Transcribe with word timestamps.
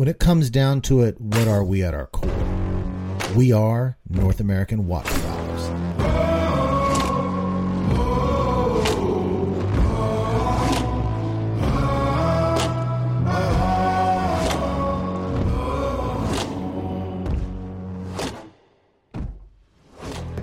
When 0.00 0.08
it 0.08 0.18
comes 0.18 0.48
down 0.48 0.80
to 0.88 1.02
it, 1.02 1.20
what 1.20 1.46
are 1.46 1.62
we 1.62 1.82
at 1.82 1.92
our 1.92 2.06
core? 2.06 2.32
We 3.36 3.52
are 3.52 3.98
North 4.08 4.40
American 4.40 4.86
waterfowlers. 4.86 6.00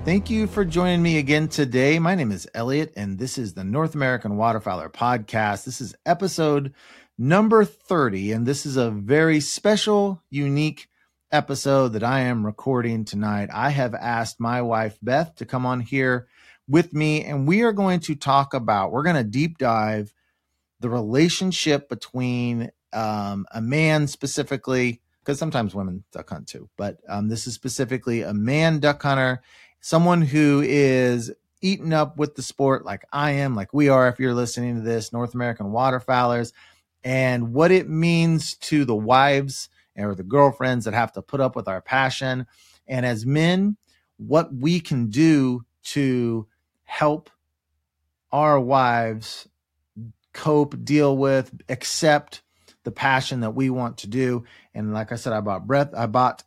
Thank 0.04 0.30
you 0.30 0.46
for 0.46 0.64
joining 0.64 1.02
me 1.02 1.18
again 1.18 1.48
today. 1.48 1.98
My 1.98 2.14
name 2.14 2.30
is 2.30 2.48
Elliot, 2.54 2.92
and 2.96 3.18
this 3.18 3.36
is 3.36 3.54
the 3.54 3.64
North 3.64 3.96
American 3.96 4.36
Waterfowler 4.36 4.92
Podcast. 4.92 5.64
This 5.64 5.80
is 5.80 5.96
episode 6.06 6.72
number 7.18 7.64
30, 7.64 8.32
and 8.32 8.46
this 8.46 8.64
is 8.64 8.76
a 8.76 8.90
very 8.90 9.40
special, 9.40 10.22
unique 10.30 10.88
episode 11.30 11.88
that 11.88 12.04
I 12.04 12.20
am 12.20 12.46
recording 12.46 13.04
tonight. 13.04 13.50
I 13.52 13.70
have 13.70 13.94
asked 13.94 14.40
my 14.40 14.62
wife, 14.62 14.96
Beth, 15.02 15.34
to 15.36 15.44
come 15.44 15.66
on 15.66 15.80
here 15.80 16.28
with 16.68 16.94
me, 16.94 17.24
and 17.24 17.46
we 17.46 17.62
are 17.62 17.72
going 17.72 18.00
to 18.00 18.14
talk 18.14 18.54
about, 18.54 18.92
we're 18.92 19.02
going 19.02 19.16
to 19.16 19.24
deep 19.24 19.58
dive 19.58 20.14
the 20.80 20.88
relationship 20.88 21.88
between 21.88 22.70
um, 22.92 23.46
a 23.52 23.60
man 23.60 24.06
specifically, 24.06 25.00
because 25.20 25.38
sometimes 25.38 25.74
women 25.74 26.04
duck 26.12 26.30
hunt 26.30 26.46
too, 26.46 26.70
but 26.76 26.98
um, 27.08 27.28
this 27.28 27.46
is 27.46 27.54
specifically 27.54 28.22
a 28.22 28.32
man 28.32 28.78
duck 28.78 29.02
hunter 29.02 29.42
someone 29.80 30.22
who 30.22 30.62
is 30.64 31.32
eaten 31.60 31.92
up 31.92 32.16
with 32.16 32.34
the 32.36 32.42
sport 32.42 32.84
like 32.84 33.04
I 33.12 33.32
am, 33.32 33.54
like 33.54 33.72
we 33.72 33.88
are, 33.88 34.08
if 34.08 34.18
you're 34.18 34.34
listening 34.34 34.76
to 34.76 34.82
this, 34.82 35.12
North 35.12 35.34
American 35.34 35.66
waterfowlers, 35.66 36.52
and 37.04 37.52
what 37.52 37.70
it 37.70 37.88
means 37.88 38.54
to 38.56 38.84
the 38.84 38.96
wives 38.96 39.68
or 39.96 40.14
the 40.14 40.22
girlfriends 40.22 40.84
that 40.84 40.94
have 40.94 41.12
to 41.12 41.22
put 41.22 41.40
up 41.40 41.56
with 41.56 41.68
our 41.68 41.80
passion. 41.80 42.46
And 42.86 43.04
as 43.04 43.26
men, 43.26 43.76
what 44.16 44.54
we 44.54 44.80
can 44.80 45.08
do 45.08 45.64
to 45.84 46.46
help 46.84 47.30
our 48.32 48.60
wives 48.60 49.48
cope, 50.32 50.84
deal 50.84 51.16
with, 51.16 51.52
accept 51.68 52.42
the 52.84 52.90
passion 52.90 53.40
that 53.40 53.54
we 53.54 53.70
want 53.70 53.98
to 53.98 54.06
do. 54.06 54.44
And 54.74 54.92
like 54.92 55.12
I 55.12 55.16
said, 55.16 55.32
I 55.32 55.40
bought 55.40 55.66
breath, 55.66 55.92
I 55.96 56.06
bought 56.06 56.44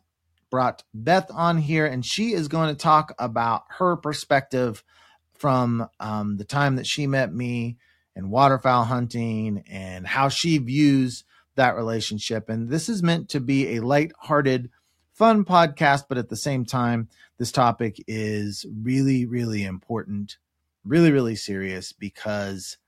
brought 0.50 0.82
Beth 0.92 1.30
on 1.30 1.56
here, 1.56 1.86
and 1.86 2.04
she 2.04 2.34
is 2.34 2.46
going 2.46 2.68
to 2.68 2.74
talk 2.74 3.14
about 3.18 3.64
her 3.78 3.96
perspective 3.96 4.84
from 5.32 5.88
um, 5.98 6.36
the 6.36 6.44
time 6.44 6.76
that 6.76 6.86
she 6.86 7.06
met 7.06 7.32
me 7.32 7.78
and 8.14 8.30
waterfowl 8.30 8.84
hunting 8.84 9.64
and 9.70 10.06
how 10.06 10.28
she 10.28 10.58
views 10.58 11.24
that 11.54 11.76
relationship. 11.76 12.48
And 12.48 12.68
this 12.68 12.88
is 12.88 13.02
meant 13.02 13.28
to 13.30 13.40
be 13.40 13.76
a 13.76 13.80
light-hearted, 13.80 14.70
fun 15.12 15.44
podcast, 15.44 16.04
but 16.08 16.18
at 16.18 16.28
the 16.28 16.36
same 16.36 16.64
time, 16.64 17.08
this 17.38 17.52
topic 17.52 18.02
is 18.06 18.66
really, 18.82 19.26
really 19.26 19.64
important, 19.64 20.36
really, 20.84 21.10
really 21.10 21.36
serious 21.36 21.92
because 21.92 22.78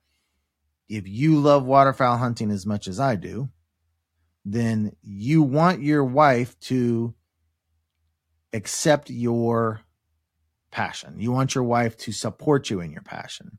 if 0.88 1.08
you 1.08 1.38
love 1.38 1.64
waterfowl 1.64 2.18
hunting 2.18 2.50
as 2.50 2.66
much 2.66 2.88
as 2.88 3.00
I 3.00 3.16
do, 3.16 3.48
then 4.44 4.94
you 5.02 5.42
want 5.42 5.82
your 5.82 6.04
wife 6.04 6.58
to 6.60 7.14
accept 8.52 9.10
your 9.10 9.80
passion. 10.70 11.18
You 11.18 11.32
want 11.32 11.54
your 11.54 11.64
wife 11.64 11.96
to 11.98 12.12
support 12.12 12.68
you 12.68 12.80
in 12.80 12.92
your 12.92 13.02
passion. 13.02 13.58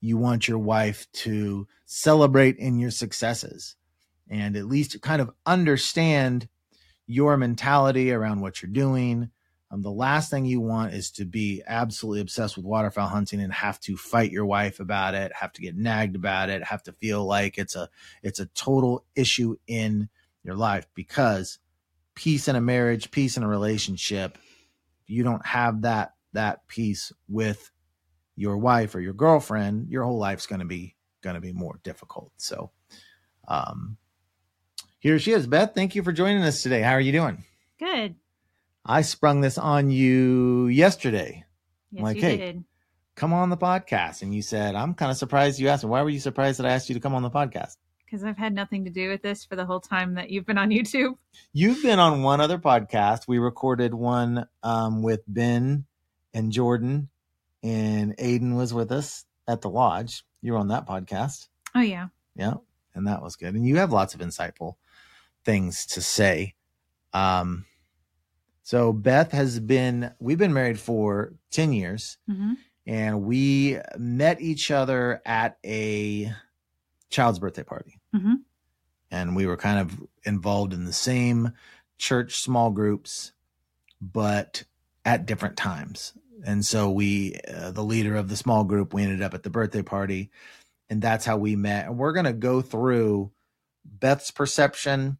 You 0.00 0.16
want 0.16 0.48
your 0.48 0.58
wife 0.58 1.06
to 1.12 1.66
celebrate 1.84 2.56
in 2.56 2.78
your 2.78 2.90
successes 2.90 3.76
and 4.28 4.56
at 4.56 4.66
least 4.66 5.00
kind 5.02 5.22
of 5.22 5.30
understand 5.44 6.48
your 7.06 7.36
mentality 7.36 8.12
around 8.12 8.40
what 8.40 8.60
you're 8.60 8.70
doing. 8.70 9.30
Um, 9.70 9.82
the 9.82 9.90
last 9.90 10.30
thing 10.30 10.44
you 10.44 10.60
want 10.60 10.94
is 10.94 11.10
to 11.12 11.24
be 11.24 11.62
absolutely 11.66 12.20
obsessed 12.20 12.56
with 12.56 12.66
waterfowl 12.66 13.08
hunting 13.08 13.40
and 13.40 13.52
have 13.52 13.80
to 13.80 13.96
fight 13.96 14.30
your 14.30 14.46
wife 14.46 14.80
about 14.80 15.14
it, 15.14 15.32
have 15.34 15.52
to 15.54 15.62
get 15.62 15.76
nagged 15.76 16.16
about 16.16 16.50
it, 16.50 16.62
have 16.64 16.82
to 16.84 16.92
feel 16.92 17.24
like 17.24 17.58
it's 17.58 17.74
a 17.74 17.88
it's 18.22 18.40
a 18.40 18.46
total 18.46 19.04
issue 19.14 19.56
in 19.66 20.08
your 20.44 20.54
life 20.54 20.86
because 20.94 21.58
peace 22.14 22.48
in 22.48 22.56
a 22.56 22.60
marriage, 22.60 23.10
peace 23.10 23.36
in 23.36 23.42
a 23.42 23.48
relationship, 23.48 24.38
you 25.06 25.22
don't 25.22 25.44
have 25.46 25.82
that 25.82 26.14
that 26.32 26.66
peace 26.68 27.12
with 27.28 27.70
your 28.36 28.58
wife 28.58 28.94
or 28.94 29.00
your 29.00 29.14
girlfriend, 29.14 29.88
your 29.88 30.04
whole 30.04 30.18
life's 30.18 30.46
going 30.46 30.60
to 30.60 30.66
be 30.66 30.94
going 31.22 31.34
to 31.34 31.40
be 31.40 31.52
more 31.52 31.80
difficult. 31.82 32.30
So, 32.36 32.70
um, 33.48 33.96
here 34.98 35.18
she 35.18 35.32
is, 35.32 35.46
Beth. 35.46 35.74
Thank 35.74 35.94
you 35.94 36.02
for 36.02 36.12
joining 36.12 36.42
us 36.42 36.62
today. 36.62 36.82
How 36.82 36.92
are 36.92 37.00
you 37.00 37.12
doing? 37.12 37.44
Good. 37.78 38.16
I 38.84 39.02
sprung 39.02 39.40
this 39.40 39.58
on 39.58 39.90
you 39.90 40.68
yesterday. 40.68 41.44
Yes, 41.90 42.02
like, 42.02 42.16
you 42.16 42.22
hey, 42.22 42.36
did. 42.36 42.64
come 43.14 43.32
on 43.32 43.50
the 43.50 43.56
podcast, 43.56 44.22
and 44.22 44.34
you 44.34 44.42
said, 44.42 44.74
"I'm 44.74 44.94
kind 44.94 45.10
of 45.10 45.16
surprised 45.16 45.58
you 45.58 45.68
asked 45.68 45.84
me. 45.84 45.90
Why 45.90 46.02
were 46.02 46.10
you 46.10 46.20
surprised 46.20 46.58
that 46.58 46.66
I 46.66 46.70
asked 46.70 46.88
you 46.88 46.94
to 46.94 47.00
come 47.00 47.14
on 47.14 47.22
the 47.22 47.30
podcast?" 47.30 47.76
Because 48.04 48.22
I've 48.22 48.38
had 48.38 48.54
nothing 48.54 48.84
to 48.84 48.90
do 48.90 49.08
with 49.08 49.22
this 49.22 49.44
for 49.44 49.56
the 49.56 49.66
whole 49.66 49.80
time 49.80 50.14
that 50.14 50.30
you've 50.30 50.46
been 50.46 50.58
on 50.58 50.70
YouTube. 50.70 51.16
You've 51.52 51.82
been 51.82 51.98
on 51.98 52.22
one 52.22 52.40
other 52.40 52.58
podcast. 52.58 53.26
We 53.26 53.38
recorded 53.38 53.94
one 53.94 54.46
um, 54.62 55.02
with 55.02 55.22
Ben 55.26 55.86
and 56.32 56.52
Jordan, 56.52 57.08
and 57.62 58.16
Aiden 58.16 58.56
was 58.56 58.72
with 58.74 58.92
us 58.92 59.24
at 59.48 59.60
the 59.60 59.70
lodge. 59.70 60.24
You 60.42 60.52
were 60.52 60.58
on 60.58 60.68
that 60.68 60.86
podcast. 60.86 61.48
Oh 61.74 61.80
yeah. 61.80 62.08
Yeah. 62.34 62.54
And 62.94 63.06
that 63.06 63.22
was 63.22 63.36
good. 63.36 63.54
And 63.54 63.66
you 63.66 63.76
have 63.76 63.92
lots 63.92 64.14
of 64.14 64.20
insightful 64.20 64.76
things 65.44 65.86
to 65.86 66.00
say. 66.00 66.54
Um, 67.12 67.64
so 68.62 68.92
Beth 68.92 69.32
has 69.32 69.60
been, 69.60 70.12
we've 70.18 70.38
been 70.38 70.52
married 70.52 70.78
for 70.80 71.34
10 71.50 71.72
years 71.72 72.18
hmm 72.28 72.54
and 72.88 73.22
we 73.24 73.78
met 73.98 74.40
each 74.40 74.70
other 74.70 75.20
at 75.26 75.58
a 75.64 76.32
child's 77.10 77.40
birthday 77.40 77.64
party. 77.64 78.00
Mhm. 78.14 78.42
And 79.10 79.34
we 79.34 79.44
were 79.46 79.56
kind 79.56 79.80
of 79.80 80.06
involved 80.24 80.72
in 80.72 80.84
the 80.84 80.92
same 80.92 81.52
church 81.98 82.36
small 82.36 82.70
groups, 82.70 83.32
but 84.00 84.64
at 85.04 85.26
different 85.26 85.56
times. 85.56 86.12
And 86.44 86.64
so 86.64 86.90
we, 86.90 87.38
uh, 87.52 87.70
the 87.70 87.84
leader 87.84 88.16
of 88.16 88.28
the 88.28 88.36
small 88.36 88.64
group, 88.64 88.92
we 88.92 89.02
ended 89.02 89.22
up 89.22 89.34
at 89.34 89.42
the 89.42 89.50
birthday 89.50 89.82
party, 89.82 90.30
and 90.90 91.00
that's 91.00 91.24
how 91.24 91.36
we 91.36 91.56
met. 91.56 91.86
And 91.86 91.98
we're 91.98 92.12
going 92.12 92.26
to 92.26 92.32
go 92.32 92.60
through 92.60 93.32
Beth's 93.84 94.30
perception 94.30 95.18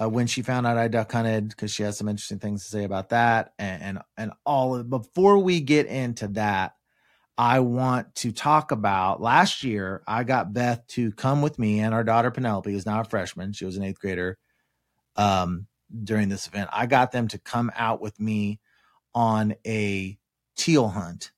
uh, 0.00 0.08
when 0.08 0.26
she 0.26 0.42
found 0.42 0.66
out 0.66 0.78
I 0.78 0.88
duck 0.88 1.12
hunted 1.12 1.48
because 1.50 1.70
she 1.70 1.82
has 1.82 1.98
some 1.98 2.08
interesting 2.08 2.38
things 2.38 2.64
to 2.64 2.70
say 2.70 2.84
about 2.84 3.10
that, 3.10 3.52
and 3.58 3.82
and, 3.82 3.98
and 4.16 4.32
all. 4.46 4.76
Of, 4.76 4.88
before 4.88 5.38
we 5.38 5.60
get 5.60 5.86
into 5.86 6.28
that, 6.28 6.74
I 7.36 7.60
want 7.60 8.14
to 8.16 8.32
talk 8.32 8.72
about 8.72 9.20
last 9.20 9.62
year. 9.62 10.02
I 10.06 10.24
got 10.24 10.52
Beth 10.52 10.86
to 10.88 11.12
come 11.12 11.42
with 11.42 11.58
me 11.58 11.80
and 11.80 11.94
our 11.94 12.04
daughter 12.04 12.30
Penelope, 12.30 12.70
who's 12.70 12.86
now 12.86 13.00
a 13.00 13.04
freshman. 13.04 13.52
She 13.52 13.64
was 13.64 13.76
an 13.76 13.82
eighth 13.82 14.00
grader 14.00 14.38
um, 15.16 15.66
during 16.04 16.28
this 16.28 16.46
event. 16.46 16.70
I 16.72 16.86
got 16.86 17.12
them 17.12 17.28
to 17.28 17.38
come 17.38 17.70
out 17.74 18.00
with 18.00 18.18
me 18.20 18.59
on 19.14 19.54
a 19.66 20.18
teal 20.56 20.88
hunt 20.88 21.30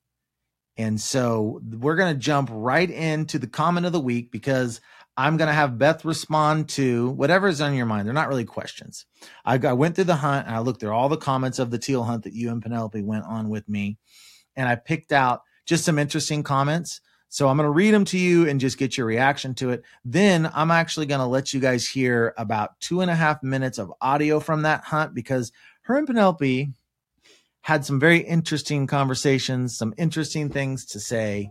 And 0.76 1.00
so 1.00 1.60
we're 1.70 1.96
going 1.96 2.14
to 2.14 2.20
jump 2.20 2.48
right 2.52 2.90
into 2.90 3.38
the 3.38 3.46
comment 3.46 3.86
of 3.86 3.92
the 3.92 4.00
week 4.00 4.32
because 4.32 4.80
I'm 5.16 5.36
going 5.36 5.48
to 5.48 5.54
have 5.54 5.78
Beth 5.78 6.04
respond 6.04 6.70
to 6.70 7.10
whatever 7.10 7.48
is 7.48 7.60
on 7.60 7.74
your 7.74 7.86
mind. 7.86 8.06
They're 8.06 8.14
not 8.14 8.28
really 8.28 8.46
questions. 8.46 9.06
I, 9.44 9.58
I 9.58 9.74
went 9.74 9.94
through 9.96 10.04
the 10.04 10.16
hunt 10.16 10.46
and 10.46 10.56
I 10.56 10.60
looked 10.60 10.80
through 10.80 10.92
all 10.92 11.10
the 11.10 11.18
comments 11.18 11.58
of 11.58 11.70
the 11.70 11.78
teal 11.78 12.04
hunt 12.04 12.24
that 12.24 12.34
you 12.34 12.50
and 12.50 12.62
Penelope 12.62 13.02
went 13.02 13.24
on 13.26 13.50
with 13.50 13.68
me. 13.68 13.98
And 14.56 14.68
I 14.68 14.76
picked 14.76 15.12
out 15.12 15.42
just 15.66 15.84
some 15.84 15.98
interesting 15.98 16.42
comments. 16.42 17.00
So 17.28 17.48
I'm 17.48 17.56
going 17.56 17.66
to 17.66 17.70
read 17.70 17.94
them 17.94 18.04
to 18.06 18.18
you 18.18 18.48
and 18.48 18.60
just 18.60 18.78
get 18.78 18.98
your 18.98 19.06
reaction 19.06 19.54
to 19.56 19.70
it. 19.70 19.84
Then 20.04 20.50
I'm 20.54 20.70
actually 20.70 21.06
going 21.06 21.20
to 21.20 21.26
let 21.26 21.54
you 21.54 21.60
guys 21.60 21.88
hear 21.88 22.34
about 22.38 22.80
two 22.80 23.02
and 23.02 23.10
a 23.10 23.14
half 23.14 23.42
minutes 23.42 23.78
of 23.78 23.92
audio 24.00 24.40
from 24.40 24.62
that 24.62 24.84
hunt 24.84 25.14
because 25.14 25.52
her 25.82 25.96
and 25.96 26.06
Penelope 26.06 26.72
had 27.62 27.84
some 27.84 27.98
very 27.98 28.18
interesting 28.18 28.86
conversations, 28.86 29.76
some 29.76 29.94
interesting 29.96 30.50
things 30.50 30.84
to 30.86 31.00
say. 31.00 31.50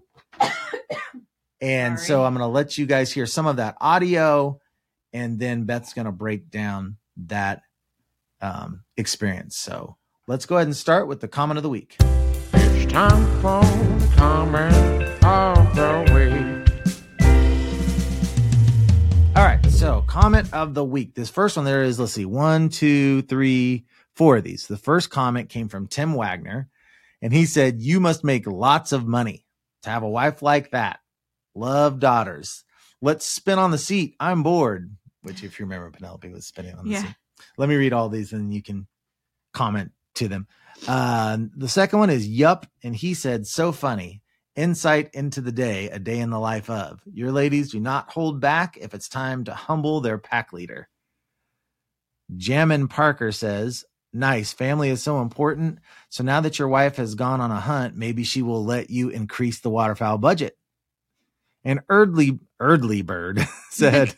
and 1.62 1.98
Sorry. 1.98 2.08
so 2.08 2.26
I'm 2.26 2.34
going 2.34 2.44
to 2.44 2.48
let 2.48 2.78
you 2.78 2.86
guys 2.86 3.12
hear 3.12 3.26
some 3.26 3.48
of 3.48 3.56
that 3.56 3.78
audio, 3.82 4.60
and 5.14 5.40
then 5.40 5.64
Beth's 5.64 5.94
going 5.94 6.06
to 6.06 6.12
break 6.12 6.50
down 6.50 6.98
that 7.28 7.62
um, 8.42 8.84
experience. 8.98 9.58
So 9.58 9.96
let's 10.28 10.46
go 10.46 10.58
ahead 10.58 10.68
and 10.68 10.76
start 10.76 11.08
with 11.08 11.22
the 11.22 11.28
comment 11.28 11.58
of 11.58 11.64
the 11.64 11.70
week. 11.70 11.96
It's 12.54 12.92
time 12.92 13.26
for 13.42 13.62
the 13.62 14.14
comment 14.16 15.24
of 15.24 15.76
the 15.76 16.12
week. 16.14 16.62
All 19.34 19.46
right. 19.46 19.66
So, 19.68 20.04
comment 20.08 20.54
of 20.54 20.74
the 20.74 20.84
week. 20.84 21.16
This 21.16 21.30
first 21.30 21.56
one 21.56 21.66
there 21.66 21.82
is, 21.84 22.00
let's 22.00 22.12
see, 22.12 22.26
one, 22.26 22.70
two, 22.70 23.22
three, 23.24 23.86
four 24.22 24.38
of 24.38 24.44
these. 24.44 24.68
The 24.68 24.78
first 24.78 25.10
comment 25.10 25.50
came 25.50 25.68
from 25.68 25.88
Tim 25.88 26.14
Wagner, 26.14 26.70
and 27.24 27.34
he 27.34 27.48
said, 27.48 27.82
You 27.82 28.00
must 28.00 28.24
make 28.24 28.46
lots 28.46 28.92
of 28.92 29.08
money 29.08 29.48
to 29.82 29.90
have 29.90 30.04
a 30.04 30.10
wife 30.10 30.44
like 30.44 30.70
that. 30.72 31.00
Love 31.56 32.00
daughters. 32.00 32.64
Let's 33.02 33.26
spin 33.26 33.58
on 33.58 33.72
the 33.72 33.80
seat. 33.80 34.16
I'm 34.20 34.44
bored. 34.44 34.96
Which, 35.24 35.44
if 35.44 35.60
you 35.60 35.66
remember, 35.66 35.90
Penelope 35.90 36.30
was 36.30 36.46
spinning 36.46 36.76
on 36.76 36.86
the 36.86 36.92
Yeah. 36.92 37.02
seat. 37.02 37.16
Let 37.58 37.68
me 37.68 37.74
read 37.74 37.94
all 37.94 38.10
these 38.10 38.32
and 38.32 38.54
you 38.54 38.62
can 38.62 38.86
comment 39.54 39.92
to 40.16 40.28
them. 40.28 40.46
Uh, 40.88 41.40
the 41.58 41.68
second 41.68 41.98
one 41.98 42.12
is 42.12 42.28
Yup. 42.28 42.68
And 42.84 42.96
he 42.96 43.16
said, 43.16 43.48
So 43.48 43.72
funny. 43.72 44.22
Insight 44.56 45.10
into 45.16 45.42
the 45.42 45.52
day, 45.52 45.90
a 45.90 45.98
day 45.98 46.20
in 46.20 46.30
the 46.30 46.40
life 46.40 46.70
of. 46.70 47.02
Your 47.12 47.32
ladies 47.32 47.72
do 47.72 47.80
not 47.80 48.12
hold 48.12 48.40
back 48.40 48.78
if 48.78 48.94
it's 48.94 49.10
time 49.10 49.46
to 49.46 49.54
humble 49.56 50.00
their 50.00 50.20
pack 50.20 50.54
leader. 50.54 50.90
Jammin 52.38 52.88
Parker 52.88 53.32
says, 53.32 53.84
Nice. 54.14 54.52
Family 54.52 54.90
is 54.90 55.02
so 55.02 55.22
important. 55.22 55.80
So 56.10 56.24
now 56.24 56.42
that 56.42 56.60
your 56.60 56.68
wife 56.68 56.98
has 56.98 57.16
gone 57.16 57.40
on 57.40 57.52
a 57.52 57.60
hunt, 57.60 57.96
maybe 57.96 58.24
she 58.24 58.42
will 58.42 58.64
let 58.64 58.90
you 58.90 59.10
increase 59.10 59.60
the 59.60 59.70
waterfowl 59.70 60.18
budget. 60.18 60.58
And 61.64 61.80
Eardley, 61.90 62.40
Eardley 62.60 63.04
Bird 63.04 63.40
said, 63.70 64.16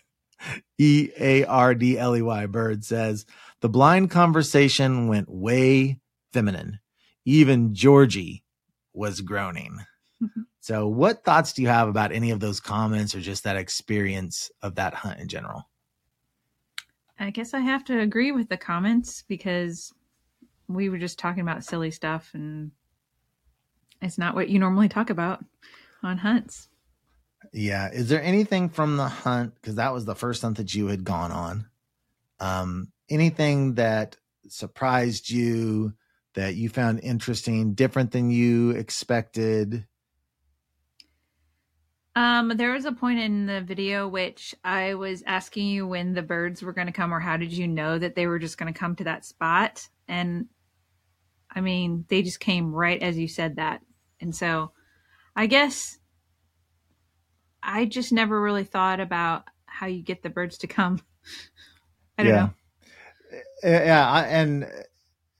E 0.78 1.10
A 1.20 1.46
R 1.46 1.76
D 1.76 2.00
L 2.00 2.16
E 2.16 2.22
Y 2.22 2.46
Bird 2.48 2.84
says, 2.84 3.26
the 3.62 3.70
blind 3.70 4.12
conversation 4.12 5.08
went 5.08 5.30
way 5.30 6.00
feminine. 6.34 6.80
Even 7.24 7.74
Georgie 7.74 8.44
was 8.94 9.22
groaning. 9.22 9.80
Mm-hmm. 10.22 10.42
so, 10.62 10.88
what 10.88 11.24
thoughts 11.24 11.54
do 11.54 11.62
you 11.62 11.68
have 11.68 11.88
about 11.88 12.12
any 12.12 12.32
of 12.32 12.40
those 12.40 12.60
comments 12.60 13.14
or 13.16 13.20
just 13.20 13.44
that 13.44 13.58
experience 13.58 14.52
of 14.62 14.76
that 14.76 14.94
hunt 14.94 15.20
in 15.20 15.28
general? 15.28 15.64
I 17.20 17.30
guess 17.30 17.54
I 17.54 17.60
have 17.60 17.84
to 17.86 18.00
agree 18.00 18.32
with 18.32 18.50
the 18.50 18.58
comments 18.58 19.24
because 19.28 19.94
we 20.68 20.90
were 20.90 20.98
just 20.98 21.20
talking 21.20 21.42
about 21.42 21.64
silly 21.64 21.92
stuff 21.92 22.32
and 22.34 22.72
it's 24.02 24.18
not 24.18 24.36
what 24.36 24.50
you 24.50 24.60
normally 24.60 24.90
talk 24.90 25.10
about 25.10 25.44
on 26.02 26.18
hunts. 26.18 26.70
Yeah. 27.52 27.90
Is 27.92 28.10
there 28.10 28.22
anything 28.22 28.70
from 28.70 28.98
the 28.98 29.08
hunt? 29.08 29.56
Because 29.56 29.76
that 29.76 29.94
was 29.94 30.06
the 30.06 30.16
first 30.16 30.42
hunt 30.42 30.58
that 30.58 30.74
you 30.74 30.88
had 30.88 31.04
gone 31.04 31.32
on. 31.32 31.68
Um, 32.40 32.92
anything 33.10 33.76
that 33.76 34.18
surprised 34.48 35.30
you 35.30 35.94
that 36.34 36.56
you 36.56 36.68
found 36.68 37.00
interesting, 37.02 37.74
different 37.74 38.12
than 38.12 38.32
you 38.32 38.72
expected? 38.72 39.86
Um, 42.16 42.50
there 42.56 42.74
was 42.74 42.86
a 42.86 42.92
point 42.92 43.20
in 43.20 43.48
the 43.48 43.62
video 43.62 44.08
which 44.08 44.54
I 44.64 44.94
was 44.94 45.24
asking 45.26 45.68
you 45.68 45.88
when 45.88 46.14
the 46.14 46.22
birds 46.22 46.62
were 46.62 46.74
going 46.74 46.88
to 46.88 46.94
come, 46.94 47.14
or 47.14 47.20
how 47.20 47.38
did 47.38 47.52
you 47.52 47.68
know 47.68 47.98
that 47.98 48.16
they 48.16 48.28
were 48.28 48.40
just 48.40 48.58
going 48.58 48.72
to 48.72 48.80
come 48.80 48.96
to 48.98 49.04
that 49.06 49.26
spot? 49.26 49.88
And 50.08 50.48
I 51.50 51.62
mean, 51.62 52.06
they 52.10 52.22
just 52.22 52.40
came 52.40 52.72
right 52.74 53.02
as 53.02 53.18
you 53.18 53.28
said 53.28 53.56
that. 53.56 53.82
And 54.22 54.36
so 54.36 54.72
I 55.36 55.48
guess 55.48 55.98
I 57.64 57.86
just 57.86 58.12
never 58.12 58.40
really 58.40 58.64
thought 58.64 59.00
about 59.00 59.46
how 59.66 59.88
you 59.88 60.04
get 60.04 60.22
the 60.22 60.30
birds 60.30 60.60
to 60.60 60.68
come. 60.68 61.02
I 62.18 62.24
don't 62.24 62.34
Yeah. 62.34 62.42
know. 62.42 62.54
Uh, 63.64 63.70
yeah 63.70 64.08
I, 64.10 64.22
and 64.28 64.70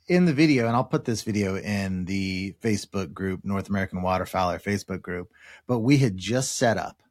in 0.08 0.26
the 0.26 0.34
video 0.34 0.68
and 0.68 0.76
i'll 0.76 0.84
put 0.84 1.06
this 1.06 1.24
video 1.24 1.56
in 1.58 2.06
the 2.06 2.54
facebook 2.62 3.14
group 3.14 3.42
north 3.44 3.70
american 3.70 4.02
waterfowler 4.02 4.62
facebook 4.62 5.02
group 5.02 5.32
but 5.68 5.80
we 5.80 5.98
had 5.98 6.18
just 6.18 6.58
set 6.58 6.78
up 6.78 7.02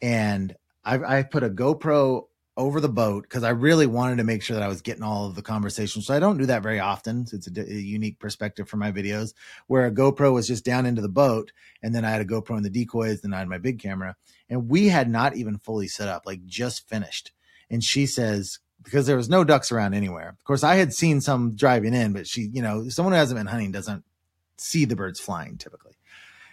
and 0.00 0.54
i, 0.84 1.18
I 1.18 1.22
put 1.24 1.42
a 1.42 1.50
gopro 1.50 2.26
over 2.56 2.80
the 2.80 2.88
boat 2.88 3.24
because 3.24 3.42
i 3.42 3.50
really 3.50 3.86
wanted 3.86 4.16
to 4.16 4.24
make 4.24 4.42
sure 4.42 4.54
that 4.54 4.62
i 4.62 4.68
was 4.68 4.82
getting 4.82 5.02
all 5.02 5.26
of 5.26 5.34
the 5.34 5.42
conversation. 5.42 6.02
so 6.02 6.14
i 6.14 6.20
don't 6.20 6.38
do 6.38 6.46
that 6.46 6.62
very 6.62 6.78
often 6.78 7.26
so 7.26 7.36
it's 7.36 7.48
a, 7.48 7.72
unique 7.72 8.18
perspective 8.20 8.68
for 8.68 8.76
my 8.76 8.92
videos 8.92 9.32
where 9.66 9.86
a 9.86 9.90
gopro 9.90 10.32
was 10.32 10.46
just 10.46 10.64
down 10.64 10.86
into 10.86 11.02
the 11.02 11.08
boat 11.08 11.50
and 11.82 11.94
then 11.94 12.04
i 12.04 12.10
had 12.10 12.20
a 12.20 12.26
gopro 12.26 12.56
in 12.56 12.62
the 12.62 12.70
decoys 12.70 13.20
then 13.22 13.34
i 13.34 13.38
had 13.38 13.48
my 13.48 13.58
big 13.58 13.80
camera 13.80 14.14
and 14.48 14.68
we 14.68 14.88
had 14.88 15.10
not 15.10 15.34
even 15.34 15.58
fully 15.58 15.88
set 15.88 16.08
up 16.08 16.22
like 16.24 16.44
just 16.46 16.88
finished 16.88 17.32
and 17.68 17.82
she 17.82 18.06
says 18.06 18.60
because 18.82 19.06
there 19.06 19.16
was 19.16 19.28
no 19.28 19.44
ducks 19.44 19.72
around 19.72 19.94
anywhere. 19.94 20.30
Of 20.30 20.44
course, 20.44 20.64
I 20.64 20.76
had 20.76 20.92
seen 20.92 21.20
some 21.20 21.54
driving 21.54 21.94
in, 21.94 22.12
but 22.12 22.26
she, 22.26 22.48
you 22.52 22.62
know, 22.62 22.88
someone 22.88 23.12
who 23.12 23.18
hasn't 23.18 23.38
been 23.38 23.46
hunting 23.46 23.72
doesn't 23.72 24.04
see 24.56 24.84
the 24.84 24.96
birds 24.96 25.20
flying 25.20 25.56
typically. 25.58 25.94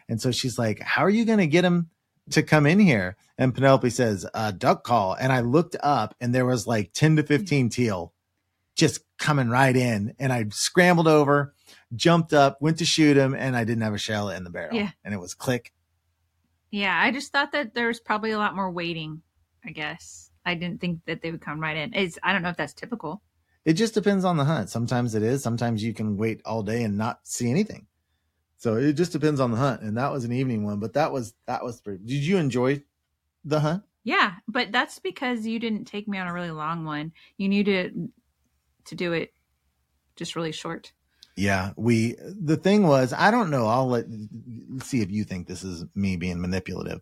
And 0.07 0.21
so 0.21 0.31
she's 0.31 0.57
like, 0.57 0.79
"How 0.79 1.03
are 1.03 1.09
you 1.09 1.25
going 1.25 1.39
to 1.39 1.47
get 1.47 1.61
them 1.61 1.89
to 2.31 2.43
come 2.43 2.65
in 2.65 2.79
here?" 2.79 3.15
And 3.37 3.53
Penelope 3.53 3.89
says, 3.89 4.25
"A 4.33 4.51
duck 4.51 4.83
call." 4.83 5.13
And 5.13 5.31
I 5.31 5.41
looked 5.41 5.75
up, 5.81 6.15
and 6.19 6.33
there 6.33 6.45
was 6.45 6.65
like 6.65 6.93
ten 6.93 7.15
to 7.17 7.23
fifteen 7.23 7.69
mm. 7.69 7.73
teal 7.73 8.13
just 8.75 9.01
coming 9.17 9.49
right 9.49 9.75
in, 9.75 10.15
and 10.19 10.31
I 10.31 10.45
scrambled 10.51 11.07
over, 11.07 11.53
jumped 11.95 12.33
up, 12.33 12.61
went 12.61 12.77
to 12.79 12.85
shoot 12.85 13.17
him, 13.17 13.35
and 13.35 13.55
I 13.55 13.65
didn't 13.65 13.83
have 13.83 13.93
a 13.93 13.99
shell 13.99 14.29
in 14.29 14.45
the 14.45 14.49
barrel. 14.49 14.75
Yeah. 14.75 14.91
And 15.03 15.13
it 15.13 15.19
was 15.19 15.33
click. 15.33 15.73
Yeah, 16.71 16.97
I 16.97 17.11
just 17.11 17.31
thought 17.31 17.51
that 17.51 17.73
there 17.73 17.87
was 17.87 17.99
probably 17.99 18.31
a 18.31 18.37
lot 18.37 18.55
more 18.55 18.71
waiting, 18.71 19.21
I 19.65 19.71
guess. 19.71 20.28
I 20.45 20.55
didn't 20.55 20.81
think 20.81 21.01
that 21.05 21.21
they 21.21 21.31
would 21.31 21.41
come 21.41 21.59
right 21.59 21.77
in. 21.77 21.93
It's 21.93 22.17
I 22.23 22.33
don't 22.33 22.41
know 22.41 22.49
if 22.49 22.57
that's 22.57 22.73
typical. 22.73 23.21
It 23.65 23.73
just 23.73 23.93
depends 23.93 24.25
on 24.25 24.37
the 24.37 24.45
hunt. 24.45 24.69
Sometimes 24.69 25.15
it 25.15 25.23
is. 25.23 25.43
Sometimes 25.43 25.83
you 25.83 25.93
can 25.93 26.17
wait 26.17 26.41
all 26.45 26.63
day 26.63 26.83
and 26.83 26.97
not 26.97 27.19
see 27.23 27.49
anything. 27.49 27.87
So 28.57 28.75
it 28.75 28.93
just 28.93 29.11
depends 29.11 29.39
on 29.39 29.51
the 29.51 29.57
hunt. 29.57 29.81
And 29.81 29.97
that 29.97 30.11
was 30.11 30.25
an 30.25 30.33
evening 30.33 30.63
one, 30.63 30.79
but 30.79 30.93
that 30.93 31.11
was 31.11 31.33
that 31.45 31.63
was 31.63 31.81
pretty. 31.81 32.03
Did 32.03 32.23
you 32.23 32.37
enjoy 32.37 32.83
the 33.43 33.59
hunt? 33.59 33.83
Yeah, 34.03 34.33
but 34.47 34.71
that's 34.71 34.99
because 34.99 35.45
you 35.45 35.59
didn't 35.59 35.85
take 35.85 36.07
me 36.07 36.17
on 36.17 36.27
a 36.27 36.33
really 36.33 36.51
long 36.51 36.85
one. 36.85 37.13
You 37.37 37.49
knew 37.49 37.63
to 37.63 38.09
to 38.85 38.95
do 38.95 39.13
it 39.13 39.33
just 40.15 40.35
really 40.35 40.51
short. 40.51 40.91
Yeah, 41.35 41.71
we. 41.77 42.15
The 42.19 42.57
thing 42.57 42.87
was, 42.87 43.13
I 43.13 43.31
don't 43.31 43.49
know. 43.49 43.67
I'll 43.67 43.87
let 43.87 44.05
see 44.83 45.01
if 45.01 45.09
you 45.09 45.23
think 45.23 45.47
this 45.47 45.63
is 45.63 45.85
me 45.95 46.17
being 46.17 46.41
manipulative. 46.41 47.01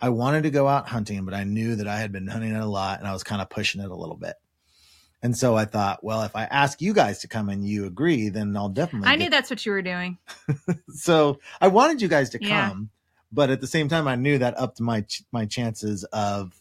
I 0.00 0.10
wanted 0.10 0.44
to 0.44 0.50
go 0.50 0.68
out 0.68 0.88
hunting, 0.88 1.24
but 1.24 1.34
I 1.34 1.44
knew 1.44 1.76
that 1.76 1.88
I 1.88 1.98
had 1.98 2.12
been 2.12 2.28
hunting 2.28 2.54
it 2.54 2.60
a 2.60 2.66
lot, 2.66 2.98
and 3.00 3.08
I 3.08 3.12
was 3.12 3.24
kind 3.24 3.42
of 3.42 3.50
pushing 3.50 3.80
it 3.80 3.90
a 3.90 3.94
little 3.94 4.16
bit. 4.16 4.36
And 5.22 5.36
so 5.36 5.56
I 5.56 5.64
thought, 5.64 6.04
well, 6.04 6.22
if 6.22 6.36
I 6.36 6.44
ask 6.44 6.80
you 6.80 6.94
guys 6.94 7.18
to 7.20 7.28
come 7.28 7.48
and 7.48 7.66
you 7.66 7.86
agree, 7.86 8.28
then 8.28 8.56
I'll 8.56 8.68
definitely. 8.68 9.08
I 9.08 9.16
knew 9.16 9.28
that's 9.30 9.50
what 9.50 9.66
you 9.66 9.72
were 9.72 9.82
doing. 9.82 10.18
so 10.90 11.40
I 11.60 11.68
wanted 11.68 12.00
you 12.00 12.06
guys 12.08 12.30
to 12.30 12.38
Yeah. 12.40 12.68
come, 12.68 12.90
but 13.32 13.50
at 13.50 13.60
the 13.60 13.66
same 13.66 13.88
time, 13.88 14.06
I 14.06 14.14
knew 14.14 14.38
that 14.38 14.56
upped 14.58 14.80
my 14.80 15.00
ch- 15.00 15.24
my 15.32 15.44
chances 15.46 16.04
of 16.04 16.60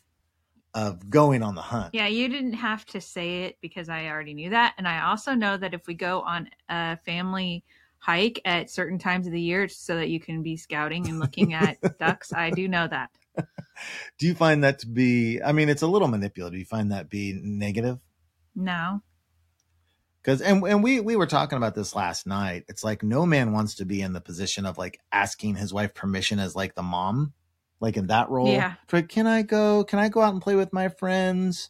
of 0.74 1.10
going 1.10 1.42
on 1.44 1.56
the 1.56 1.62
hunt. 1.62 1.94
Yeah, 1.94 2.08
you 2.08 2.28
didn't 2.28 2.54
have 2.54 2.86
to 2.88 3.02
say 3.02 3.44
it 3.44 3.58
because 3.62 3.90
I 3.90 4.08
already 4.08 4.34
knew 4.34 4.50
that, 4.50 4.74
and 4.80 4.88
I 4.88 5.02
also 5.04 5.34
know 5.36 5.56
that 5.58 5.74
if 5.76 5.86
we 5.88 5.94
go 5.94 6.22
on 6.22 6.50
a 6.70 6.98
family 6.98 7.64
hike 8.00 8.42
at 8.46 8.70
certain 8.70 8.98
times 9.00 9.28
of 9.28 9.34
the 9.34 9.42
year, 9.42 9.64
it's 9.64 9.78
so 9.78 9.96
that 9.96 10.10
you 10.10 10.20
can 10.20 10.42
be 10.44 10.58
scouting 10.58 11.08
and 11.08 11.20
looking 11.20 11.54
at 11.54 11.78
ducks. 12.00 12.34
I 12.34 12.50
do 12.50 12.68
know 12.68 12.88
that. 12.88 13.12
Do 14.18 14.28
you 14.28 14.34
find 14.36 14.64
that 14.64 14.80
to 14.80 14.88
be? 14.88 15.42
I 15.42 15.52
mean, 15.52 15.70
it's 15.70 15.82
a 15.84 15.88
little 15.88 16.08
manipulative. 16.08 16.54
Do 16.54 16.60
you 16.60 16.66
find 16.66 16.92
that 16.92 17.10
be 17.10 17.40
negative? 17.42 18.00
No, 18.56 19.02
Because 20.24 20.42
and 20.42 20.64
and 20.64 20.84
we 20.84 21.00
we 21.00 21.16
were 21.16 21.28
talking 21.28 21.58
about 21.58 21.76
this 21.76 21.96
last 21.96 22.26
night. 22.28 22.66
It's 22.68 22.84
like 22.84 23.04
no 23.04 23.26
man 23.26 23.52
wants 23.54 23.76
to 23.76 23.86
be 23.86 24.02
in 24.02 24.14
the 24.14 24.22
position 24.22 24.66
of 24.66 24.78
like 24.78 25.00
asking 25.12 25.56
his 25.56 25.74
wife 25.74 25.94
permission 25.94 26.40
as 26.40 26.56
like 26.56 26.76
the 26.76 26.84
mom, 26.84 27.34
like 27.80 27.98
in 27.98 28.08
that 28.08 28.30
role. 28.30 28.48
Yeah. 28.50 28.76
For 28.88 29.02
can 29.04 29.28
I 29.28 29.44
go? 29.44 29.84
Can 29.84 30.00
I 30.00 30.10
go 30.10 30.22
out 30.22 30.34
and 30.34 30.42
play 30.42 30.56
with 30.56 30.74
my 30.74 30.90
friends? 30.90 31.70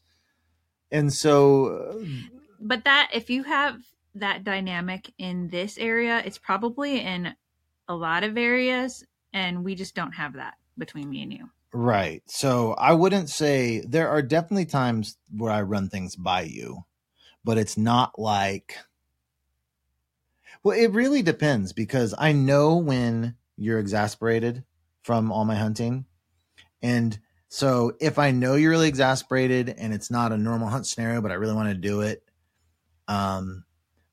And 0.91 1.11
so, 1.13 1.67
uh, 1.67 2.05
but 2.59 2.85
that 2.85 3.09
if 3.13 3.29
you 3.29 3.43
have 3.43 3.79
that 4.15 4.43
dynamic 4.45 5.13
in 5.17 5.49
this 5.49 5.77
area, 5.77 6.21
it's 6.25 6.37
probably 6.37 7.01
in 7.01 7.35
a 7.89 7.95
lot 7.95 8.23
of 8.23 8.37
areas 8.37 9.05
and 9.33 9.63
we 9.63 9.75
just 9.75 9.93
don't 9.95 10.13
have 10.13 10.33
that 10.33 10.55
between 10.77 11.09
me 11.09 11.21
and 11.23 11.33
you. 11.33 11.49
Right. 11.73 12.23
So 12.27 12.73
I 12.73 12.93
wouldn't 12.93 13.29
say 13.29 13.81
there 13.81 14.09
are 14.09 14.21
definitely 14.21 14.65
times 14.65 15.17
where 15.35 15.51
I 15.51 15.61
run 15.61 15.89
things 15.89 16.15
by 16.15 16.41
you, 16.41 16.85
but 17.43 17.57
it's 17.57 17.77
not 17.77 18.19
like. 18.19 18.75
Well, 20.63 20.77
it 20.77 20.91
really 20.91 21.21
depends 21.21 21.73
because 21.73 22.13
I 22.17 22.33
know 22.33 22.77
when 22.77 23.35
you're 23.55 23.79
exasperated 23.79 24.63
from 25.03 25.31
all 25.31 25.45
my 25.45 25.55
hunting. 25.55 26.05
And 26.81 27.17
so 27.49 27.93
if 28.01 28.19
I 28.19 28.31
know 28.31 28.55
you're 28.55 28.71
really 28.71 28.89
exasperated 28.89 29.69
and 29.69 29.93
it's 29.93 30.11
not 30.11 30.33
a 30.33 30.37
normal 30.37 30.67
hunt 30.67 30.87
scenario, 30.87 31.21
but 31.21 31.31
I 31.31 31.35
really 31.35 31.55
want 31.55 31.69
to 31.69 31.75
do 31.75 32.01
it, 32.01 32.23
um, 33.07 33.63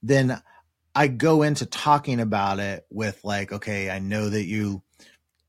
then 0.02 0.40
I 0.94 1.08
go 1.08 1.42
into 1.42 1.66
talking 1.66 2.20
about 2.20 2.60
it 2.60 2.86
with 2.90 3.24
like, 3.24 3.52
okay, 3.52 3.90
I 3.90 3.98
know 3.98 4.28
that 4.28 4.44
you 4.44 4.83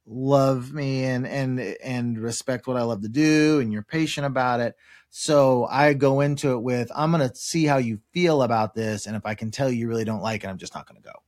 love 0.07 0.71
me 0.71 1.03
and 1.05 1.25
and 1.25 1.59
and 1.59 2.19
respect 2.19 2.67
what 2.67 2.77
I 2.77 2.83
love 2.83 3.01
to 3.01 3.09
do 3.09 3.59
and 3.59 3.73
you're 3.73 3.83
patient 3.83 4.25
about 4.25 4.59
it. 4.59 4.75
So 5.09 5.65
I 5.65 5.93
go 5.93 6.21
into 6.21 6.51
it 6.51 6.61
with 6.61 6.91
I'm 6.95 7.11
going 7.11 7.27
to 7.27 7.35
see 7.35 7.65
how 7.65 7.77
you 7.77 7.99
feel 8.13 8.41
about 8.41 8.73
this 8.73 9.07
and 9.07 9.15
if 9.15 9.25
I 9.25 9.35
can 9.35 9.51
tell 9.51 9.69
you 9.69 9.87
really 9.87 10.05
don't 10.05 10.21
like 10.21 10.43
it, 10.43 10.47
I'm 10.47 10.57
just 10.57 10.75
not 10.75 10.87
going 10.87 11.01
to 11.01 11.07
go. 11.07 11.23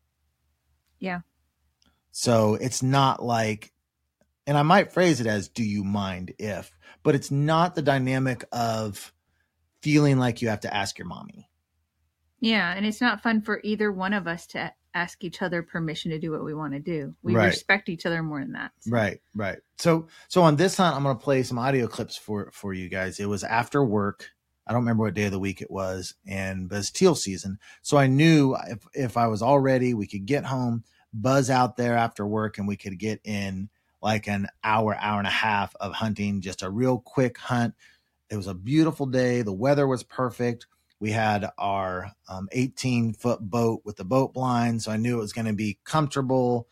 Yeah. 1.00 1.22
So 2.12 2.56
it's 2.56 2.84
not 2.84 3.24
like 3.24 3.74
and 4.46 4.58
I 4.58 4.62
might 4.64 4.94
phrase 4.94 5.20
it 5.20 5.28
as 5.28 5.50
do 5.50 5.64
you 5.64 5.84
mind 5.84 6.34
if, 6.38 6.72
but 7.04 7.16
it's 7.16 7.32
not 7.32 7.76
the 7.76 7.82
dynamic 7.82 8.46
of 8.52 9.14
feeling 9.82 10.18
like 10.18 10.42
you 10.42 10.50
have 10.50 10.62
to 10.62 10.74
ask 10.74 10.98
your 10.98 11.08
mommy. 11.08 11.50
Yeah, 12.40 12.74
and 12.74 12.86
it's 12.86 13.02
not 13.02 13.24
fun 13.24 13.42
for 13.42 13.60
either 13.64 13.92
one 13.92 14.14
of 14.14 14.28
us 14.28 14.46
to 14.48 14.72
ask 14.98 15.24
each 15.24 15.42
other 15.42 15.62
permission 15.62 16.12
to 16.12 16.20
do 16.20 16.32
what 16.32 16.44
we 16.44 16.54
want 16.54 16.74
to 16.74 16.80
do. 16.80 17.13
We 17.22 17.36
Right. 17.36 17.48
respect 17.48 17.88
each 17.89 18.06
other 18.06 18.24
more 18.24 18.39
than 18.39 18.54
that. 18.54 18.72
So- 18.80 18.92
Right, 18.92 19.22
right. 19.36 19.60
So 19.77 20.08
so 20.27 20.42
on 20.42 20.56
this 20.56 20.77
hunt, 20.77 20.96
I'm 20.96 21.04
gonna 21.04 21.20
play 21.20 21.44
some 21.44 21.60
audio 21.60 21.88
clips 21.88 22.18
for 22.18 22.50
for 22.51 22.74
you 22.74 22.89
guys. 22.89 23.20
It 23.20 23.27
was 23.30 23.44
after 23.44 23.84
work. 23.86 24.30
I 24.66 24.74
don't 24.74 24.82
remember 24.82 25.04
what 25.04 25.13
day 25.13 25.25
of 25.25 25.32
the 25.32 25.39
week 25.39 25.62
it 25.62 25.72
was, 25.72 26.16
and 26.25 26.68
but 26.68 26.80
it's 26.80 26.92
teal 26.92 27.16
season. 27.16 27.60
So 27.82 27.98
I 27.98 28.08
knew 28.08 28.56
if 28.68 28.80
if 28.94 29.18
I 29.18 29.27
was 29.27 29.42
all 29.42 29.60
ready, 29.60 29.94
we 29.94 30.08
could 30.08 30.25
get 30.25 30.46
home, 30.46 30.84
buzz 31.13 31.50
out 31.50 31.77
there 31.77 31.96
after 31.96 32.25
work, 32.27 32.58
and 32.58 32.68
we 32.68 32.75
could 32.75 32.98
get 32.98 33.22
in 33.24 33.70
like 34.01 34.27
an 34.27 34.48
hour, 34.63 34.96
hour 35.00 35.20
and 35.20 35.27
a 35.27 35.32
half 35.32 35.75
of 35.77 35.94
hunting, 35.94 36.42
just 36.42 36.62
a 36.63 36.70
real 36.70 37.00
quick 37.00 37.38
hunt. 37.38 37.75
It 38.30 38.36
was 38.36 38.48
a 38.48 38.54
beautiful 38.54 39.06
day. 39.06 39.42
The 39.42 39.54
weather 39.54 39.88
was 39.88 40.04
perfect. 40.04 40.68
We 41.00 41.12
had 41.12 41.50
our 41.58 42.12
um, 42.27 42.50
18 42.51 43.13
foot 43.13 43.39
boat 43.42 43.82
with 43.86 43.98
the 43.98 44.06
boat 44.06 44.34
blind, 44.34 44.82
so 44.82 44.92
I 44.92 44.98
knew 44.98 45.18
it 45.18 45.22
was 45.22 45.34
going 45.34 45.46
to 45.46 45.54
be 45.54 45.77
comfortable, 45.84 46.68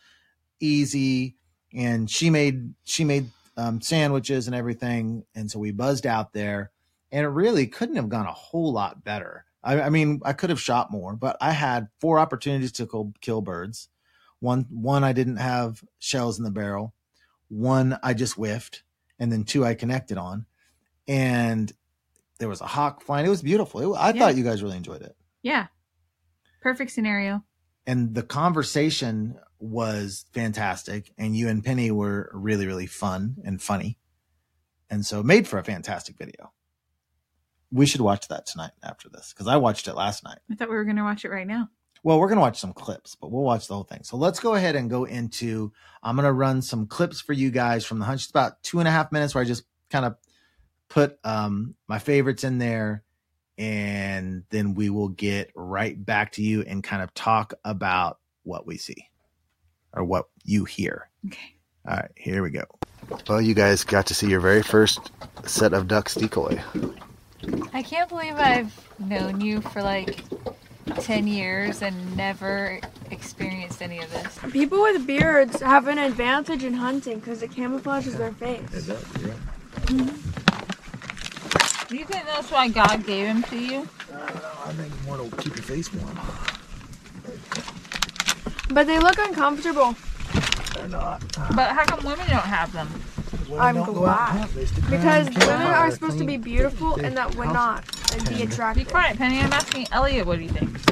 easy 0.59 1.35
and 1.75 2.09
she 2.09 2.29
made 2.29 2.73
she 2.83 3.03
made 3.03 3.29
um, 3.57 3.81
sandwiches 3.81 4.47
and 4.47 4.55
everything 4.55 5.23
and 5.35 5.49
so 5.51 5.59
we 5.59 5.71
buzzed 5.71 6.05
out 6.05 6.33
there 6.33 6.71
and 7.11 7.25
it 7.25 7.29
really 7.29 7.67
couldn't 7.67 7.95
have 7.97 8.09
gone 8.09 8.25
a 8.25 8.31
whole 8.31 8.73
lot 8.73 9.03
better. 9.03 9.45
I, 9.63 9.81
I 9.81 9.89
mean 9.89 10.21
i 10.23 10.33
could 10.33 10.49
have 10.49 10.61
shot 10.61 10.91
more 10.91 11.15
but 11.15 11.37
i 11.41 11.51
had 11.51 11.89
four 11.99 12.19
opportunities 12.19 12.71
to 12.73 12.87
kill, 12.87 13.13
kill 13.21 13.41
birds. 13.41 13.89
One 14.39 14.65
one 14.69 15.03
i 15.03 15.13
didn't 15.13 15.37
have 15.37 15.83
shells 15.99 16.37
in 16.37 16.43
the 16.43 16.51
barrel 16.51 16.93
one 17.49 17.97
i 18.03 18.13
just 18.13 18.33
whiffed 18.33 18.83
and 19.19 19.31
then 19.31 19.43
two 19.43 19.65
i 19.65 19.73
connected 19.73 20.17
on 20.17 20.45
and 21.07 21.71
there 22.39 22.49
was 22.49 22.61
a 22.61 22.65
hawk 22.67 23.01
flying 23.01 23.25
it 23.25 23.29
was 23.29 23.41
beautiful 23.41 23.81
It- 23.81 23.97
i 23.97 24.09
Yeah. 24.11 24.19
thought 24.19 24.35
you 24.35 24.43
guys 24.43 24.61
really 24.63 24.77
enjoyed 24.77 25.01
it 25.01 25.15
Yeah. 25.41 25.67
Perfect 26.61 26.91
scenario. 26.91 27.43
and 27.87 28.15
the 28.15 28.23
conversation 28.23 29.37
was 29.59 30.25
fantastic 30.33 31.13
and 31.17 31.35
you 31.37 31.47
and 31.47 31.63
penny 31.63 31.91
were 31.91 32.29
really 32.33 32.65
really 32.67 32.87
fun 32.87 33.35
and 33.45 33.61
funny 33.61 33.97
and 34.89 35.05
so 35.05 35.21
made 35.23 35.47
for 35.47 35.57
a 35.59 35.63
fantastic 35.63 36.17
video 36.17 36.51
we 37.71 37.85
should 37.85 38.01
watch 38.01 38.27
that 38.27 38.45
tonight 38.45 38.71
after 38.83 39.09
this 39.09 39.33
because 39.33 39.47
i 39.47 39.55
watched 39.57 39.87
it 39.87 39.95
last 39.95 40.23
night 40.23 40.39
I 40.51 40.55
thought 40.55 40.69
we 40.69 40.75
were 40.75 40.83
going 40.83 40.97
to 40.97 41.03
watch 41.03 41.25
it 41.25 41.29
right 41.29 41.47
now. 41.47 41.69
well 42.03 42.19
we're 42.19 42.27
going 42.27 42.37
to 42.37 42.41
watch 42.41 42.59
some 42.59 42.73
clips 42.73 43.15
but 43.15 43.31
we'll 43.31 43.43
watch 43.43 43.67
the 43.67 43.73
whole 43.73 43.83
thing 43.83 44.03
so 44.03 44.17
let's 44.17 44.39
go 44.39 44.55
ahead 44.55 44.75
and 44.75 44.89
go 44.89 45.05
into 45.05 45.71
i'm 46.03 46.15
going 46.15 46.25
to 46.25 46.33
run 46.33 46.61
some 46.61 46.85
clips 46.87 47.21
for 47.21 47.33
you 47.33 47.49
guys 47.51 47.85
from 47.85 47.99
the 47.99 48.05
hunt 48.05 48.19
it's 48.21 48.29
about 48.29 48.61
two 48.63 48.79
and 48.79 48.87
a 48.87 48.91
half 48.91 49.11
minutes 49.11 49.33
where 49.33 49.43
i 49.43 49.47
just 49.47 49.63
kind 49.89 50.05
of 50.05 50.15
put 50.89 51.17
um, 51.23 51.75
my 51.87 51.99
favorites 51.99 52.43
in 52.43 52.57
there 52.57 53.03
and 53.57 54.43
then 54.49 54.73
we 54.73 54.89
will 54.89 55.09
get 55.09 55.49
right 55.55 56.03
back 56.05 56.31
to 56.33 56.41
you 56.43 56.61
and 56.63 56.83
kind 56.83 57.01
of 57.01 57.13
talk 57.13 57.53
about 57.63 58.19
what 58.43 58.65
we 58.67 58.77
see 58.77 59.07
or 59.93 60.03
what 60.03 60.25
you 60.43 60.65
hear 60.65 61.09
Okay. 61.27 61.55
all 61.87 61.95
right 61.95 62.11
here 62.17 62.43
we 62.43 62.49
go 62.49 62.63
well 63.29 63.41
you 63.41 63.53
guys 63.53 63.83
got 63.83 64.05
to 64.07 64.13
see 64.13 64.27
your 64.27 64.41
very 64.41 64.61
first 64.61 65.11
set 65.45 65.73
of 65.73 65.87
ducks 65.87 66.15
decoy 66.15 66.61
I 67.73 67.83
can't 67.83 68.09
believe 68.09 68.35
I've 68.35 68.73
known 68.99 69.39
you 69.39 69.61
for 69.61 69.83
like 69.83 70.17
10 70.99 71.27
years 71.27 71.81
and 71.83 72.17
never 72.17 72.79
experienced 73.11 73.83
any 73.83 73.99
of 73.99 74.09
this. 74.11 74.39
People 74.51 74.81
with 74.81 75.05
beards 75.05 75.61
have 75.61 75.87
an 75.87 75.99
advantage 75.99 76.63
in 76.63 76.73
hunting 76.73 77.19
because 77.19 77.43
it 77.43 77.51
camouflages 77.51 78.17
their 78.17 78.31
face. 78.31 78.89
Do 81.95 81.99
you 81.99 82.07
think 82.07 82.25
that's 82.25 82.51
why 82.51 82.67
God 82.67 83.05
gave 83.05 83.25
him 83.25 83.41
to 83.43 83.57
you? 83.57 83.87
I 84.11 84.73
think 84.73 84.91
more 85.05 85.15
to 85.15 85.33
keep 85.37 85.55
your 85.55 85.63
face 85.63 85.93
warm. 85.93 86.19
But 88.69 88.85
they 88.85 88.99
look 88.99 89.17
uncomfortable. 89.17 89.95
They're 90.73 90.89
not. 90.89 91.23
But 91.55 91.71
how 91.71 91.85
come 91.85 92.05
women 92.05 92.27
don't 92.27 92.39
have 92.39 92.73
them? 92.73 92.89
I'm 93.57 93.81
glad. 93.85 94.49
Because 94.89 95.27
women 95.27 95.67
are 95.67 95.89
supposed 95.89 96.17
to 96.17 96.25
be 96.25 96.35
beautiful 96.35 96.95
and 96.95 97.15
that 97.15 97.33
would 97.35 97.53
not 97.53 97.85
and 98.13 98.27
be 98.27 98.35
Be 98.35 98.43
attractive. 98.43 98.89
quiet, 98.89 99.17
Penny. 99.17 99.39
I'm 99.39 99.53
asking 99.53 99.87
Elliot 99.93 100.27
what 100.27 100.39
he 100.39 100.49
thinks. 100.49 100.83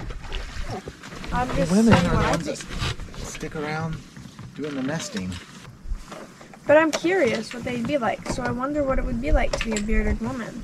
I'm 1.33 1.53
just 1.53 1.69
women 1.69 1.91
are 1.95 2.15
what 2.15 2.23
the 2.23 2.29
ones 2.29 2.45
that 2.45 3.25
stick 3.25 3.57
around 3.57 3.97
doing 4.55 4.73
the 4.75 4.83
nesting 4.83 5.33
But 6.65 6.77
I'm 6.77 6.91
curious 6.91 7.53
what 7.53 7.63
they'd 7.63 7.85
be 7.85 7.97
like, 7.97 8.29
so 8.29 8.41
I 8.41 8.51
wonder 8.51 8.83
what 8.83 8.97
it 8.97 9.05
would 9.05 9.21
be 9.21 9.31
like 9.31 9.51
to 9.59 9.65
be 9.65 9.73
a 9.73 9.81
bearded 9.81 10.21
woman. 10.21 10.63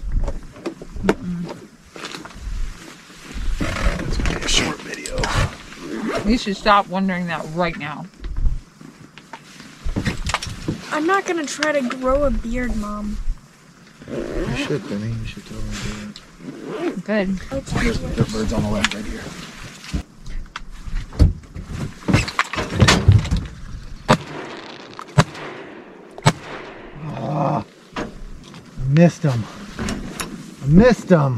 That's 3.58 4.18
gonna 4.18 4.40
be 4.40 4.46
a 4.46 4.48
short 4.48 4.78
video. 4.82 5.18
You 6.30 6.38
should 6.38 6.56
stop 6.56 6.88
wondering 6.88 7.28
that 7.28 7.46
right 7.54 7.78
now. 7.78 8.06
I'm 10.92 11.06
not 11.06 11.26
gonna 11.26 11.46
try 11.46 11.74
to 11.74 11.82
grow 11.98 12.24
a 12.24 12.32
beard, 12.32 12.76
mom. 12.78 13.18
You 14.10 14.56
should, 14.56 14.88
Penny. 14.88 15.12
You 15.12 15.26
should 15.26 15.46
totally 15.46 15.68
do 15.84 16.90
it. 16.90 17.04
Good. 17.04 17.40
Let's. 17.52 17.72
There 17.72 17.92
are 17.92 18.30
birds 18.30 18.54
on 18.54 18.64
the 18.64 18.70
left 18.70 18.94
right 18.94 19.06
here. 19.06 19.22
Ah. 27.32 27.64
Missed 28.90 29.24
him. 29.24 29.44
I 30.64 30.66
missed 30.66 31.10
him. 31.10 31.36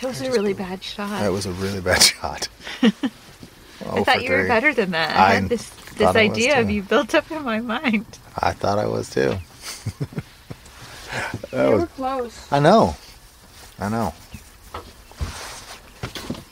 That 0.00 0.08
was 0.08 0.20
a 0.20 0.30
really 0.30 0.52
bad 0.52 0.82
shot. 0.82 1.20
that 1.20 1.32
was 1.32 1.46
a 1.46 1.52
really 1.52 1.80
bad 1.80 2.02
shot 2.02 2.48
I 2.82 2.90
thought 4.04 4.22
you 4.22 4.30
were 4.30 4.46
better 4.46 4.74
than 4.74 4.90
that. 4.90 5.16
I, 5.16 5.30
I 5.30 5.34
had 5.36 5.48
this 5.48 5.70
this 5.70 6.06
thought 6.06 6.16
I 6.16 6.28
was 6.28 6.32
idea 6.36 6.60
of 6.60 6.68
you 6.68 6.82
built 6.82 7.14
up 7.14 7.30
in 7.30 7.42
my 7.42 7.60
mind. 7.60 8.04
i 8.42 8.52
thought 8.52 8.78
i 8.78 8.86
was 8.86 9.08
too 9.08 9.32
They 11.50 11.70
were 11.72 11.86
close. 11.86 12.52
i 12.52 12.60
know 12.60 12.94
i 13.78 13.88
know 13.88 14.12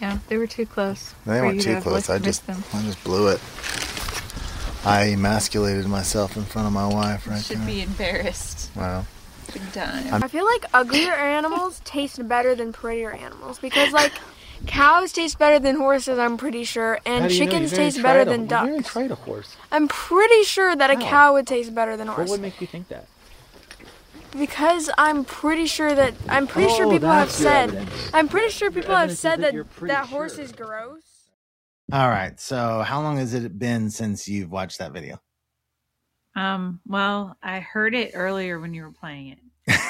Yeah, 0.00 0.18
they 0.28 0.36
were 0.36 0.46
too 0.46 0.66
close. 0.66 1.14
They 1.24 1.40
weren't 1.40 1.56
you 1.56 1.62
to 1.62 1.74
too 1.76 1.80
close. 1.80 2.10
I 2.10 2.18
just, 2.18 2.46
them. 2.46 2.62
I 2.74 2.82
just 2.82 3.02
blew 3.04 3.28
it. 3.28 3.40
I 4.86 5.04
emasculated 5.12 5.86
myself 5.86 6.36
in 6.36 6.44
front 6.44 6.66
of 6.66 6.72
my 6.74 6.86
wife 6.86 7.26
right 7.26 7.42
Should 7.42 7.58
there. 7.58 7.66
be 7.66 7.82
embarrassed. 7.82 8.70
Wow. 8.76 9.06
Big 9.52 9.72
time. 9.72 10.12
I'm- 10.12 10.22
I 10.24 10.28
feel 10.28 10.44
like 10.44 10.64
uglier 10.74 11.12
animals 11.14 11.80
taste 11.84 12.26
better 12.28 12.54
than 12.54 12.72
prettier 12.72 13.10
animals 13.12 13.58
because, 13.58 13.92
like, 13.92 14.12
cows 14.66 15.12
taste 15.12 15.38
better 15.38 15.58
than 15.58 15.76
horses, 15.76 16.18
I'm 16.18 16.36
pretty 16.36 16.64
sure, 16.64 16.98
and 17.06 17.30
chickens 17.30 17.72
taste 17.72 18.02
better 18.02 18.24
than 18.24 18.46
ducks. 18.46 18.88
tried 18.88 19.10
a 19.10 19.14
horse. 19.14 19.56
I'm 19.70 19.88
pretty 19.88 20.42
sure 20.44 20.74
that 20.74 20.90
a 20.90 20.94
How? 20.94 21.00
cow 21.10 21.32
would 21.34 21.46
taste 21.46 21.74
better 21.74 21.96
than 21.96 22.08
a 22.08 22.10
What 22.12 22.16
horse 22.16 22.30
would 22.30 22.40
make 22.40 22.60
you 22.60 22.66
think 22.66 22.88
that? 22.88 23.06
because 24.36 24.90
I'm 24.98 25.24
pretty 25.24 25.66
sure 25.66 25.94
that 25.94 26.12
I'm 26.28 26.46
pretty 26.48 26.72
sure 26.74 26.86
Oh, 26.86 26.90
people 26.90 27.08
have 27.08 27.30
said 27.30 27.68
evidence. 27.70 28.10
I'm 28.12 28.28
pretty 28.28 28.50
sure 28.50 28.70
people 28.70 28.96
have 28.96 29.16
said 29.16 29.36
that 29.36 29.42
that 29.42 29.54
you're 29.54 29.64
that, 29.64 29.76
pretty 29.76 29.94
horse 29.94 30.34
sure. 30.34 30.44
is 30.44 30.52
gross. 30.52 31.00
All 31.92 32.08
right. 32.08 32.38
So, 32.40 32.82
how 32.82 33.00
long 33.02 33.16
has 33.18 33.34
it 33.34 33.58
been 33.58 33.90
since 33.90 34.28
you've 34.28 34.50
watched 34.50 34.78
that 34.78 34.92
video? 34.92 35.20
Um, 36.36 36.80
well, 36.86 37.36
I 37.42 37.60
heard 37.60 37.94
it 37.94 38.12
earlier 38.14 38.58
when 38.58 38.74
you 38.74 38.82
were 38.82 38.92
playing 38.92 39.28
it. 39.28 39.38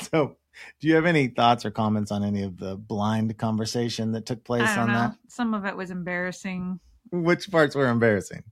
So, 0.00 0.36
do 0.80 0.88
you 0.88 0.94
have 0.94 1.06
any 1.06 1.26
thoughts 1.28 1.64
or 1.64 1.70
comments 1.72 2.12
on 2.12 2.22
any 2.22 2.42
of 2.42 2.56
the 2.56 2.76
blind 2.76 3.36
conversation 3.36 4.12
that 4.12 4.26
took 4.26 4.44
place 4.44 4.76
on 4.76 4.92
know. 4.92 5.14
Some 5.28 5.54
of 5.54 5.64
it 5.64 5.76
was 5.76 5.90
embarrassing. 5.90 6.80
Which 7.10 7.50
parts 7.50 7.74
were 7.74 7.88
embarrassing? 7.88 8.44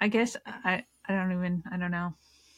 I 0.00 0.08
guess 0.08 0.36
I 0.44 0.84
I 1.06 1.12
don't 1.12 1.32
even 1.32 1.62
I 1.70 1.76
don't 1.76 1.90
know. 1.90 2.14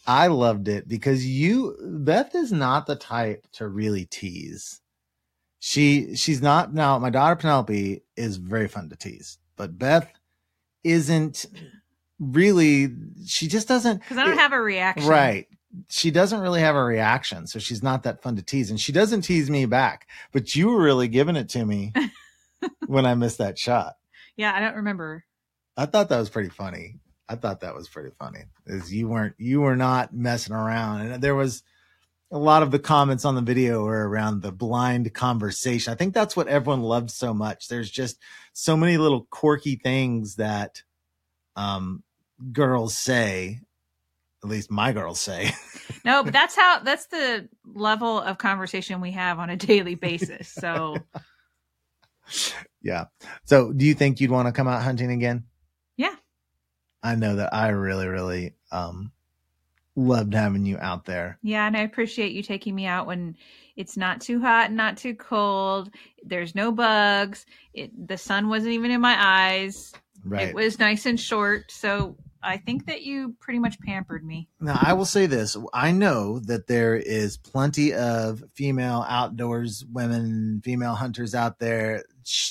I 0.06 0.26
loved 0.26 0.68
it 0.68 0.88
because 0.88 1.26
you 1.26 1.76
Beth 1.82 2.34
is 2.34 2.52
not 2.52 2.86
the 2.86 2.96
type 2.96 3.46
to 3.52 3.66
really 3.68 4.04
tease. 4.04 4.79
She 5.60 6.16
she's 6.16 6.40
not 6.42 6.72
now 6.74 6.98
my 6.98 7.10
daughter 7.10 7.36
Penelope 7.36 8.02
is 8.16 8.36
very 8.38 8.66
fun 8.66 8.88
to 8.88 8.96
tease, 8.96 9.38
but 9.56 9.78
Beth 9.78 10.10
isn't 10.82 11.46
really 12.18 12.88
she 13.26 13.46
just 13.46 13.68
doesn't 13.68 13.98
Because 14.00 14.18
I 14.18 14.24
don't 14.24 14.32
it- 14.34 14.38
have 14.38 14.52
a 14.52 14.60
reaction. 14.60 15.08
Right. 15.08 15.46
She 15.88 16.10
doesn't 16.10 16.40
really 16.40 16.60
have 16.62 16.74
a 16.74 16.82
reaction, 16.82 17.46
so 17.46 17.60
she's 17.60 17.80
not 17.82 18.02
that 18.02 18.22
fun 18.22 18.34
to 18.36 18.42
tease. 18.42 18.70
And 18.70 18.80
she 18.80 18.90
doesn't 18.90 19.20
tease 19.22 19.48
me 19.48 19.66
back. 19.66 20.08
But 20.32 20.56
you 20.56 20.68
were 20.68 20.82
really 20.82 21.06
giving 21.06 21.36
it 21.36 21.48
to 21.50 21.64
me 21.64 21.92
when 22.88 23.06
I 23.06 23.14
missed 23.14 23.38
that 23.38 23.56
shot. 23.56 23.94
Yeah, 24.36 24.52
I 24.52 24.58
don't 24.58 24.74
remember. 24.76 25.24
I 25.76 25.86
thought 25.86 26.08
that 26.08 26.18
was 26.18 26.28
pretty 26.28 26.48
funny. 26.48 26.96
I 27.28 27.36
thought 27.36 27.60
that 27.60 27.76
was 27.76 27.88
pretty 27.88 28.10
funny. 28.18 28.40
Is 28.66 28.92
you 28.92 29.06
weren't 29.08 29.36
you 29.38 29.60
were 29.60 29.76
not 29.76 30.12
messing 30.12 30.56
around. 30.56 31.02
And 31.02 31.22
there 31.22 31.36
was 31.36 31.62
a 32.30 32.38
lot 32.38 32.62
of 32.62 32.70
the 32.70 32.78
comments 32.78 33.24
on 33.24 33.34
the 33.34 33.40
video 33.40 33.84
were 33.84 34.08
around 34.08 34.40
the 34.40 34.52
blind 34.52 35.12
conversation. 35.12 35.92
I 35.92 35.96
think 35.96 36.14
that's 36.14 36.36
what 36.36 36.48
everyone 36.48 36.82
loved 36.82 37.10
so 37.10 37.34
much. 37.34 37.68
There's 37.68 37.90
just 37.90 38.18
so 38.52 38.76
many 38.76 38.98
little 38.98 39.26
quirky 39.30 39.76
things 39.76 40.36
that 40.36 40.82
um 41.56 42.02
girls 42.52 42.96
say, 42.96 43.60
at 44.42 44.48
least 44.48 44.70
my 44.70 44.92
girls 44.92 45.20
say. 45.20 45.52
No, 46.02 46.24
but 46.24 46.32
that's 46.32 46.56
how 46.56 46.78
that's 46.78 47.06
the 47.08 47.46
level 47.66 48.20
of 48.20 48.38
conversation 48.38 49.02
we 49.02 49.10
have 49.10 49.38
on 49.38 49.50
a 49.50 49.56
daily 49.56 49.96
basis. 49.96 50.48
So 50.48 50.96
yeah. 52.82 53.06
So 53.44 53.72
do 53.72 53.84
you 53.84 53.92
think 53.92 54.18
you'd 54.18 54.30
want 54.30 54.48
to 54.48 54.52
come 54.52 54.66
out 54.66 54.82
hunting 54.82 55.10
again? 55.10 55.44
Yeah. 55.98 56.14
I 57.02 57.16
know 57.16 57.36
that 57.36 57.52
I 57.52 57.68
really, 57.68 58.06
really 58.06 58.54
um 58.72 59.12
loved 60.00 60.34
having 60.34 60.66
you 60.66 60.78
out 60.78 61.04
there. 61.04 61.38
yeah, 61.42 61.66
and 61.66 61.76
I 61.76 61.80
appreciate 61.80 62.32
you 62.32 62.42
taking 62.42 62.74
me 62.74 62.86
out 62.86 63.06
when 63.06 63.36
it's 63.76 63.96
not 63.96 64.20
too 64.20 64.40
hot 64.40 64.66
and 64.66 64.76
not 64.76 64.96
too 64.96 65.14
cold. 65.14 65.90
There's 66.22 66.54
no 66.54 66.72
bugs. 66.72 67.46
It, 67.72 68.08
the 68.08 68.18
sun 68.18 68.48
wasn't 68.48 68.72
even 68.72 68.90
in 68.90 69.00
my 69.00 69.16
eyes. 69.18 69.92
Right. 70.24 70.48
It 70.48 70.54
was 70.54 70.78
nice 70.78 71.06
and 71.06 71.18
short. 71.18 71.70
So 71.70 72.16
I 72.42 72.56
think 72.58 72.86
that 72.86 73.02
you 73.02 73.34
pretty 73.40 73.58
much 73.58 73.80
pampered 73.80 74.24
me. 74.24 74.48
Now, 74.60 74.78
I 74.80 74.92
will 74.92 75.04
say 75.04 75.26
this. 75.26 75.56
I 75.72 75.92
know 75.92 76.40
that 76.40 76.66
there 76.66 76.96
is 76.96 77.36
plenty 77.36 77.94
of 77.94 78.42
female 78.54 79.04
outdoors 79.08 79.84
women, 79.90 80.60
female 80.64 80.94
hunters 80.94 81.34
out 81.34 81.58
there. 81.58 82.04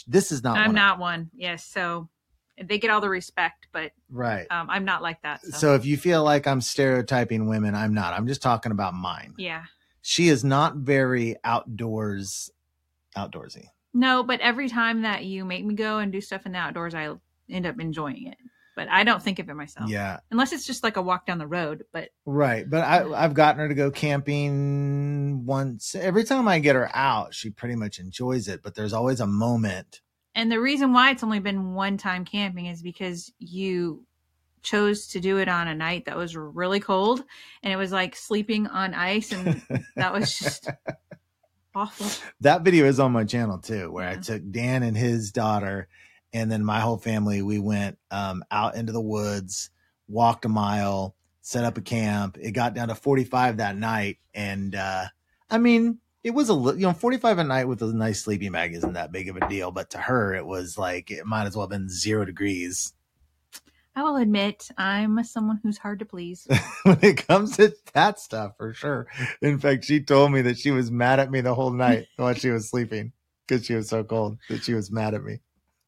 This 0.08 0.32
is 0.32 0.44
not 0.44 0.58
I'm 0.58 0.68
one 0.68 0.76
not 0.76 1.00
one. 1.00 1.30
Yes. 1.36 1.64
So 1.66 2.10
they 2.64 2.78
get 2.78 2.90
all 2.90 3.02
the 3.02 3.10
respect, 3.10 3.68
but 3.72 3.92
right. 4.10 4.48
um, 4.52 4.70
I'm 4.70 4.86
not 4.86 5.02
like 5.02 5.22
that. 5.24 5.42
So, 5.42 5.58
So 5.58 5.76
if 5.76 5.86
you 5.86 5.98
feel 5.98 6.24
like 6.24 6.48
I'm 6.48 6.62
stereotyping 6.62 7.48
women, 7.48 7.76
I'm 7.76 7.94
not. 7.94 8.14
I'm 8.14 8.28
just 8.28 8.42
talking 8.42 8.72
about 8.72 8.94
mine. 8.94 9.34
yeah. 9.38 9.64
She 10.02 10.30
is 10.30 10.46
not 10.46 10.78
very 10.78 11.36
outdoors 11.44 12.50
outdoorsy. 13.16 13.66
No, 13.94 14.24
but 14.24 14.40
every 14.40 14.70
time 14.70 15.02
that 15.02 15.26
you 15.26 15.44
make 15.46 15.66
me 15.66 15.76
go 15.76 15.98
and 15.98 16.12
do 16.12 16.22
stuff 16.22 16.46
in 16.46 16.54
the 16.54 16.58
outdoors, 16.58 16.96
I 16.96 17.14
end 17.50 17.66
up 17.66 17.80
enjoying 17.80 18.28
it. 18.28 18.38
But 18.76 18.88
I 18.88 19.04
don't 19.04 19.22
think 19.22 19.40
of 19.40 19.50
it 19.50 19.56
myself. 19.56 19.90
Yeah. 19.90 20.20
Unless 20.32 20.54
it's 20.54 20.66
just 20.66 20.84
like 20.84 20.96
a 20.96 21.02
walk 21.02 21.26
down 21.26 21.38
the 21.38 21.48
road. 21.48 21.84
But 21.92 22.10
Right. 22.26 22.70
But 22.70 22.86
I, 22.86 23.12
I've 23.12 23.34
gotten 23.34 23.60
her 23.60 23.68
to 23.68 23.74
go 23.74 23.92
camping 23.92 25.46
once. 25.46 25.96
Every 25.96 26.24
time 26.24 26.48
I 26.48 26.60
get 26.60 26.78
her 26.78 26.90
out, 26.96 27.34
she 27.34 27.50
pretty 27.50 27.76
much 27.76 28.00
enjoys 28.00 28.48
it. 28.48 28.64
But 28.64 28.76
there's 28.76 28.94
always 28.94 29.20
a 29.20 29.28
moment. 29.28 30.00
And 30.36 30.52
the 30.52 30.60
reason 30.60 30.94
why 30.94 31.12
it's 31.12 31.24
only 31.24 31.40
been 31.40 31.74
one 31.74 31.98
time 31.98 32.26
camping 32.26 32.68
is 32.68 32.82
because 32.82 33.32
you 33.40 34.06
chose 34.62 35.08
to 35.08 35.20
do 35.20 35.38
it 35.38 35.48
on 35.48 35.68
a 35.68 35.76
night 35.76 36.06
that 36.06 36.18
was 36.18 36.36
really 36.36 36.80
cold 36.80 37.24
and 37.64 37.72
it 37.72 37.78
was 37.78 37.92
like 37.92 38.16
sleeping 38.16 38.68
on 38.68 38.94
ice 38.94 39.32
and 39.32 39.62
that 39.96 40.14
was 40.14 40.38
just 40.38 40.70
awful. 41.74 42.08
That 42.42 42.64
video 42.64 42.86
is 42.86 43.00
on 43.00 43.12
my 43.12 43.24
channel 43.24 43.60
too, 43.60 43.92
where 43.92 44.08
I 44.08 44.18
took 44.18 44.42
Dan 44.52 44.84
and 44.84 44.98
his 44.98 45.32
daughter 45.32 45.88
and 46.34 46.52
then 46.52 46.64
my 46.64 46.80
whole 46.80 46.98
family. 46.98 47.42
We 47.42 47.60
went 47.60 47.98
um, 48.12 48.44
out 48.52 48.76
into 48.76 48.92
the 48.92 49.02
woods, 49.02 49.70
walked 50.08 50.46
a 50.46 50.50
mile, 50.50 51.16
set 51.42 51.64
up 51.64 51.78
a 51.78 51.82
camp. 51.82 52.38
It 52.40 52.52
got 52.52 52.74
down 52.74 52.90
to 52.90 52.96
45 52.96 53.58
that 53.58 53.78
night. 53.78 54.18
And 54.34 54.76
uh, 54.76 55.06
I 55.50 55.58
mean, 55.58 56.00
it 56.24 56.32
was 56.32 56.50
a 56.50 56.54
you 56.54 56.80
know 56.80 56.94
45 56.94 57.40
at 57.40 57.48
night 57.48 57.68
with 57.68 57.82
a 57.82 57.94
nice 57.94 58.22
sleeping 58.22 58.52
bag 58.52 58.74
isn't 58.74 58.94
that 58.94 59.12
big 59.12 59.30
of 59.30 59.38
a 59.38 59.48
deal 59.48 59.72
but 59.72 59.90
to 59.92 59.98
her 59.98 60.34
it 60.34 60.46
was 60.46 60.78
like 60.78 61.12
it 61.12 61.26
might 61.26 61.46
as 61.46 61.56
well 61.56 61.64
have 61.66 61.72
been 61.72 61.90
zero 61.90 62.26
degrees 62.26 62.94
I 63.96 64.04
will 64.04 64.18
admit 64.18 64.70
I'm 64.78 65.22
someone 65.24 65.60
who's 65.62 65.78
hard 65.78 66.00
to 66.00 66.06
please. 66.06 66.48
when 66.84 67.00
it 67.02 67.28
comes 67.28 67.58
to 67.58 67.76
that 67.94 68.20
stuff 68.20 68.54
for 68.58 68.74
sure 68.74 69.08
in 69.42 69.60
fact 69.60 69.86
she 69.86 70.02
told 70.02 70.32
me 70.32 70.42
that 70.44 70.58
she 70.58 70.72
was 70.72 70.92
mad 70.92 71.20
at 71.20 71.32
me 71.32 71.42
the 71.42 71.56
whole 71.56 71.72
night 71.72 72.08
while 72.18 72.34
she 72.34 72.50
was 72.50 72.70
sleeping 72.70 73.12
because 73.48 73.66
she 73.66 73.76
was 73.76 73.90
so 73.90 74.04
cold 74.04 74.38
that 74.50 74.64
she 74.64 74.74
was 74.74 74.92
mad 74.92 75.14
at 75.14 75.24
me 75.24 75.40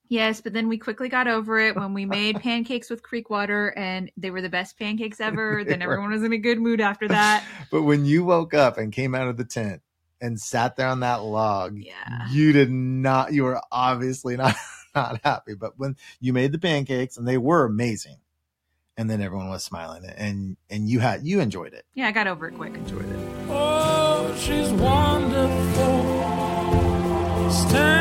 Yes, 0.09 0.41
but 0.41 0.51
then 0.51 0.67
we 0.67 0.77
quickly 0.77 1.07
got 1.07 1.29
over 1.29 1.57
it 1.57 1.73
when 1.77 1.93
we 1.93 2.03
made 2.03 2.35
pancakes 2.41 2.89
with 2.89 3.01
creek 3.01 3.29
water 3.29 3.73
and 3.77 4.11
they 4.17 4.29
were 4.29 4.41
the 4.41 4.49
best 4.49 4.77
pancakes 4.77 5.21
ever. 5.21 5.63
Then 5.63 5.81
everyone 5.81 6.11
was 6.11 6.21
in 6.21 6.33
a 6.33 6.37
good 6.37 6.59
mood 6.59 6.81
after 6.81 7.07
that. 7.07 7.45
but 7.71 7.83
when 7.83 8.03
you 8.03 8.25
woke 8.25 8.53
up 8.53 8.77
and 8.77 8.91
came 8.91 9.15
out 9.15 9.29
of 9.29 9.37
the 9.37 9.45
tent 9.45 9.81
and 10.21 10.39
sat 10.39 10.75
there 10.75 10.87
on 10.87 10.99
that 11.01 11.23
log 11.23 11.77
Yeah. 11.77 12.27
you 12.29 12.51
did 12.53 12.71
not 12.71 13.33
you 13.33 13.43
were 13.43 13.61
obviously 13.71 14.37
not 14.43 14.55
not 14.95 15.19
happy 15.23 15.55
but 15.55 15.73
when 15.77 15.95
you 16.19 16.33
made 16.33 16.51
the 16.51 16.59
pancakes 16.59 17.17
and 17.17 17.27
they 17.27 17.37
were 17.37 17.65
amazing 17.65 18.17
and 18.97 19.09
then 19.09 19.21
everyone 19.21 19.49
was 19.49 19.63
smiling 19.63 20.03
and 20.17 20.57
and 20.69 20.89
you 20.89 20.99
had 20.99 21.25
you 21.25 21.39
enjoyed 21.39 21.73
it 21.73 21.85
Yeah, 21.93 22.07
I 22.07 22.11
got 22.11 22.27
over 22.27 22.47
it 22.47 22.55
quick. 22.55 22.73
enjoyed 22.75 23.09
it 23.09 23.19
Oh, 23.49 24.35
she's 24.37 24.69
wonderful. 24.71 26.21
Standing 27.51 28.00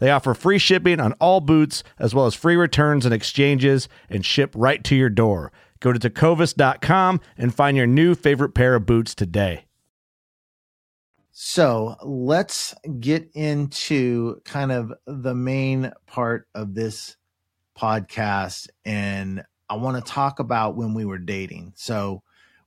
They 0.00 0.10
offer 0.10 0.34
free 0.34 0.58
shipping 0.58 0.98
on 0.98 1.12
all 1.14 1.40
boots, 1.40 1.84
as 1.98 2.14
well 2.14 2.26
as 2.26 2.34
free 2.34 2.56
returns 2.56 3.04
and 3.04 3.14
exchanges, 3.14 3.88
and 4.08 4.24
ship 4.24 4.52
right 4.56 4.82
to 4.84 4.96
your 4.96 5.10
door. 5.10 5.52
Go 5.78 5.92
to 5.92 6.10
tecovas.com 6.10 7.20
and 7.38 7.54
find 7.54 7.76
your 7.76 7.86
new 7.86 8.14
favorite 8.14 8.54
pair 8.54 8.74
of 8.74 8.86
boots 8.86 9.14
today. 9.14 9.66
So 11.32 11.96
let's 12.02 12.74
get 12.98 13.30
into 13.34 14.40
kind 14.44 14.72
of 14.72 14.92
the 15.06 15.34
main 15.34 15.92
part 16.06 16.48
of 16.54 16.74
this 16.74 17.16
podcast. 17.78 18.68
And 18.84 19.44
I 19.68 19.76
want 19.76 20.04
to 20.04 20.12
talk 20.12 20.38
about 20.38 20.76
when 20.76 20.92
we 20.92 21.04
were 21.04 21.18
dating. 21.18 21.74
So, 21.76 22.22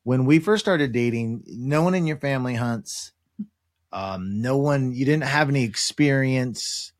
when 0.06 0.26
we 0.26 0.40
first 0.40 0.66
started 0.66 0.92
dating, 0.92 1.44
no 1.48 1.82
one 1.82 1.96
in 1.96 2.06
your 2.06 2.18
family 2.18 2.56
hunts. 2.56 3.14
Um, 3.94 4.42
no 4.42 4.58
one, 4.58 4.92
you 4.92 5.06
didn't 5.06 5.24
have 5.24 5.48
any 5.48 5.64
experience 5.64 6.92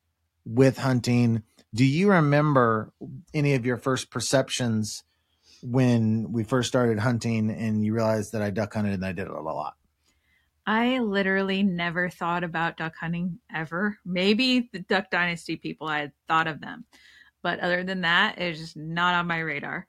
with 0.46 0.78
hunting. 0.78 1.44
Do 1.74 1.86
you 1.86 2.12
remember 2.12 2.94
any 3.34 3.56
of 3.56 3.66
your 3.66 3.78
first 3.78 4.12
perceptions 4.12 5.04
when 5.62 6.32
we 6.32 6.44
first 6.44 6.68
started 6.68 7.00
hunting 7.00 7.50
and 7.50 7.86
you 7.86 7.94
realized 7.94 8.34
that 8.34 8.42
I 8.42 8.50
duck 8.50 8.74
hunted 8.74 8.94
and 8.94 9.06
I 9.06 9.12
did 9.12 9.28
it 9.28 9.32
a 9.32 9.42
lot? 9.42 9.76
I 10.66 11.00
literally 11.00 11.64
never 11.64 12.10
thought 12.10 12.44
about 12.44 12.78
duck 12.78 12.96
hunting 12.96 13.40
ever. 13.54 13.98
Maybe 14.06 14.70
the 14.72 14.80
Duck 14.80 15.10
Dynasty 15.10 15.58
people, 15.58 15.88
I 15.88 16.00
had 16.00 16.12
thought 16.28 16.48
of 16.48 16.62
them. 16.62 16.86
But 17.42 17.60
other 17.60 17.84
than 17.84 18.02
that, 18.02 18.38
it's 18.38 18.60
just 18.60 18.78
not 18.78 19.16
on 19.16 19.28
my 19.28 19.40
radar. 19.40 19.88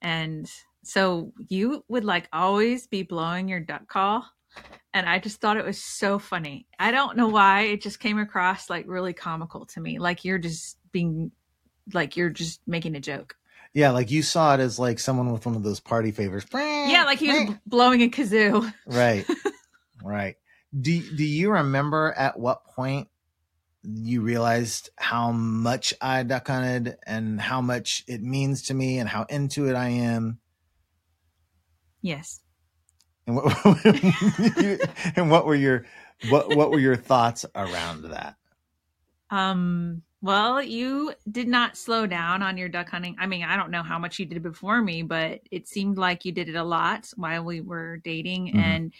And 0.00 0.48
so 0.84 1.32
you 1.48 1.84
would 1.88 2.04
like 2.04 2.28
always 2.32 2.86
be 2.86 3.02
blowing 3.02 3.48
your 3.48 3.60
duck 3.60 3.88
call. 3.88 4.24
And 4.94 5.08
I 5.08 5.18
just 5.18 5.40
thought 5.40 5.56
it 5.56 5.64
was 5.64 5.82
so 5.82 6.18
funny. 6.18 6.66
I 6.78 6.90
don't 6.90 7.16
know 7.16 7.28
why. 7.28 7.62
It 7.62 7.82
just 7.82 7.98
came 7.98 8.18
across 8.18 8.68
like 8.68 8.84
really 8.86 9.14
comical 9.14 9.64
to 9.66 9.80
me. 9.80 9.98
Like 9.98 10.24
you're 10.24 10.38
just 10.38 10.76
being, 10.92 11.32
like 11.94 12.16
you're 12.16 12.30
just 12.30 12.60
making 12.66 12.94
a 12.94 13.00
joke. 13.00 13.36
Yeah, 13.74 13.92
like 13.92 14.10
you 14.10 14.22
saw 14.22 14.54
it 14.54 14.60
as 14.60 14.78
like 14.78 14.98
someone 14.98 15.32
with 15.32 15.46
one 15.46 15.56
of 15.56 15.62
those 15.62 15.80
party 15.80 16.10
favors. 16.10 16.44
Yeah, 16.52 17.04
like 17.06 17.18
he 17.18 17.28
was 17.28 17.56
blowing 17.66 18.02
a 18.02 18.08
kazoo. 18.10 18.72
Right. 18.86 19.26
right. 20.04 20.36
Do 20.78 21.00
do 21.16 21.24
you 21.24 21.52
remember 21.52 22.12
at 22.16 22.38
what 22.38 22.64
point 22.66 23.08
you 23.82 24.20
realized 24.20 24.90
how 24.96 25.32
much 25.32 25.94
I 26.00 26.22
duck 26.22 26.48
hunted 26.48 26.96
and 27.06 27.40
how 27.40 27.62
much 27.62 28.04
it 28.06 28.22
means 28.22 28.62
to 28.64 28.74
me 28.74 28.98
and 28.98 29.08
how 29.08 29.24
into 29.24 29.68
it 29.68 29.74
I 29.74 29.88
am? 29.88 30.38
Yes. 32.02 32.41
And 33.32 33.36
what 33.36 34.86
and 35.16 35.30
what 35.30 35.46
were 35.46 35.54
your 35.54 35.86
what 36.28 36.54
what 36.56 36.70
were 36.70 36.80
your 36.80 36.96
thoughts 36.96 37.44
around 37.54 38.02
that? 38.10 38.36
Um 39.30 40.02
well, 40.22 40.62
you 40.62 41.14
did 41.28 41.48
not 41.48 41.76
slow 41.76 42.06
down 42.06 42.42
on 42.42 42.56
your 42.56 42.68
duck 42.68 42.88
hunting. 42.88 43.16
I 43.18 43.26
mean, 43.26 43.42
I 43.42 43.56
don't 43.56 43.72
know 43.72 43.82
how 43.82 43.98
much 43.98 44.20
you 44.20 44.24
did 44.24 44.40
before 44.40 44.80
me, 44.80 45.02
but 45.02 45.40
it 45.50 45.66
seemed 45.66 45.98
like 45.98 46.24
you 46.24 46.30
did 46.30 46.48
it 46.48 46.54
a 46.54 46.62
lot 46.62 47.12
while 47.16 47.42
we 47.42 47.60
were 47.60 47.96
dating. 47.96 48.46
Mm-hmm. 48.46 48.58
And 48.58 48.92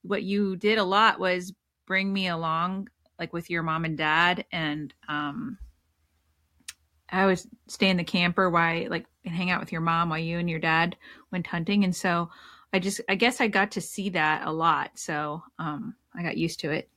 what 0.00 0.22
you 0.22 0.56
did 0.56 0.78
a 0.78 0.84
lot 0.84 1.20
was 1.20 1.52
bring 1.84 2.10
me 2.10 2.28
along, 2.28 2.88
like 3.18 3.34
with 3.34 3.50
your 3.50 3.62
mom 3.62 3.84
and 3.84 3.98
dad. 3.98 4.46
And 4.52 4.94
um, 5.06 5.58
I 7.10 7.26
was 7.26 7.46
stay 7.66 7.90
in 7.90 7.98
the 7.98 8.04
camper 8.04 8.48
while, 8.48 8.88
like, 8.88 9.04
and 9.26 9.34
hang 9.34 9.50
out 9.50 9.60
with 9.60 9.72
your 9.72 9.82
mom 9.82 10.08
while 10.08 10.18
you 10.18 10.38
and 10.38 10.48
your 10.48 10.60
dad 10.60 10.96
went 11.30 11.46
hunting. 11.46 11.84
And 11.84 11.94
so 11.94 12.30
I 12.72 12.78
just, 12.78 13.00
I 13.08 13.14
guess 13.16 13.40
I 13.40 13.48
got 13.48 13.72
to 13.72 13.80
see 13.80 14.10
that 14.10 14.46
a 14.46 14.52
lot. 14.52 14.92
So 14.94 15.42
um, 15.58 15.94
I 16.14 16.22
got 16.22 16.36
used 16.36 16.60
to 16.60 16.70
it. 16.70 16.88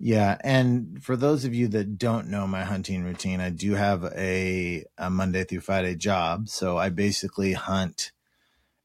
Yeah, 0.00 0.38
and 0.44 1.02
for 1.02 1.16
those 1.16 1.44
of 1.44 1.54
you 1.54 1.66
that 1.68 1.98
don't 1.98 2.28
know 2.28 2.46
my 2.46 2.62
hunting 2.62 3.02
routine, 3.02 3.40
I 3.40 3.50
do 3.50 3.74
have 3.74 4.04
a, 4.04 4.84
a 4.96 5.10
Monday 5.10 5.42
through 5.42 5.60
Friday 5.60 5.96
job. 5.96 6.48
So 6.48 6.78
I 6.78 6.90
basically 6.90 7.52
hunt 7.52 8.12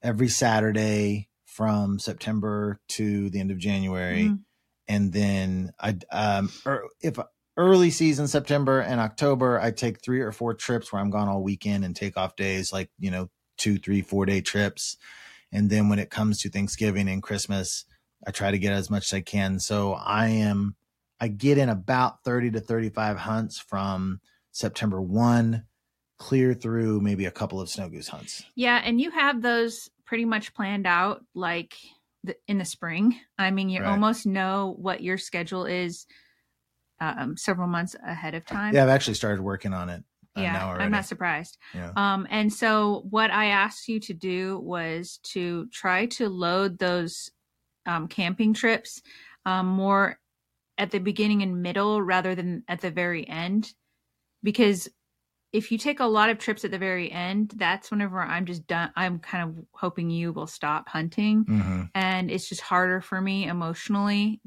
every 0.01 0.27
Saturday 0.27 1.29
from 1.45 1.99
September 1.99 2.79
to 2.89 3.29
the 3.29 3.39
end 3.39 3.51
of 3.51 3.59
January, 3.59 4.23
mm-hmm. 4.23 4.35
and 4.87 5.13
then 5.13 5.71
I 5.79 5.97
um 6.11 6.51
or 6.65 6.89
if 6.99 7.19
early 7.55 7.91
season 7.91 8.27
September 8.27 8.79
and 8.79 8.99
October, 8.99 9.59
I 9.59 9.69
take 9.69 10.01
three 10.01 10.21
or 10.21 10.31
four 10.31 10.55
trips 10.55 10.91
where 10.91 10.99
I'm 10.99 11.11
gone 11.11 11.27
all 11.27 11.43
weekend 11.43 11.85
and 11.85 11.95
take 11.95 12.17
off 12.17 12.35
days, 12.35 12.73
like 12.73 12.89
you 12.99 13.11
know 13.11 13.29
two, 13.57 13.77
three, 13.77 14.01
four 14.01 14.25
day 14.25 14.41
trips, 14.41 14.97
and 15.53 15.69
then 15.69 15.87
when 15.87 15.99
it 15.99 16.09
comes 16.09 16.39
to 16.39 16.49
Thanksgiving 16.49 17.07
and 17.07 17.21
Christmas, 17.23 17.85
I 18.25 18.31
try 18.31 18.51
to 18.51 18.57
get 18.57 18.73
as 18.73 18.89
much 18.89 19.05
as 19.05 19.13
I 19.13 19.21
can. 19.21 19.59
So 19.59 19.93
I 19.93 20.27
am 20.27 20.75
I 21.19 21.27
get 21.29 21.57
in 21.57 21.69
about 21.69 22.23
30 22.23 22.51
to 22.51 22.59
35 22.59 23.17
hunts 23.17 23.59
from 23.59 24.19
September 24.51 25.01
1 25.01 25.63
clear 26.17 26.53
through 26.53 26.99
maybe 27.01 27.25
a 27.25 27.31
couple 27.31 27.61
of 27.61 27.69
snow 27.69 27.87
goose 27.87 28.07
hunts. 28.07 28.43
Yeah, 28.55 28.81
and 28.83 28.99
you 28.99 29.11
have 29.11 29.41
those 29.41 29.89
pretty 30.05 30.25
much 30.25 30.53
planned 30.53 30.87
out 30.87 31.23
like 31.33 31.75
the, 32.23 32.35
in 32.47 32.57
the 32.57 32.65
spring. 32.65 33.19
I 33.37 33.51
mean, 33.51 33.69
you 33.69 33.81
right. 33.81 33.89
almost 33.89 34.25
know 34.25 34.75
what 34.77 35.01
your 35.01 35.17
schedule 35.17 35.65
is 35.65 36.05
um, 36.99 37.37
several 37.37 37.67
months 37.67 37.95
ahead 38.05 38.35
of 38.35 38.45
time. 38.45 38.73
Yeah, 38.73 38.83
I've 38.83 38.89
actually 38.89 39.15
started 39.15 39.41
working 39.41 39.73
on 39.73 39.89
it. 39.89 40.03
Yeah, 40.35 40.67
I'm 40.67 40.91
not 40.91 41.05
surprised. 41.05 41.57
Yeah. 41.75 41.91
Um, 41.95 42.27
and 42.29 42.51
so 42.51 43.05
what 43.09 43.29
I 43.29 43.47
asked 43.47 43.87
you 43.87 43.99
to 44.01 44.13
do 44.13 44.59
was 44.59 45.19
to 45.23 45.67
try 45.67 46.07
to 46.07 46.27
load 46.27 46.79
those 46.79 47.29
um, 47.85 48.07
camping 48.07 48.53
trips 48.53 49.01
um, 49.45 49.67
more 49.67 50.17
at 50.77 50.91
the 50.91 50.99
beginning 50.99 51.41
and 51.41 51.61
middle 51.61 52.01
rather 52.01 52.35
than 52.35 52.63
at 52.67 52.81
the 52.81 52.91
very 52.91 53.27
end 53.27 53.73
because 54.41 54.89
if 55.51 55.71
you 55.71 55.77
take 55.77 55.99
a 55.99 56.05
lot 56.05 56.31
of 56.31 56.39
trips 56.39 56.65
at 56.65 56.71
the 56.71 56.79
very 56.79 57.11
end 57.11 57.53
that's 57.57 57.91
whenever 57.91 58.19
i'm 58.19 58.45
just 58.45 58.65
done 58.67 58.91
i'm 58.95 59.19
kind 59.19 59.43
of 59.43 59.65
hoping 59.73 60.09
you 60.09 60.33
will 60.33 60.47
stop 60.47 60.89
hunting 60.89 61.45
mm-hmm. 61.45 61.83
and 61.95 62.31
it's 62.31 62.49
just 62.49 62.61
harder 62.61 63.01
for 63.01 63.21
me 63.21 63.47
emotionally 63.47 64.41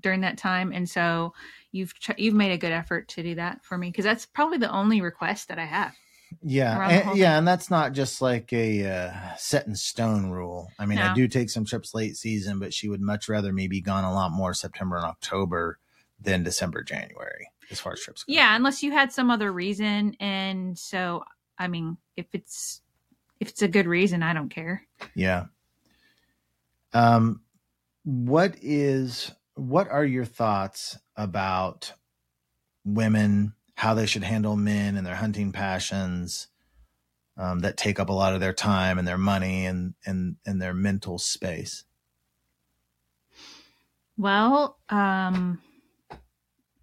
during 0.00 0.20
that 0.20 0.36
time 0.36 0.72
and 0.72 0.88
so 0.88 1.32
you've 1.74 1.92
you've 2.16 2.34
made 2.34 2.52
a 2.52 2.58
good 2.58 2.72
effort 2.72 3.08
to 3.08 3.22
do 3.22 3.34
that 3.34 3.64
for 3.64 3.76
me 3.76 3.90
because 3.90 4.04
that's 4.04 4.26
probably 4.26 4.58
the 4.58 4.70
only 4.70 5.00
request 5.00 5.48
that 5.48 5.58
i 5.58 5.64
have 5.64 5.92
yeah 6.42 6.88
and, 6.88 7.18
yeah 7.18 7.36
and 7.36 7.46
that's 7.46 7.70
not 7.70 7.92
just 7.92 8.22
like 8.22 8.52
a 8.52 8.86
uh, 8.86 9.12
set 9.36 9.66
in 9.66 9.74
stone 9.74 10.30
rule 10.30 10.70
i 10.78 10.86
mean 10.86 10.98
no. 10.98 11.10
i 11.10 11.14
do 11.14 11.28
take 11.28 11.50
some 11.50 11.64
trips 11.64 11.94
late 11.94 12.16
season 12.16 12.58
but 12.58 12.72
she 12.72 12.88
would 12.88 13.00
much 13.00 13.28
rather 13.28 13.52
me 13.52 13.66
be 13.66 13.80
gone 13.80 14.04
a 14.04 14.12
lot 14.12 14.30
more 14.30 14.54
september 14.54 14.96
and 14.96 15.04
october 15.04 15.78
than 16.20 16.42
december 16.42 16.82
january 16.82 17.50
as 17.70 17.80
far 17.80 17.92
as 17.92 18.00
trips 18.00 18.24
go. 18.24 18.32
yeah 18.32 18.54
unless 18.54 18.82
you 18.82 18.92
had 18.92 19.12
some 19.12 19.30
other 19.30 19.52
reason 19.52 20.16
and 20.20 20.78
so 20.78 21.24
i 21.58 21.66
mean 21.66 21.96
if 22.16 22.26
it's 22.32 22.80
if 23.40 23.48
it's 23.48 23.62
a 23.62 23.68
good 23.68 23.86
reason 23.86 24.22
i 24.22 24.32
don't 24.32 24.48
care 24.48 24.86
yeah 25.14 25.46
um 26.92 27.40
what 28.04 28.54
is 28.60 29.32
what 29.54 29.88
are 29.88 30.04
your 30.04 30.24
thoughts 30.24 30.98
about 31.16 31.92
women 32.84 33.54
how 33.76 33.94
they 33.94 34.06
should 34.06 34.22
handle 34.22 34.56
men 34.56 34.96
and 34.96 35.06
their 35.06 35.16
hunting 35.16 35.52
passions 35.52 36.48
um, 37.36 37.60
that 37.60 37.76
take 37.76 37.98
up 37.98 38.08
a 38.08 38.12
lot 38.12 38.34
of 38.34 38.40
their 38.40 38.52
time 38.52 38.98
and 38.98 39.06
their 39.06 39.18
money 39.18 39.66
and 39.66 39.94
and 40.06 40.36
and 40.46 40.60
their 40.60 40.74
mental 40.74 41.18
space. 41.18 41.84
Well, 44.16 44.78
um, 44.88 45.60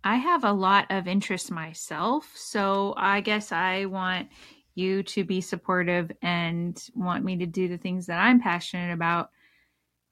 I 0.04 0.18
have 0.18 0.44
a 0.44 0.52
lot 0.52 0.88
of 0.90 1.08
interest 1.08 1.50
myself, 1.50 2.30
so 2.36 2.94
I 2.98 3.22
guess 3.22 3.52
I 3.54 3.86
want 3.86 4.28
you 4.76 5.04
to 5.04 5.24
be 5.24 5.40
supportive 5.42 6.12
and 6.22 6.82
want 6.96 7.24
me 7.24 7.38
to 7.38 7.46
do 7.46 7.68
the 7.68 7.78
things 7.78 8.08
that 8.08 8.20
I'm 8.20 8.42
passionate 8.42 8.94
about. 8.94 9.30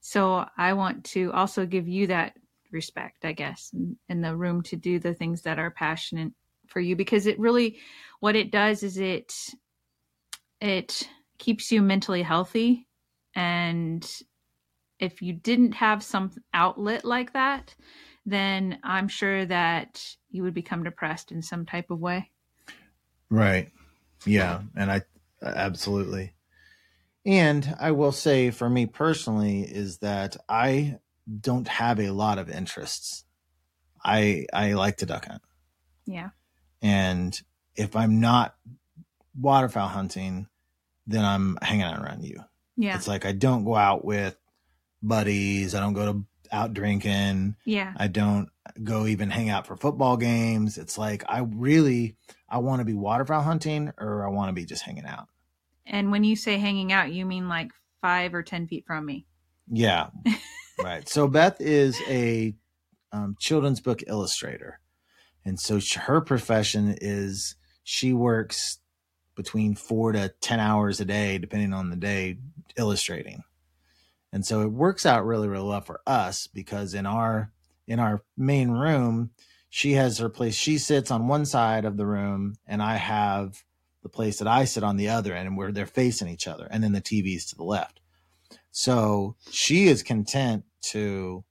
So 0.01 0.45
I 0.57 0.73
want 0.73 1.03
to 1.05 1.31
also 1.33 1.65
give 1.65 1.87
you 1.87 2.07
that 2.07 2.37
respect, 2.71 3.25
I 3.25 3.33
guess, 3.33 3.73
and 4.09 4.23
the 4.23 4.35
room 4.35 4.61
to 4.63 4.75
do 4.75 4.99
the 4.99 5.13
things 5.13 5.41
that 5.43 5.59
are 5.59 5.71
passionate 5.71 6.33
for 6.67 6.79
you 6.79 6.95
because 6.95 7.25
it 7.25 7.39
really 7.39 7.79
what 8.19 8.35
it 8.35 8.51
does 8.51 8.83
is 8.83 8.97
it 8.97 9.33
it 10.61 11.09
keeps 11.37 11.71
you 11.71 11.81
mentally 11.81 12.21
healthy. 12.21 12.87
And 13.35 14.07
if 14.99 15.21
you 15.21 15.33
didn't 15.33 15.73
have 15.73 16.03
some 16.03 16.31
outlet 16.53 17.05
like 17.05 17.33
that 17.33 17.73
then 18.25 18.77
i'm 18.83 19.07
sure 19.07 19.45
that 19.45 20.15
you 20.29 20.43
would 20.43 20.53
become 20.53 20.83
depressed 20.83 21.31
in 21.31 21.41
some 21.41 21.65
type 21.65 21.89
of 21.89 21.99
way. 21.99 22.29
Right. 23.29 23.71
Yeah. 24.25 24.61
And 24.75 24.91
i 24.91 25.01
absolutely. 25.41 26.33
And 27.25 27.75
i 27.79 27.91
will 27.91 28.11
say 28.11 28.51
for 28.51 28.69
me 28.69 28.85
personally 28.85 29.61
is 29.61 29.99
that 29.99 30.37
i 30.47 30.99
don't 31.41 31.67
have 31.67 31.99
a 31.99 32.09
lot 32.09 32.39
of 32.39 32.49
interests 32.49 33.25
i 34.03 34.45
i 34.53 34.73
like 34.73 34.97
to 34.97 35.05
duck 35.05 35.25
hunt 35.25 35.41
yeah 36.05 36.29
and 36.81 37.39
if 37.75 37.95
I'm 37.95 38.19
not 38.19 38.55
waterfowl 39.39 39.87
hunting, 39.87 40.47
then 41.07 41.25
I'm 41.25 41.57
hanging 41.61 41.83
out 41.83 42.01
around 42.01 42.23
you. 42.23 42.43
Yeah. 42.77 42.95
It's 42.95 43.07
like 43.07 43.25
I 43.25 43.31
don't 43.31 43.65
go 43.65 43.75
out 43.75 44.05
with 44.05 44.37
buddies. 45.01 45.75
I 45.75 45.79
don't 45.79 45.93
go 45.93 46.13
to 46.13 46.25
out 46.51 46.73
drinking. 46.73 47.55
yeah. 47.65 47.93
I 47.95 48.07
don't 48.07 48.49
go 48.83 49.05
even 49.05 49.29
hang 49.29 49.49
out 49.49 49.67
for 49.67 49.75
football 49.75 50.17
games. 50.17 50.77
It's 50.77 50.97
like 50.97 51.23
I 51.27 51.39
really 51.39 52.15
I 52.49 52.59
want 52.59 52.79
to 52.79 52.85
be 52.85 52.93
waterfowl 52.93 53.43
hunting 53.43 53.91
or 53.97 54.25
I 54.25 54.29
want 54.29 54.49
to 54.49 54.53
be 54.53 54.65
just 54.65 54.83
hanging 54.83 55.05
out. 55.05 55.27
And 55.85 56.11
when 56.11 56.23
you 56.23 56.35
say 56.35 56.57
hanging 56.57 56.91
out, 56.91 57.11
you 57.11 57.25
mean 57.25 57.49
like 57.49 57.71
five 58.01 58.33
or 58.33 58.43
10 58.43 58.67
feet 58.67 58.85
from 58.87 59.05
me. 59.05 59.25
Yeah. 59.71 60.07
right. 60.83 61.07
So 61.07 61.27
Beth 61.27 61.59
is 61.59 61.99
a 62.07 62.55
um, 63.11 63.35
children's 63.39 63.81
book 63.81 64.03
illustrator. 64.07 64.79
And 65.45 65.59
so 65.59 65.79
her 65.99 66.21
profession 66.21 66.95
is 67.01 67.55
she 67.83 68.13
works 68.13 68.79
between 69.35 69.75
four 69.75 70.11
to 70.11 70.33
10 70.41 70.59
hours 70.59 70.99
a 70.99 71.05
day, 71.05 71.37
depending 71.37 71.73
on 71.73 71.89
the 71.89 71.95
day, 71.95 72.37
illustrating. 72.77 73.43
And 74.31 74.45
so 74.45 74.61
it 74.61 74.71
works 74.71 75.05
out 75.05 75.25
really, 75.25 75.47
really 75.47 75.67
well 75.67 75.81
for 75.81 76.01
us 76.05 76.47
because 76.47 76.93
in 76.93 77.05
our 77.05 77.51
in 77.87 77.99
our 77.99 78.21
main 78.37 78.69
room, 78.69 79.31
she 79.69 79.93
has 79.93 80.19
her 80.19 80.29
place. 80.29 80.53
She 80.53 80.77
sits 80.77 81.09
on 81.09 81.27
one 81.27 81.45
side 81.45 81.85
of 81.85 81.97
the 81.97 82.05
room, 82.05 82.55
and 82.67 82.83
I 82.83 82.95
have 82.97 83.63
the 84.03 84.09
place 84.09 84.37
that 84.37 84.47
I 84.47 84.65
sit 84.65 84.83
on 84.83 84.97
the 84.97 85.09
other 85.09 85.33
end, 85.33 85.47
and 85.47 85.57
where 85.57 85.71
they're 85.71 85.87
facing 85.87 86.27
each 86.27 86.47
other, 86.47 86.67
and 86.69 86.83
then 86.83 86.91
the 86.91 87.01
TV's 87.01 87.45
to 87.47 87.55
the 87.55 87.63
left. 87.63 87.99
So 88.71 89.35
she 89.49 89.87
is 89.87 90.03
content 90.03 90.65
to 90.81 91.43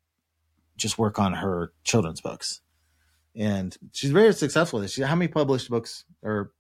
just 0.77 0.99
work 0.99 1.19
on 1.19 1.33
her 1.33 1.73
children's 1.85 2.21
books. 2.21 2.61
And 3.37 3.77
she's 3.93 4.11
very 4.11 4.33
successful. 4.33 4.85
She 4.87 5.03
how 5.03 5.15
many 5.15 5.29
published 5.29 5.71
books 5.71 6.05
are 6.25 6.51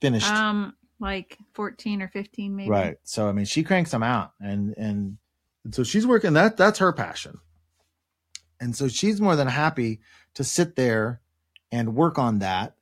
finished? 0.00 0.30
Um, 0.30 0.74
like 0.98 1.38
14 1.54 2.02
or 2.02 2.08
15 2.08 2.56
maybe. 2.56 2.70
Right. 2.70 2.96
So 3.04 3.28
I 3.28 3.32
mean 3.32 3.44
she 3.44 3.62
cranks 3.62 3.90
them 3.90 4.02
out 4.02 4.32
and 4.40 4.74
and, 4.76 5.18
and 5.64 5.74
so 5.74 5.84
she's 5.84 6.06
working 6.06 6.32
that 6.34 6.56
that's 6.56 6.78
her 6.78 6.92
passion. 6.92 7.38
And 8.60 8.76
so 8.76 8.88
she's 8.88 9.20
more 9.20 9.36
than 9.36 9.48
happy 9.48 10.00
to 10.34 10.44
sit 10.44 10.76
there 10.76 11.20
and 11.72 11.94
work 11.94 12.18
on 12.18 12.40
that. 12.40 12.74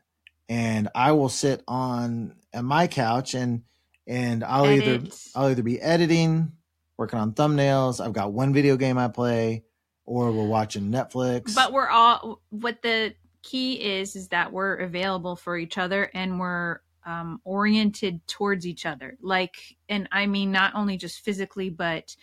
And 0.49 0.89
I 0.95 1.13
will 1.13 1.29
sit 1.29 1.63
on 1.69 2.35
at 2.53 2.65
my 2.65 2.87
couch 2.87 3.35
and 3.35 3.63
and 4.07 4.43
I'll 4.43 4.67
either 4.67 5.07
I'll 5.35 5.51
either 5.51 5.63
be 5.63 5.81
editing, 5.81 6.53
working 6.99 7.19
on 7.19 7.33
thumbnails. 7.33 8.05
I've 8.05 8.13
got 8.13 8.33
one 8.33 8.53
video 8.53 8.77
game 8.77 8.99
I 8.99 9.09
play, 9.09 9.65
or 10.05 10.31
we're 10.33 10.47
watching 10.47 10.91
Netflix. 10.91 11.55
But 11.55 11.73
we're 11.73 11.89
all 11.89 12.43
what 12.51 12.83
the 12.83 13.15
key 13.43 13.75
is 13.75 14.17
is 14.17 14.29
that 14.29 14.53
we're 14.53 14.75
available 14.75 15.37
for 15.37 15.57
each 15.57 15.79
other 15.79 16.11
and 16.13 16.39
we're 16.39 16.81
um, 17.07 17.41
oriented 17.45 18.27
towards 18.27 18.67
each 18.67 18.85
other. 18.85 19.17
Like, 19.23 19.55
and 19.89 20.09
I 20.13 20.27
mean 20.27 20.53
not 20.53 20.75
only 20.75 20.99
just 20.99 21.21
physically, 21.21 21.71
but 21.71 22.15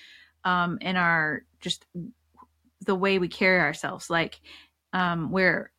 um, 0.44 0.78
in 0.82 0.98
our 0.98 1.44
just 1.62 1.86
the 2.82 2.94
way 2.94 3.18
we 3.18 3.30
carry 3.30 3.60
ourselves. 3.62 4.10
Like, 4.10 4.40
um, 4.94 5.32
we're 5.32 5.72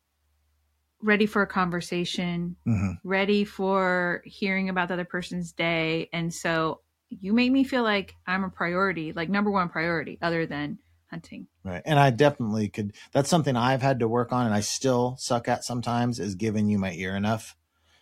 ready 1.01 1.27
for 1.27 1.43
a 1.43 1.47
conversation, 1.47 2.55
Mhm. 2.67 2.99
ready 3.03 3.45
for 3.45 4.23
hearing 4.25 4.67
about 4.67 4.87
the 4.87 4.95
other 4.95 5.05
person's 5.05 5.53
day, 5.53 6.09
and 6.11 6.33
so 6.33 6.81
you 7.09 7.33
make 7.33 7.51
me 7.51 7.63
feel 7.63 7.83
like 7.83 8.15
I'm 8.25 8.43
a 8.43 8.49
priority, 8.49 9.13
like 9.13 9.29
number 9.29 9.51
one 9.51 9.69
priority, 9.69 10.17
other 10.21 10.45
than 10.45 10.79
hunting. 11.09 11.47
Right. 11.63 11.81
And 11.85 11.99
I 11.99 12.09
definitely 12.09 12.69
could. 12.69 12.93
That's 13.11 13.29
something 13.29 13.55
I've 13.55 13.81
had 13.81 13.99
to 13.99 14.07
work 14.07 14.33
on 14.33 14.45
and 14.45 14.53
I 14.53 14.59
still 14.59 15.15
suck 15.17 15.47
at 15.47 15.63
sometimes 15.63 16.19
is 16.19 16.35
giving 16.35 16.67
you 16.67 16.77
my 16.77 16.91
ear 16.93 17.15
enough 17.15 17.55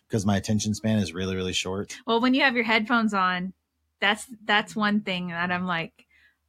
because 0.08 0.26
my 0.26 0.38
attention 0.38 0.74
span 0.74 0.98
is 1.00 1.14
really, 1.14 1.36
really 1.36 1.54
short. 1.54 1.96
Well, 2.06 2.22
when 2.22 2.34
you 2.34 2.42
have 2.42 2.56
your 2.56 2.64
headphones 2.64 3.14
on, 3.14 3.54
that's 4.00 4.26
that's 4.44 4.76
one 4.76 5.02
thing 5.02 5.30
that 5.30 5.52
I'm 5.52 5.66
like, 5.66 6.06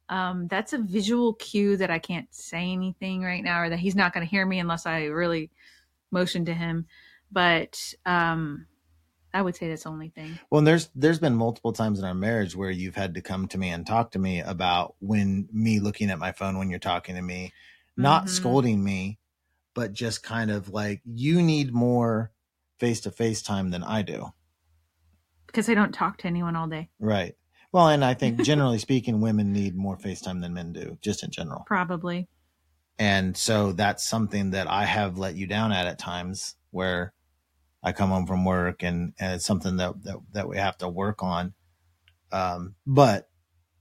um, 0.09 0.47
that's 0.47 0.73
a 0.73 0.77
visual 0.77 1.33
cue 1.33 1.77
that 1.77 1.91
I 1.91 1.99
can't 1.99 2.27
say 2.33 2.71
anything 2.71 3.23
right 3.23 3.43
now, 3.43 3.61
or 3.61 3.69
that 3.69 3.79
he's 3.79 3.95
not 3.95 4.13
going 4.13 4.25
to 4.25 4.29
hear 4.29 4.45
me 4.45 4.59
unless 4.59 4.85
I 4.85 5.05
really 5.05 5.49
motion 6.11 6.45
to 6.45 6.53
him. 6.53 6.85
But 7.31 7.93
um, 8.05 8.67
I 9.37 9.41
would 9.43 9.55
say 9.55 9.67
that's 9.69 9.83
the 9.83 9.89
only 9.89 10.09
thing. 10.09 10.39
Well, 10.49 10.63
there's 10.63 10.89
there's 10.95 11.19
been 11.19 11.35
multiple 11.35 11.71
times 11.71 11.99
in 11.99 12.05
our 12.05 12.15
marriage 12.15 12.55
where 12.55 12.71
you've 12.71 12.95
had 12.95 13.13
to 13.13 13.21
come 13.21 13.47
to 13.49 13.57
me 13.59 13.69
and 13.69 13.85
talk 13.85 14.11
to 14.11 14.19
me 14.19 14.39
about 14.41 14.95
when 14.99 15.47
me 15.51 15.79
looking 15.79 16.09
at 16.09 16.17
my 16.17 16.31
phone 16.31 16.57
when 16.57 16.71
you're 16.71 16.79
talking 16.79 17.13
to 17.15 17.21
me, 17.21 17.53
not 17.95 18.25
Mhm. 18.25 18.29
scolding 18.29 18.83
me, 18.83 19.19
but 19.75 19.93
just 19.93 20.23
kind 20.23 20.49
of 20.49 20.69
like 20.69 21.01
you 21.05 21.43
need 21.43 21.71
more 21.71 22.31
face 22.79 22.99
to 23.01 23.11
face 23.11 23.43
time 23.43 23.69
than 23.69 23.83
I 23.83 24.01
do. 24.01 24.33
because 25.45 25.69
I 25.69 25.73
don't 25.75 25.93
talk 25.93 26.17
to 26.19 26.27
anyone 26.27 26.55
all 26.55 26.67
day. 26.67 26.89
Right. 26.99 27.35
Well, 27.71 27.87
and 27.89 28.03
I 28.03 28.13
think 28.15 28.41
generally 28.43 28.79
speaking, 28.79 29.21
women 29.21 29.53
need 29.53 29.75
more 29.75 29.97
FaceTime 29.97 30.41
than 30.41 30.53
men 30.53 30.73
do, 30.73 30.97
just 31.01 31.23
in 31.23 31.31
general. 31.31 31.63
Probably. 31.65 32.27
And 32.99 33.35
so 33.37 33.71
that's 33.71 34.07
something 34.07 34.51
that 34.51 34.69
I 34.69 34.85
have 34.85 35.17
let 35.17 35.35
you 35.35 35.47
down 35.47 35.71
at 35.71 35.87
at 35.87 35.99
times 35.99 36.55
where 36.71 37.13
I 37.83 37.91
come 37.91 38.09
home 38.09 38.25
from 38.25 38.43
work 38.45 38.83
and, 38.83 39.13
and 39.19 39.33
it's 39.35 39.45
something 39.45 39.77
that, 39.77 40.03
that, 40.03 40.17
that 40.33 40.49
we 40.49 40.57
have 40.57 40.77
to 40.79 40.89
work 40.89 41.23
on. 41.23 41.53
Um, 42.31 42.75
but 42.85 43.29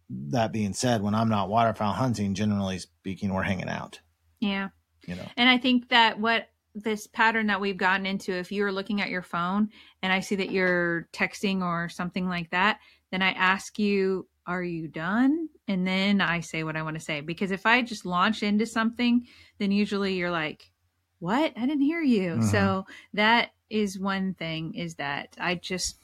that 0.08 0.52
being 0.52 0.72
said, 0.72 1.02
when 1.02 1.14
I'm 1.14 1.28
not 1.28 1.48
waterfowl 1.48 1.92
hunting, 1.92 2.34
generally 2.34 2.78
speaking, 2.78 3.32
we're 3.32 3.42
hanging 3.42 3.68
out, 3.68 4.00
Yeah. 4.40 4.68
you 5.06 5.16
know? 5.16 5.26
And 5.36 5.48
I 5.48 5.58
think 5.58 5.88
that 5.88 6.20
what 6.20 6.48
this 6.74 7.06
pattern 7.06 7.46
that 7.48 7.60
we've 7.60 7.76
gotten 7.76 8.06
into, 8.06 8.32
if 8.34 8.52
you're 8.52 8.70
looking 8.70 9.00
at 9.00 9.08
your 9.08 9.22
phone 9.22 9.70
and 10.02 10.12
I 10.12 10.20
see 10.20 10.36
that 10.36 10.50
you're 10.50 11.08
texting 11.12 11.62
or 11.62 11.88
something 11.88 12.28
like 12.28 12.50
that, 12.50 12.78
then 13.10 13.22
I 13.22 13.30
ask 13.32 13.78
you, 13.78 14.28
Are 14.46 14.62
you 14.62 14.86
done? 14.86 15.48
And 15.66 15.84
then 15.86 16.20
I 16.20 16.38
say 16.40 16.62
what 16.62 16.76
I 16.76 16.82
want 16.82 16.96
to 16.96 17.02
say. 17.04 17.20
Because 17.22 17.50
if 17.50 17.66
I 17.66 17.82
just 17.82 18.06
launch 18.06 18.42
into 18.44 18.66
something, 18.66 19.26
then 19.58 19.72
usually 19.72 20.14
you're 20.14 20.30
like, 20.30 20.70
What? 21.18 21.52
I 21.56 21.60
didn't 21.66 21.80
hear 21.80 22.02
you. 22.02 22.36
Mhm. 22.36 22.50
So 22.50 22.84
that 23.14 23.50
is 23.70 23.98
one 23.98 24.34
thing 24.34 24.74
is 24.74 24.94
that 24.96 25.36
I 25.40 25.54
just 25.56 25.98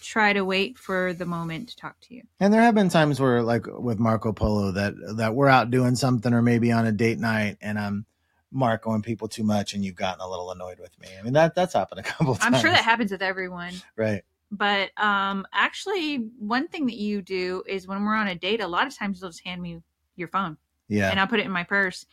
try 0.00 0.32
to 0.32 0.44
wait 0.44 0.78
for 0.78 1.12
the 1.12 1.24
moment 1.24 1.68
to 1.68 1.76
talk 1.76 2.00
to 2.00 2.14
you. 2.14 2.22
And 2.40 2.52
there 2.52 2.60
have 2.62 2.74
been 2.74 2.88
times 2.88 3.20
where, 3.20 3.42
like 3.42 3.66
with 3.66 3.98
Marco 3.98 4.32
Polo, 4.32 4.72
that 4.72 4.94
that 5.16 5.34
we're 5.34 5.48
out 5.48 5.70
doing 5.70 5.94
something 5.94 6.32
or 6.32 6.42
maybe 6.42 6.72
on 6.72 6.86
a 6.86 6.92
date 6.92 7.18
night, 7.18 7.56
and 7.60 7.78
I'm 7.78 8.06
Marcoing 8.54 9.02
people 9.02 9.28
too 9.28 9.44
much, 9.44 9.72
and 9.74 9.84
you've 9.84 9.94
gotten 9.94 10.20
a 10.20 10.28
little 10.28 10.50
annoyed 10.50 10.78
with 10.78 10.98
me. 11.00 11.08
I 11.18 11.22
mean 11.22 11.32
that 11.34 11.54
that's 11.54 11.72
happened 11.74 12.00
a 12.00 12.02
couple 12.02 12.34
times. 12.34 12.54
I'm 12.54 12.60
sure 12.60 12.70
that 12.70 12.84
happens 12.84 13.10
with 13.12 13.22
everyone. 13.22 13.74
right. 13.96 14.22
But 14.50 14.90
um, 15.02 15.46
actually, 15.54 16.16
one 16.38 16.68
thing 16.68 16.84
that 16.84 16.96
you 16.96 17.22
do 17.22 17.62
is 17.66 17.88
when 17.88 18.04
we're 18.04 18.14
on 18.14 18.28
a 18.28 18.34
date, 18.34 18.60
a 18.60 18.66
lot 18.66 18.86
of 18.86 18.94
times 18.94 19.18
you'll 19.20 19.30
just 19.30 19.42
hand 19.42 19.62
me 19.62 19.80
your 20.16 20.28
phone 20.28 20.58
Yeah. 20.88 21.10
and 21.10 21.18
I'll 21.18 21.26
put 21.26 21.40
it 21.40 21.46
in 21.46 21.52
my 21.52 21.64
purse 21.64 22.04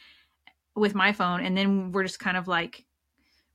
with 0.76 0.96
my 0.96 1.12
phone, 1.12 1.42
and 1.44 1.58
then 1.58 1.92
we're 1.92 2.04
just 2.04 2.20
kind 2.20 2.38
of 2.38 2.48
like 2.48 2.86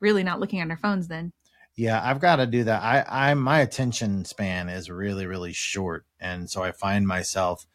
really 0.00 0.22
not 0.22 0.40
looking 0.40 0.60
at 0.60 0.70
our 0.70 0.76
phones. 0.76 1.08
Then 1.08 1.32
Yeah, 1.76 2.00
I've 2.02 2.20
got 2.20 2.36
to 2.36 2.46
do 2.46 2.64
that. 2.64 2.82
I, 2.82 3.30
I, 3.30 3.34
my 3.34 3.60
attention 3.60 4.24
span 4.24 4.68
is 4.68 4.90
really, 4.90 5.26
really 5.26 5.52
short, 5.52 6.04
and 6.20 6.48
so 6.50 6.62
I 6.62 6.72
find 6.72 7.06
myself, 7.06 7.66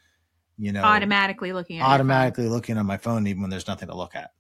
you 0.58 0.72
know, 0.72 0.82
automatically 0.84 1.54
looking 1.54 1.80
at 1.80 1.86
automatically 1.88 2.48
looking 2.48 2.78
at 2.78 2.86
my 2.86 2.98
phone 2.98 3.28
even 3.28 3.42
when 3.42 3.50
there's 3.50 3.68
nothing 3.68 3.88
to 3.90 3.96
look 3.96 4.16
at. 4.16 4.32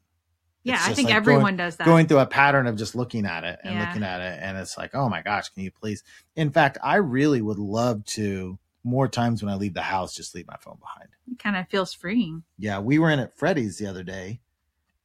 Yeah, 0.63 0.77
I 0.81 0.93
think 0.93 1.07
like 1.07 1.15
everyone 1.15 1.43
going- 1.43 1.55
does 1.55 1.77
that. 1.77 1.85
Going 1.85 2.07
through 2.07 2.19
a 2.19 2.25
pattern 2.25 2.67
of 2.67 2.75
just 2.75 2.93
looking 2.93 3.25
at 3.25 3.45
it 3.45 3.59
and 3.63 3.75
Yeah. 3.75 3.87
looking 3.87 4.03
at 4.03 4.19
it, 4.19 4.39
and 4.41 4.57
it's 4.57 4.77
like, 4.77 4.93
oh 4.93 5.07
my 5.09 5.21
gosh, 5.21 5.49
can 5.49 5.63
you 5.63 5.71
please? 5.71 6.03
In 6.35 6.51
fact, 6.51 6.77
I 6.83 6.97
really 6.97 7.41
would 7.41 7.57
love 7.59 8.03
to 8.07 8.59
more 8.83 9.07
times 9.07 9.41
when 9.41 9.51
I 9.51 9.55
leave 9.55 9.73
the 9.73 9.81
house, 9.81 10.13
just 10.15 10.35
leave 10.35 10.47
my 10.47 10.57
phone 10.59 10.77
behind. 10.79 11.09
it 11.31 11.39
kind 11.39 11.55
of 11.55 11.67
feels 11.69 11.93
freeing. 11.93 12.43
Yeah, 12.57 12.79
we 12.79 12.99
were 12.99 13.09
in 13.09 13.19
at 13.19 13.37
Freddy's 13.37 13.77
the 13.77 13.87
other 13.87 14.03
day, 14.03 14.41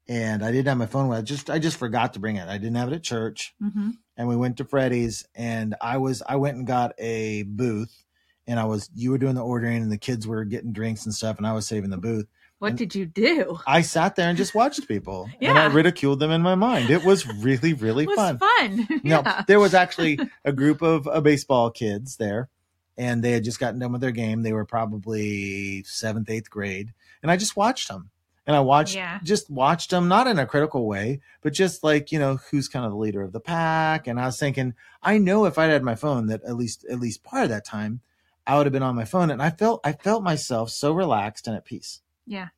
and 0.09 0.45
I 0.45 0.51
didn't 0.53 0.69
have 0.69 0.79
my 0.79 0.87
phone. 0.87 1.09
with- 1.09 1.19
I 1.19 1.23
just 1.23 1.51
I 1.51 1.59
just 1.59 1.77
forgot 1.79 2.13
to 2.15 2.21
bring 2.21 2.37
it. 2.37 2.49
I 2.49 2.59
didn't 2.59 2.77
have 2.77 2.93
it 2.93 2.95
at 2.97 3.03
church 3.03 3.55
hmm 3.61 3.91
and 4.17 4.29
we 4.29 4.37
went 4.37 4.59
to 4.59 4.65
Freddy's 4.65 5.27
and 5.35 5.75
I 5.81 5.97
was 5.97 6.23
I 6.27 6.37
went 6.37 6.57
and 6.57 6.67
got 6.67 6.93
a 6.99 7.43
booth 7.45 8.05
and 8.47 8.61
I 8.61 8.65
was 8.65 8.89
you 8.95 9.11
were 9.11 9.19
doing 9.19 9.35
the 9.35 9.43
ordering 9.45 9.83
and 9.83 9.91
the 9.91 9.99
kids 9.99 10.27
were 10.27 10.45
getting 10.45 10.73
drinks 10.73 11.05
and 11.05 11.13
stuff 11.15 11.39
and 11.39 11.47
I 11.47 11.53
was 11.53 11.67
saving 11.67 11.91
the 11.91 11.97
booth. 11.99 12.27
What 12.61 12.69
And- 12.71 12.79
did 12.79 12.95
you 12.95 13.07
do? 13.07 13.59
I 13.67 13.81
sat 13.83 14.15
there 14.15 14.29
and 14.29 14.39
just 14.39 14.55
watched 14.55 14.87
people 14.87 15.29
and 15.41 15.59
I 15.59 15.67
ridiculed 15.67 16.21
them 16.21 16.31
in 16.31 16.43
my 16.43 16.55
mind. 16.55 16.91
It 16.91 17.05
was 17.05 17.27
really 17.27 17.73
really 17.73 18.05
It 18.05 18.09
was 18.09 18.17
fun. 18.17 18.39
fun. 18.39 18.89
No, 19.03 19.23
yeah. 19.25 19.43
there 19.49 19.59
was 19.59 19.75
actually 19.75 20.19
a 20.45 20.53
group 20.53 20.81
of 20.83 21.09
uh, 21.09 21.21
baseball 21.21 21.71
kids 21.71 22.17
there 22.17 22.49
and 22.97 23.25
they 23.25 23.33
had 23.33 23.43
just 23.43 23.59
gotten 23.59 23.81
done 23.81 23.91
with 23.91 24.01
their 24.01 24.13
game. 24.13 24.43
They 24.43 24.53
were 24.53 24.65
probably 24.65 25.83
7th, 25.83 26.27
8th 26.29 26.49
grade 26.51 26.93
and 27.23 27.31
I 27.33 27.37
just 27.37 27.57
watched 27.57 27.89
them. 27.89 28.11
And 28.47 28.55
I 28.55 28.61
watched 28.61 28.95
Yeah. 28.95 29.21
just 29.23 29.49
watched 29.51 29.91
them 29.91 30.07
not 30.09 30.27
in 30.27 30.39
a 30.39 30.47
critical 30.47 30.87
way, 30.87 31.21
but 31.41 31.55
just 31.55 31.83
like, 31.83 32.13
you 32.13 32.19
know, 32.19 32.37
who's 32.51 32.69
kind 32.69 32.85
of 32.85 32.91
the 32.93 32.99
leader 32.99 33.23
of 33.23 33.33
the 33.33 33.41
pack 33.41 34.07
and 34.07 34.21
I 34.21 34.27
was 34.27 34.39
thinking 34.39 34.75
I 35.03 35.19
know 35.19 35.47
if 35.47 35.59
I'd 35.59 35.71
had 35.71 35.83
my 35.83 35.95
phone 35.95 36.27
that 36.27 36.43
at 36.45 36.57
least 36.57 36.85
at 36.91 37.01
least 37.01 37.25
part 37.25 37.45
of 37.45 37.49
that 37.51 37.65
time 37.65 38.01
I 38.47 38.57
would 38.57 38.67
have 38.67 38.73
been 38.75 38.83
on 38.83 38.95
my 38.97 39.07
phone 39.07 39.31
and 39.31 39.43
I 39.43 39.51
felt 39.51 39.81
I 39.85 39.93
felt 39.93 40.23
myself 40.23 40.69
so 40.71 40.93
relaxed 40.93 41.47
and 41.47 41.57
at 41.57 41.65
peace. 41.65 42.03
Yeah. 42.27 42.49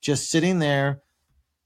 Just 0.00 0.30
sitting 0.30 0.58
there 0.58 1.00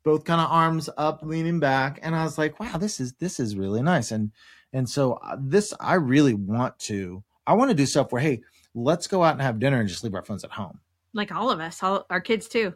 both 0.04 0.24
kind 0.24 0.40
of 0.40 0.50
arms 0.50 0.90
up 0.96 1.20
leaning 1.22 1.60
back 1.60 2.00
and 2.02 2.16
I 2.16 2.24
was 2.24 2.36
like, 2.38 2.58
wow, 2.58 2.76
this 2.78 2.98
is 2.98 3.12
this 3.14 3.38
is 3.38 3.54
really 3.56 3.82
nice 3.82 4.10
and 4.10 4.32
and 4.72 4.88
so 4.88 5.14
uh, 5.14 5.36
this 5.38 5.72
I 5.78 5.94
really 5.94 6.34
want 6.34 6.78
to 6.80 7.22
I 7.46 7.52
want 7.54 7.70
to 7.70 7.76
do 7.76 7.86
stuff 7.86 8.10
where, 8.10 8.22
hey, 8.22 8.42
let's 8.74 9.06
go 9.06 9.22
out 9.22 9.34
and 9.34 9.42
have 9.42 9.58
dinner 9.60 9.78
and 9.78 9.88
just 9.88 10.02
leave 10.02 10.14
our 10.14 10.24
phones 10.24 10.42
at 10.44 10.50
home. 10.50 10.80
Like 11.12 11.30
all 11.30 11.50
of 11.50 11.60
us, 11.60 11.82
all 11.82 12.06
our 12.10 12.20
kids 12.20 12.48
too. 12.48 12.74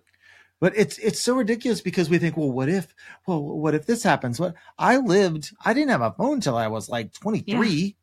But 0.59 0.73
it's 0.77 0.99
it's 0.99 1.21
so 1.21 1.35
ridiculous 1.37 1.81
because 1.81 2.09
we 2.09 2.19
think, 2.19 2.37
well, 2.37 2.51
what 2.51 2.69
if, 2.69 2.95
well, 3.27 3.43
what 3.43 3.75
if 3.75 3.85
this 3.87 4.03
happens? 4.03 4.41
What 4.41 4.55
I 4.79 4.97
lived, 4.97 5.55
I 5.65 5.75
didn't 5.75 5.91
have 5.91 6.01
a 6.03 6.13
phone 6.13 6.41
till 6.41 6.57
I 6.57 6.69
was 6.69 6.89
like 6.89 7.13
23. 7.13 7.95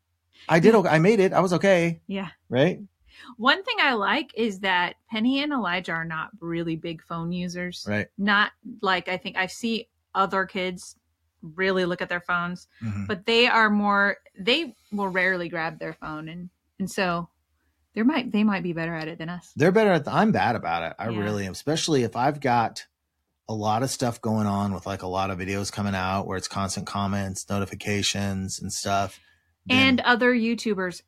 I 0.48 0.60
did, 0.60 0.74
okay. 0.74 0.88
I 0.88 0.98
made 0.98 1.20
it. 1.20 1.32
I 1.32 1.40
was 1.40 1.52
okay. 1.54 2.00
Yeah. 2.06 2.28
Right. 2.48 2.80
One 3.38 3.62
thing 3.64 3.76
I 3.80 3.94
like 3.94 4.30
is 4.36 4.60
that 4.60 4.96
Penny 5.10 5.42
and 5.42 5.52
Elijah 5.52 5.92
are 5.92 6.04
not 6.04 6.30
really 6.40 6.76
big 6.76 7.02
phone 7.02 7.32
users. 7.32 7.86
Right. 7.88 8.08
Not 8.18 8.52
like 8.82 9.08
I 9.08 9.16
think 9.16 9.36
I 9.36 9.46
see 9.46 9.88
other 10.14 10.44
kids 10.44 10.96
really 11.42 11.84
look 11.84 12.02
at 12.02 12.08
their 12.08 12.20
phones, 12.20 12.68
Mhm. 12.82 13.06
but 13.06 13.26
they 13.26 13.46
are 13.48 13.68
more 13.70 14.18
they 14.38 14.74
will 14.92 15.08
rarely 15.08 15.48
grab 15.48 15.78
their 15.78 15.92
phone 15.94 16.28
and 16.28 16.50
and 16.78 16.90
so 16.90 17.28
they 17.94 18.02
might 18.02 18.32
they 18.32 18.44
might 18.44 18.62
be 18.62 18.72
better 18.72 18.94
at 18.94 19.08
it 19.08 19.18
than 19.18 19.28
us. 19.28 19.52
They're 19.56 19.72
better 19.72 19.90
at. 19.92 20.04
The, 20.04 20.12
I'm 20.12 20.32
bad 20.32 20.56
about 20.56 20.82
it. 20.82 20.96
I 20.98 21.10
Yeah. 21.10 21.18
really 21.20 21.46
am, 21.46 21.52
especially 21.52 22.02
if 22.02 22.16
I've 22.16 22.40
got 22.40 22.84
a 23.48 23.54
lot 23.54 23.82
of 23.82 23.90
stuff 23.90 24.20
going 24.20 24.46
on 24.46 24.72
with 24.72 24.86
like 24.86 25.02
a 25.02 25.06
lot 25.06 25.30
of 25.30 25.38
videos 25.38 25.70
coming 25.70 25.94
out 25.94 26.26
where 26.26 26.36
it's 26.38 26.48
constant 26.48 26.86
comments, 26.86 27.48
notifications, 27.50 28.60
and 28.60 28.72
stuff. 28.72 29.20
then- 29.66 29.78
And 29.88 30.00
other 30.00 30.34
YouTubers 30.34 31.02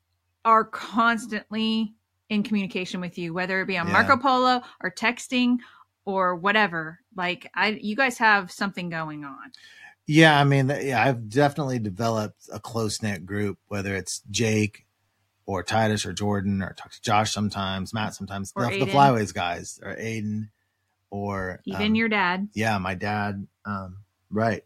are 0.45 0.63
constantly 0.63 1.93
in 2.29 2.43
communication 2.43 2.99
with 3.01 3.17
you, 3.17 3.33
whether 3.33 3.61
it 3.61 3.65
be 3.67 3.77
on 3.77 3.87
Yeah. 3.87 3.93
Marco 3.93 4.17
Polo 4.17 4.61
or 4.81 4.91
texting 4.91 5.57
or 6.05 6.35
whatever. 6.35 6.99
Like 7.15 7.49
I 7.53 7.79
you 7.81 7.95
guys 7.95 8.17
have 8.17 8.51
something 8.51 8.89
going 8.89 9.23
on. 9.25 9.51
Yeah, 10.09 10.39
I 10.39 10.43
mean, 10.45 10.69
yeah, 10.81 11.03
I've 11.03 11.29
definitely 11.29 11.79
developed 11.79 12.47
a 12.51 12.59
close 12.61 13.03
knit 13.03 13.25
group, 13.25 13.59
whether 13.67 13.93
it's 13.95 14.21
Jake 14.31 14.86
or 15.47 15.63
Titus 15.63 16.05
or 16.05 16.13
Jordan 16.13 16.61
or 16.61 16.73
talk 16.73 16.91
to 16.91 17.01
Josh 17.01 17.31
sometimes, 17.31 17.91
Matt 17.93 18.13
sometimes, 18.13 18.51
the, 18.51 18.61
the 18.69 18.85
Flyways 18.85 19.33
guys 19.33 19.79
or 19.83 19.95
Aiden 19.95 20.49
or 21.09 21.61
Even 21.65 21.81
um, 21.87 21.95
your 21.95 22.09
dad. 22.09 22.49
yeah, 22.53 22.77
my 22.77 22.93
dad, 22.93 23.47
um, 23.65 23.97
right, 24.29 24.63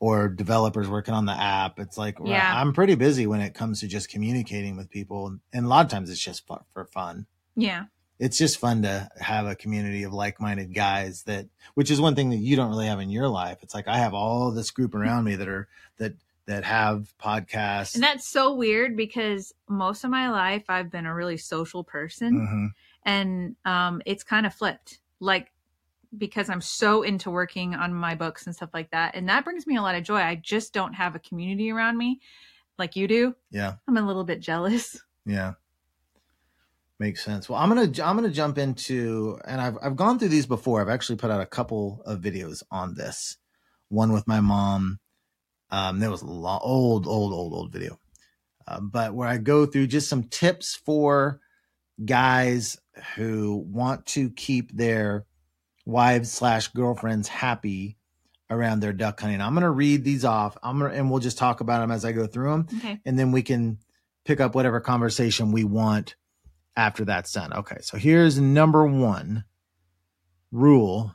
or 0.00 0.28
developers 0.28 0.88
working 0.88 1.14
on 1.14 1.26
the 1.26 1.32
app. 1.32 1.78
It's 1.78 1.96
like 1.96 2.18
right, 2.20 2.28
Yeah. 2.30 2.60
I'm 2.60 2.72
pretty 2.72 2.96
busy 2.96 3.26
when 3.26 3.40
it 3.40 3.54
comes 3.54 3.80
to 3.80 3.88
just 3.88 4.10
communicating 4.10 4.76
with 4.76 4.90
people, 4.90 5.38
and 5.52 5.64
a 5.64 5.68
lot 5.68 5.84
of 5.86 5.90
times 5.90 6.10
it's 6.10 6.20
just 6.20 6.46
for, 6.46 6.64
for 6.72 6.84
fun 6.86 7.26
Yeah. 7.54 7.84
it's 8.18 8.36
just 8.36 8.58
fun 8.58 8.82
to 8.82 9.08
have 9.20 9.46
a 9.46 9.54
community 9.54 10.02
of 10.02 10.12
like-minded 10.12 10.74
guys 10.74 11.22
that 11.24 11.46
which 11.74 11.90
is 11.90 12.00
one 12.00 12.14
thing 12.16 12.30
that 12.30 12.36
you 12.38 12.56
don't 12.56 12.70
really 12.70 12.86
have 12.86 13.00
in 13.00 13.10
your 13.10 13.28
life 13.28 13.58
it's 13.62 13.74
like 13.74 13.88
i 13.88 13.96
have 13.98 14.14
all 14.14 14.50
this 14.52 14.70
group 14.70 14.94
around 14.94 15.24
me 15.24 15.34
that 15.36 15.48
are 15.48 15.68
that 15.98 16.14
that 16.46 16.64
have 16.64 17.14
podcasts 17.18 17.94
And 17.94 18.02
that's 18.04 18.26
so 18.28 18.54
weird 18.54 18.96
because 18.96 19.52
most 19.68 20.04
of 20.04 20.10
my 20.10 20.30
life 20.30 20.64
I've 20.68 20.90
been 20.90 21.06
a 21.06 21.14
really 21.14 21.36
social 21.38 21.82
person 21.84 22.32
Mhm. 22.34 22.68
and 23.04 23.56
um 23.64 24.02
it's 24.06 24.24
kind 24.24 24.44
of 24.46 24.54
flipped. 24.54 25.00
Like 25.20 25.50
because 26.16 26.48
I'm 26.50 26.60
so 26.60 27.02
into 27.02 27.30
working 27.30 27.74
on 27.74 27.92
my 27.92 28.14
books 28.14 28.46
and 28.46 28.54
stuff 28.54 28.70
like 28.72 28.90
that. 28.92 29.16
And 29.16 29.28
that 29.28 29.44
brings 29.44 29.66
me 29.66 29.76
a 29.76 29.82
lot 29.82 29.94
of 29.96 30.04
joy. 30.04 30.18
I 30.18 30.36
just 30.36 30.72
don't 30.72 30.92
have 30.92 31.14
a 31.16 31.18
community 31.18 31.70
around 31.72 31.96
me 31.98 32.20
like 32.78 32.94
you 32.96 33.08
do. 33.08 33.34
yeah 33.50 33.74
I'm 33.88 33.96
a 33.96 34.02
little 34.06 34.24
bit 34.24 34.40
jealous. 34.40 35.00
yeah 35.26 35.54
makes 37.00 37.24
sense 37.24 37.48
well 37.48 37.58
i'm 37.58 37.68
gonna 37.68 37.82
i'm 38.04 38.14
gonna 38.16 38.30
jump 38.30 38.56
into 38.56 39.36
and 39.46 39.60
i've 39.60 39.76
i've 39.82 39.96
gone 39.96 40.16
through 40.18 40.28
these 40.28 40.46
before 40.46 40.80
i've 40.80 40.88
actually 40.88 41.16
put 41.16 41.30
out 41.30 41.40
a 41.40 41.46
couple 41.46 42.00
of 42.06 42.20
videos 42.20 42.62
on 42.70 42.94
this 42.94 43.36
one 43.88 44.12
with 44.12 44.26
my 44.28 44.40
mom 44.40 45.00
um 45.70 45.98
that 46.00 46.10
was 46.10 46.22
a 46.22 46.26
long, 46.26 46.60
old 46.62 47.06
old 47.06 47.32
old 47.32 47.52
old 47.52 47.72
video 47.72 47.98
uh, 48.68 48.80
but 48.80 49.14
where 49.14 49.28
i 49.28 49.36
go 49.38 49.66
through 49.66 49.86
just 49.86 50.08
some 50.08 50.24
tips 50.24 50.74
for 50.84 51.40
guys 52.04 52.76
who 53.16 53.64
want 53.68 54.04
to 54.06 54.30
keep 54.30 54.70
their 54.76 55.24
wives 55.86 56.30
slash 56.32 56.68
girlfriends 56.68 57.28
happy 57.28 57.96
around 58.50 58.80
their 58.80 58.92
duck 58.92 59.20
hunting 59.20 59.40
i'm 59.40 59.54
gonna 59.54 59.70
read 59.70 60.04
these 60.04 60.24
off 60.24 60.56
i'm 60.62 60.78
gonna 60.78 60.92
and 60.94 61.10
we'll 61.10 61.20
just 61.20 61.38
talk 61.38 61.60
about 61.60 61.80
them 61.80 61.90
as 61.90 62.04
i 62.04 62.12
go 62.12 62.26
through 62.26 62.50
them 62.50 62.66
Okay. 62.78 63.00
and 63.04 63.18
then 63.18 63.32
we 63.32 63.42
can 63.42 63.78
pick 64.24 64.40
up 64.40 64.54
whatever 64.54 64.80
conversation 64.80 65.52
we 65.52 65.64
want 65.64 66.16
after 66.76 67.04
that's 67.04 67.30
done. 67.30 67.52
Okay, 67.52 67.76
so 67.82 67.96
here's 67.96 68.40
number 68.40 68.84
one 68.84 69.44
rule 70.50 71.14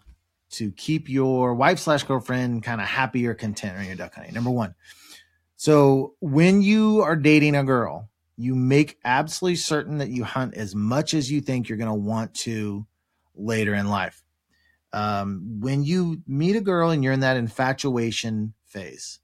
to 0.51 0.71
keep 0.71 1.09
your 1.09 1.53
wife 1.53 1.79
slash 1.79 2.03
girlfriend 2.03 2.63
kind 2.63 2.81
of 2.81 2.87
happy 2.87 3.25
or 3.27 3.33
content 3.33 3.77
on 3.77 3.85
your 3.85 3.95
duck 3.95 4.15
hunting. 4.15 4.33
Number 4.33 4.49
one. 4.49 4.75
So 5.55 6.15
when 6.19 6.61
you 6.61 7.01
are 7.01 7.15
dating 7.15 7.55
a 7.55 7.63
girl, 7.63 8.09
you 8.37 8.55
make 8.55 8.97
absolutely 9.03 9.57
certain 9.57 9.97
that 9.97 10.09
you 10.09 10.23
hunt 10.23 10.55
as 10.55 10.73
much 10.73 11.13
as 11.13 11.29
you 11.29 11.41
think 11.41 11.67
you're 11.67 11.77
going 11.77 11.89
to 11.89 11.93
want 11.93 12.33
to 12.33 12.87
later 13.35 13.73
in 13.73 13.89
life. 13.89 14.23
Um, 14.93 15.59
when 15.59 15.83
you 15.83 16.21
meet 16.25 16.55
a 16.55 16.61
girl 16.61 16.89
and 16.89 17.03
you're 17.03 17.13
in 17.13 17.19
that 17.19 17.37
infatuation 17.37 18.53
phase 18.65 19.19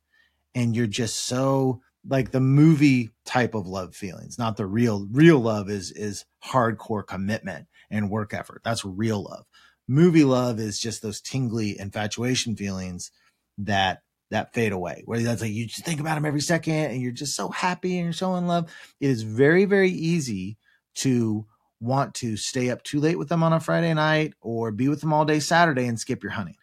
and 0.53 0.75
you're 0.75 0.85
just 0.85 1.15
so 1.15 1.81
like 2.07 2.31
the 2.31 2.39
movie 2.41 3.11
type 3.25 3.55
of 3.55 3.65
love 3.65 3.95
feelings, 3.95 4.37
not 4.37 4.57
the 4.57 4.65
real 4.65 5.07
real 5.11 5.39
love 5.39 5.69
is 5.69 5.91
is 5.91 6.25
hardcore 6.43 7.05
commitment 7.05 7.67
and 7.89 8.11
work 8.11 8.33
effort. 8.33 8.61
That's 8.63 8.85
real 8.85 9.23
love. 9.23 9.45
Movie 9.87 10.23
love 10.23 10.59
is 10.59 10.79
just 10.79 11.01
those 11.01 11.21
tingly 11.21 11.79
infatuation 11.79 12.55
feelings 12.55 13.11
that 13.57 14.01
that 14.31 14.53
fade 14.53 14.71
away. 14.71 15.03
Where 15.05 15.19
that's 15.19 15.41
like 15.41 15.51
you 15.51 15.67
just 15.67 15.85
think 15.85 15.99
about 15.99 16.15
them 16.15 16.25
every 16.25 16.41
second 16.41 16.73
and 16.73 17.01
you're 17.01 17.11
just 17.11 17.35
so 17.35 17.49
happy 17.49 17.97
and 17.97 18.05
you're 18.05 18.13
so 18.13 18.35
in 18.35 18.47
love. 18.47 18.71
It 18.99 19.09
is 19.09 19.23
very 19.23 19.65
very 19.65 19.91
easy 19.91 20.57
to 20.95 21.45
want 21.79 22.15
to 22.15 22.37
stay 22.37 22.69
up 22.69 22.81
too 22.83 22.99
late 22.99 23.17
with 23.17 23.29
them 23.29 23.43
on 23.43 23.53
a 23.53 23.59
Friday 23.59 23.93
night 23.93 24.33
or 24.41 24.71
be 24.71 24.87
with 24.87 25.01
them 25.01 25.13
all 25.13 25.25
day 25.25 25.39
Saturday 25.39 25.85
and 25.85 25.99
skip 25.99 26.23
your 26.23 26.31
hunting 26.31 26.55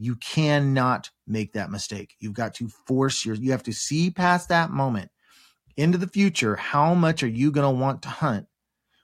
you 0.00 0.16
cannot 0.16 1.10
make 1.26 1.52
that 1.52 1.70
mistake. 1.70 2.16
You've 2.18 2.32
got 2.32 2.54
to 2.54 2.68
force 2.86 3.24
your, 3.24 3.34
you 3.34 3.50
have 3.52 3.62
to 3.64 3.72
see 3.72 4.10
past 4.10 4.48
that 4.48 4.70
moment 4.70 5.10
into 5.76 5.98
the 5.98 6.08
future. 6.08 6.56
How 6.56 6.94
much 6.94 7.22
are 7.22 7.28
you 7.28 7.52
going 7.52 7.70
to 7.70 7.80
want 7.80 8.02
to 8.02 8.08
hunt 8.08 8.46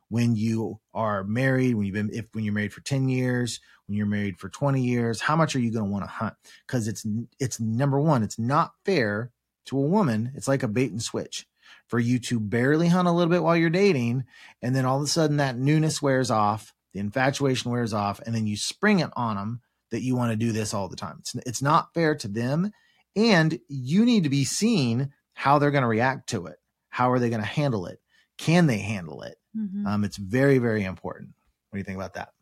when 0.08 0.34
you 0.36 0.80
are 0.96 1.22
married, 1.22 1.74
when 1.74 1.86
you've 1.86 1.94
been, 1.94 2.10
if, 2.12 2.24
when 2.32 2.42
you're 2.42 2.54
married 2.54 2.72
for 2.72 2.80
10 2.80 3.08
years, 3.08 3.60
when 3.86 3.96
you're 3.96 4.06
married 4.06 4.38
for 4.38 4.48
20 4.48 4.82
years, 4.82 5.20
how 5.20 5.36
much 5.36 5.54
are 5.54 5.60
you 5.60 5.70
going 5.70 5.84
to 5.84 5.90
want 5.90 6.04
to 6.04 6.10
hunt? 6.10 6.34
Cause 6.66 6.88
it's, 6.88 7.06
it's 7.38 7.60
number 7.60 8.00
one, 8.00 8.22
it's 8.22 8.38
not 8.38 8.72
fair 8.84 9.30
to 9.66 9.78
a 9.78 9.82
woman. 9.82 10.32
It's 10.34 10.48
like 10.48 10.62
a 10.62 10.68
bait 10.68 10.90
and 10.90 11.02
switch 11.02 11.46
for 11.86 11.98
you 11.98 12.18
to 12.18 12.40
barely 12.40 12.88
hunt 12.88 13.08
a 13.08 13.12
little 13.12 13.30
bit 13.30 13.42
while 13.42 13.56
you're 13.56 13.70
dating. 13.70 14.24
And 14.62 14.74
then 14.74 14.84
all 14.84 14.96
of 14.96 15.04
a 15.04 15.08
sudden 15.08 15.36
that 15.36 15.58
newness 15.58 16.00
wears 16.02 16.30
off, 16.30 16.72
the 16.92 17.00
infatuation 17.00 17.70
wears 17.70 17.92
off, 17.92 18.20
and 18.24 18.34
then 18.34 18.46
you 18.46 18.56
spring 18.56 19.00
it 19.00 19.10
on 19.14 19.36
them 19.36 19.60
that 19.90 20.02
you 20.02 20.16
want 20.16 20.32
to 20.32 20.36
do 20.36 20.52
this 20.52 20.74
all 20.74 20.88
the 20.88 20.96
time. 20.96 21.16
It's, 21.20 21.34
it's 21.46 21.62
not 21.62 21.92
fair 21.94 22.14
to 22.16 22.28
them. 22.28 22.72
And 23.14 23.58
you 23.68 24.04
need 24.04 24.24
to 24.24 24.30
be 24.30 24.44
seeing 24.44 25.12
how 25.34 25.58
they're 25.58 25.70
going 25.70 25.82
to 25.82 25.88
react 25.88 26.30
to 26.30 26.46
it. 26.46 26.56
How 26.88 27.12
are 27.12 27.18
they 27.18 27.30
going 27.30 27.42
to 27.42 27.46
handle 27.46 27.86
it? 27.86 28.00
Can 28.38 28.66
they 28.66 28.78
handle 28.78 29.22
it? 29.22 29.36
Mhm. 29.56 29.86
Um, 29.86 30.04
it's 30.04 30.16
very, 30.16 30.58
very 30.58 30.84
important. 30.84 31.30
What 31.70 31.76
do 31.76 31.78
you 31.78 31.84
think 31.84 31.96
about 31.96 32.14
that? 32.14 32.32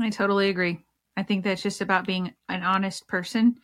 I 0.00 0.10
totally 0.10 0.48
agree. 0.48 0.84
I 1.16 1.22
think 1.22 1.44
that's 1.44 1.62
just 1.62 1.80
about 1.80 2.06
being 2.06 2.34
an 2.48 2.62
honest 2.62 3.08
person, 3.08 3.58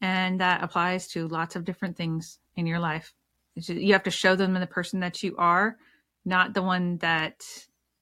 and 0.00 0.40
that 0.40 0.62
applies 0.62 1.08
to 1.08 1.26
lots 1.28 1.56
of 1.56 1.64
different 1.64 1.96
things 1.96 2.38
in 2.56 2.66
your 2.66 2.78
life. 2.78 3.14
It's 3.56 3.66
just- 3.66 3.80
you 3.80 3.92
have 3.92 4.02
to 4.04 4.10
show 4.10 4.36
them 4.36 4.54
the 4.54 4.66
person 4.66 5.00
that 5.00 5.22
you 5.22 5.36
are, 5.36 5.78
not 6.24 6.54
the 6.54 6.62
one 6.62 6.98
that 6.98 7.44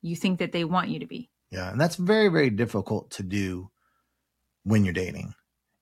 you 0.02 0.16
think 0.16 0.38
that 0.38 0.52
they 0.52 0.64
want 0.64 0.88
you 0.88 0.98
to 0.98 1.06
be. 1.06 1.30
Yeah. 1.50 1.70
And 1.70 1.80
that's 1.80 1.96
very, 1.96 2.28
very 2.28 2.50
difficult 2.50 3.10
to 3.12 3.22
do 3.22 3.70
when 4.64 4.84
you're 4.84 4.92
dating. 4.92 5.34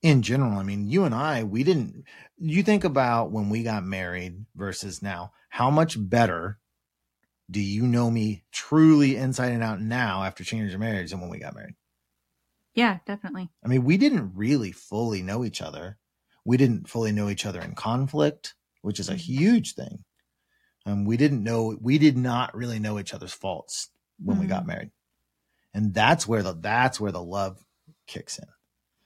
In 0.03 0.21
general, 0.21 0.59
I 0.59 0.63
mean, 0.63 0.87
you 0.87 1.05
and 1.05 1.15
I, 1.15 1.45
we 1.45 1.65
didn't, 1.65 2.05
you 2.37 2.63
think 2.63 2.85
about 2.85 3.31
when 3.31 3.49
we 3.49 3.63
got 3.63 3.85
married 3.85 4.45
versus 4.55 5.03
now, 5.03 5.33
how 5.49 5.71
much 5.71 5.97
better 5.99 6.59
do 7.55 7.61
you 7.61 7.87
know 7.87 8.11
me 8.11 8.43
truly 8.51 9.17
inside 9.17 9.53
and 9.53 9.63
out 9.63 9.81
now 9.81 10.25
after 10.25 10.43
changing 10.43 10.71
your 10.71 10.79
marriage 10.81 11.11
than 11.13 11.21
when 11.21 11.31
we 11.31 11.39
got 11.39 11.55
married? 11.55 11.77
Yeah, 12.75 12.99
definitely. 13.07 13.49
I 13.65 13.69
mean, 13.69 13.85
we 13.85 13.97
didn't 13.97 14.33
really 14.35 14.73
fully 14.73 15.23
know 15.23 15.45
each 15.45 15.63
other. 15.63 15.97
We 16.45 16.57
didn't 16.57 16.89
fully 16.89 17.13
know 17.13 17.29
each 17.29 17.47
other 17.47 17.61
in 17.61 17.77
conflict, 17.77 18.55
which 18.83 18.99
is 18.99 19.09
a 19.09 19.15
huge 19.15 19.75
thing. 19.75 20.05
Um, 20.85 21.05
we 21.05 21.17
didn't 21.17 21.45
know, 21.45 21.79
we 21.81 21.99
did 21.99 22.17
not 22.17 22.55
really 22.57 22.81
know 22.81 22.99
each 22.99 23.15
other's 23.15 23.33
faults 23.33 23.89
when 24.19 24.39
we 24.41 24.47
got 24.47 24.65
Mhm. 24.65 24.67
married. 24.67 24.91
And 25.73 25.95
that's 25.95 26.27
where 26.27 26.43
the, 26.43 26.55
that's 26.55 26.99
where 27.01 27.13
the 27.13 27.23
love 27.23 27.65
kicks 28.09 28.39
in. 28.39 28.49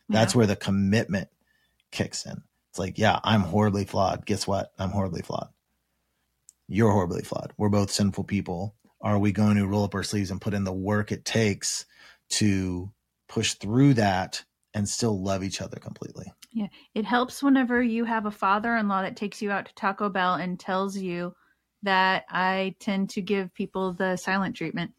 That's 0.08 0.34
Yeah. 0.34 0.38
where 0.38 0.46
the 0.46 0.56
commitment 0.56 1.28
kicks 1.92 2.24
in. 2.24 2.42
It's 2.70 2.78
like, 2.78 2.96
yeah, 2.98 3.20
I'm 3.22 3.42
horribly 3.42 3.84
flawed. 3.84 4.24
Guess 4.24 4.46
what? 4.46 4.72
I'm 4.78 4.90
horribly 4.90 5.20
flawed. 5.22 5.50
You're 6.68 6.92
horribly 6.92 7.22
flawed. 7.22 7.52
We're 7.56 7.70
both 7.70 7.90
sinful 7.90 8.24
people. 8.24 8.74
Are 9.00 9.18
we 9.18 9.32
going 9.32 9.56
to 9.56 9.66
roll 9.66 9.84
up 9.84 9.94
our 9.94 10.02
sleeves 10.02 10.30
and 10.30 10.40
put 10.40 10.54
in 10.54 10.64
the 10.64 10.72
work 10.72 11.12
it 11.12 11.24
takes 11.24 11.86
to 12.30 12.92
push 13.28 13.54
through 13.54 13.94
that 13.94 14.44
and 14.74 14.88
still 14.88 15.22
love 15.22 15.42
each 15.42 15.60
other 15.60 15.78
completely? 15.78 16.32
Yeah, 16.52 16.66
it 16.94 17.04
helps 17.04 17.42
whenever 17.42 17.82
you 17.82 18.04
have 18.04 18.26
a 18.26 18.30
father-in-law 18.30 19.02
that 19.02 19.16
takes 19.16 19.40
you 19.40 19.50
out 19.50 19.66
to 19.66 19.74
Taco 19.74 20.08
Bell 20.08 20.34
and 20.34 20.58
tells 20.58 20.96
you 20.96 21.34
that 21.82 22.24
I 22.28 22.74
tend 22.80 23.10
to 23.10 23.22
give 23.22 23.54
people 23.54 23.92
the 23.92 24.16
silent 24.16 24.56
treatment. 24.56 24.92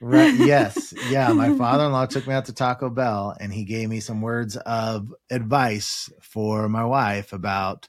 Right. 0.00 0.34
Yes. 0.34 0.94
Yeah. 1.10 1.32
My 1.32 1.56
father 1.56 1.84
in 1.84 1.92
law 1.92 2.06
took 2.06 2.26
me 2.26 2.34
out 2.34 2.46
to 2.46 2.52
Taco 2.52 2.90
Bell 2.90 3.36
and 3.40 3.52
he 3.52 3.64
gave 3.64 3.88
me 3.88 4.00
some 4.00 4.20
words 4.20 4.56
of 4.56 5.14
advice 5.30 6.10
for 6.20 6.68
my 6.68 6.84
wife 6.84 7.32
about 7.32 7.88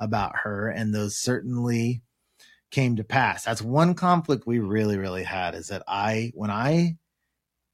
about 0.00 0.36
her. 0.44 0.68
And 0.68 0.94
those 0.94 1.16
certainly 1.16 2.02
came 2.70 2.96
to 2.96 3.04
pass. 3.04 3.44
That's 3.44 3.62
one 3.62 3.94
conflict 3.94 4.46
we 4.46 4.58
really, 4.58 4.98
really 4.98 5.24
had 5.24 5.54
is 5.54 5.68
that 5.68 5.82
I 5.88 6.32
when 6.34 6.50
I 6.50 6.96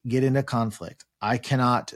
get 0.06 0.24
into 0.24 0.42
conflict, 0.42 1.04
I 1.20 1.38
cannot 1.38 1.92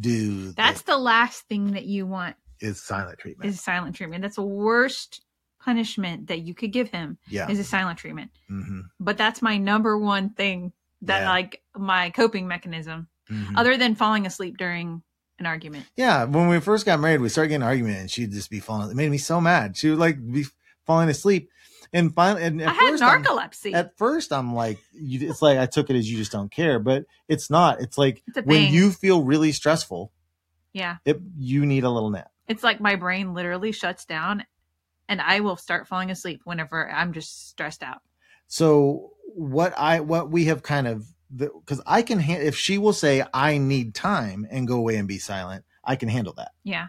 do 0.00 0.52
That's 0.52 0.82
the 0.82 0.96
last 0.96 1.42
thing 1.48 1.72
that 1.72 1.84
you 1.84 2.06
want 2.06 2.36
is 2.60 2.82
silent 2.82 3.18
treatment. 3.18 3.50
is 3.50 3.60
silent 3.60 3.96
treatment. 3.96 4.22
That's 4.22 4.36
the 4.36 4.42
worst 4.42 5.22
punishment 5.60 6.28
that 6.28 6.40
you 6.40 6.54
could 6.54 6.72
give 6.72 6.88
him 6.90 7.18
yeah. 7.28 7.50
is 7.50 7.58
a 7.58 7.64
silent 7.64 7.98
treatment. 7.98 8.30
hmm 8.48 8.82
But 9.00 9.18
that's 9.18 9.42
my 9.42 9.58
number 9.58 9.98
one 9.98 10.30
thing 10.30 10.72
that 11.02 11.22
Yeah. 11.22 11.28
like 11.28 11.62
my 11.76 12.10
coping 12.10 12.48
mechanism 12.48 13.08
hmm 13.28 13.56
other 13.56 13.76
than 13.76 13.94
falling 13.96 14.24
asleep 14.24 14.56
during 14.56 15.02
an 15.38 15.44
argument. 15.46 15.84
Yeah, 15.96 16.24
when 16.24 16.48
we 16.48 16.60
first 16.60 16.86
got 16.86 17.00
married, 17.00 17.20
we 17.20 17.28
started 17.28 17.48
getting 17.48 17.62
an 17.62 17.68
argument, 17.68 17.98
and 17.98 18.10
she'd 18.10 18.30
just 18.32 18.48
be 18.48 18.60
falling. 18.60 18.90
It 18.90 18.96
made 18.96 19.10
me 19.10 19.18
so 19.18 19.40
mad. 19.40 19.76
She 19.76 19.90
would 19.90 19.98
like 19.98 20.16
be 20.32 20.46
falling 20.86 21.08
asleep, 21.10 21.50
and 21.92 22.14
finally, 22.14 22.42
and 22.44 22.60
at 22.62 22.68
I 22.68 22.72
had 22.72 22.90
first, 22.90 23.02
I'm- 23.02 23.24
narcolepsy. 23.24 23.74
at 23.74 23.96
first, 23.96 24.32
I'm 24.32 24.54
like, 24.54 24.78
you, 24.92 25.28
it's 25.30 25.42
like 25.42 25.58
I 25.58 25.66
took 25.66 25.90
it 25.90 25.96
as 25.96 26.10
you 26.10 26.16
just 26.18 26.32
don't 26.32 26.50
care, 26.50 26.78
but 26.78 27.04
it's 27.28 27.50
not. 27.50 27.80
It's 27.80 27.96
like 27.98 28.22
It's 28.28 28.46
when 28.46 28.72
you 28.72 28.90
feel 28.90 29.22
really 29.22 29.52
stressful, 29.52 30.12
yeah. 30.72 30.96
it 31.04 31.20
you 31.38 31.64
need 31.66 31.84
a 31.84 31.90
little 31.90 32.10
nap. 32.10 32.30
It's 32.48 32.62
like 32.62 32.80
my 32.80 32.96
brain 32.96 33.34
literally 33.34 33.72
shuts 33.72 34.04
down 34.04 34.44
and 35.08 35.20
I 35.20 35.40
will 35.40 35.56
start 35.56 35.88
falling 35.88 36.10
asleep 36.10 36.42
whenever 36.44 36.88
I'm 36.90 37.12
just 37.12 37.48
stressed 37.48 37.82
out. 37.82 38.02
So 38.46 39.12
what 39.34 39.74
I 39.76 40.00
what 40.00 40.30
we 40.30 40.44
have 40.46 40.62
kind 40.62 40.86
of 40.86 41.06
because 41.34 41.80
I 41.86 42.02
can 42.02 42.20
ha- 42.20 42.34
if 42.40 42.56
she 42.56 42.78
will 42.78 42.92
say 42.92 43.24
I 43.34 43.58
need 43.58 43.94
time 43.94 44.46
and 44.50 44.68
go 44.68 44.76
away 44.76 44.96
and 44.96 45.08
be 45.08 45.18
silent, 45.18 45.64
I 45.82 45.96
can 45.96 46.08
handle 46.08 46.34
that. 46.34 46.52
Yeah. 46.62 46.88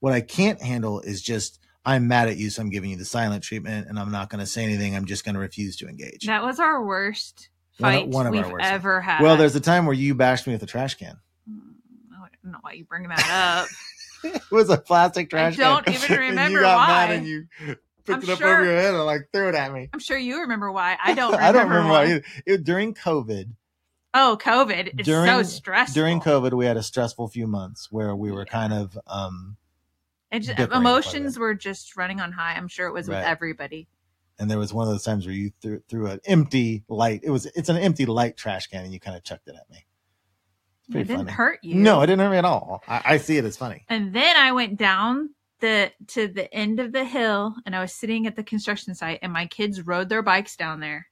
What 0.00 0.12
I 0.12 0.20
can't 0.20 0.60
handle 0.60 1.00
is 1.00 1.22
just 1.22 1.60
I'm 1.84 2.06
mad 2.08 2.28
at 2.28 2.36
you, 2.36 2.50
so 2.50 2.60
I'm 2.62 2.70
giving 2.70 2.90
you 2.90 2.96
the 2.96 3.04
silent 3.04 3.42
treatment, 3.42 3.88
and 3.88 3.98
I'm 3.98 4.10
not 4.10 4.28
going 4.30 4.40
to 4.40 4.46
say 4.46 4.62
anything. 4.64 4.94
I'm 4.94 5.06
just 5.06 5.24
going 5.24 5.34
to 5.36 5.40
refuse 5.40 5.76
to 5.76 5.88
engage. 5.88 6.26
That 6.26 6.42
was 6.42 6.60
our 6.60 6.84
worst 6.84 7.48
One 7.78 7.94
of- 7.94 8.00
fight 8.00 8.08
one 8.08 8.26
of 8.26 8.34
our 8.34 8.42
we've 8.42 8.52
worst. 8.52 8.66
ever 8.66 9.00
had. 9.00 9.22
well, 9.22 9.36
there's 9.36 9.56
a 9.56 9.60
time 9.60 9.86
where 9.86 9.94
you 9.94 10.14
bashed 10.14 10.46
me 10.46 10.52
with 10.52 10.62
a 10.62 10.66
trash 10.66 10.96
can. 10.96 11.16
Mm, 11.50 11.60
I 12.12 12.28
don't 12.42 12.52
know 12.52 12.58
why 12.60 12.72
you 12.72 12.84
bring 12.84 13.08
that 13.08 13.64
up. 13.64 13.68
it 14.34 14.42
was 14.50 14.68
a 14.70 14.76
plastic 14.76 15.30
trash 15.30 15.56
can. 15.56 15.64
I 15.64 15.80
don't 15.80 15.88
even 15.94 16.10
And 16.12 16.20
remember 16.30 16.58
you 16.58 16.64
got 16.64 16.76
why. 16.76 16.86
mad 16.88 17.10
and 17.16 17.26
you 17.26 17.46
picked 17.66 17.80
I'm 18.10 18.22
it 18.22 18.28
up 18.28 18.38
sure- 18.38 18.54
over 18.54 18.64
your 18.64 18.74
head 18.80 18.94
and 18.94 19.04
like 19.04 19.28
threw 19.32 19.48
it 19.48 19.54
at 19.54 19.72
me. 19.72 19.88
I'm 19.92 20.00
sure 20.00 20.18
you 20.18 20.40
remember 20.42 20.70
why. 20.72 20.98
I 21.02 21.14
don't 21.14 21.32
remember. 21.32 21.42
I 21.44 21.52
don't 21.52 21.68
remember 21.68 21.88
why. 21.90 22.04
why. 22.04 22.10
Either. 22.12 22.24
It, 22.46 22.64
during 22.64 22.94
COVID, 22.94 23.50
Oh, 24.14 24.38
COVID. 24.40 24.94
It's 24.98 25.06
so 25.08 25.42
stressful. 25.42 25.94
during 25.94 26.18
COVID, 26.20 26.52
we 26.54 26.64
had 26.66 26.76
a 26.78 26.82
stressful 26.82 27.28
few 27.28 27.46
months 27.46 27.88
where 27.90 28.16
we 28.16 28.32
were 28.32 28.44
kind 28.46 28.72
of 28.72 28.98
um 29.06 29.56
just, 30.32 30.58
emotions 30.58 31.38
were 31.38 31.54
just 31.54 31.96
running 31.96 32.20
on 32.20 32.32
high. 32.32 32.54
I'm 32.54 32.68
sure 32.68 32.86
it 32.86 32.92
was 32.92 33.08
with 33.08 33.18
everybody. 33.18 33.88
and 34.38 34.50
there 34.50 34.58
was 34.58 34.72
one 34.72 34.86
of 34.86 34.92
those 34.92 35.02
times 35.04 35.26
where 35.26 35.34
you 35.34 35.50
threw, 35.60 35.80
threw 35.88 36.06
an 36.06 36.20
empty 36.26 36.84
light. 36.88 37.20
It 37.24 37.30
was 37.30 37.46
it's 37.46 37.68
an 37.68 37.76
empty 37.78 38.06
light 38.06 38.36
trash 38.36 38.66
can, 38.68 38.84
and 38.84 38.92
you 38.92 39.00
kind 39.00 39.16
of 39.16 39.24
chucked 39.24 39.48
it 39.48 39.54
at 39.56 39.68
me. 39.70 39.86
It's 40.88 40.96
It 40.96 40.98
didn't 41.04 41.16
funny. 41.18 41.32
hurt 41.32 41.58
you. 41.62 41.74
No, 41.76 42.00
it 42.02 42.06
didn't 42.06 42.20
hurt 42.20 42.30
me 42.30 42.36
at 42.38 42.44
all. 42.44 42.82
I, 42.88 43.02
I 43.04 43.16
see 43.18 43.36
it 43.36 43.44
as 43.44 43.56
funny. 43.56 43.84
And 43.88 44.12
then 44.14 44.36
I 44.36 44.52
went 44.52 44.76
down 44.78 45.30
the 45.60 45.90
to 46.08 46.28
the 46.28 46.52
end 46.54 46.78
of 46.78 46.92
the 46.92 47.04
hill 47.04 47.56
and 47.66 47.74
I 47.74 47.80
was 47.80 47.92
sitting 47.92 48.26
at 48.28 48.36
the 48.36 48.44
construction 48.44 48.94
site 48.94 49.18
and 49.22 49.32
my 49.32 49.46
kids 49.46 49.82
rode 49.82 50.08
their 50.08 50.22
bikes 50.22 50.56
down 50.56 50.78
there. 50.80 51.08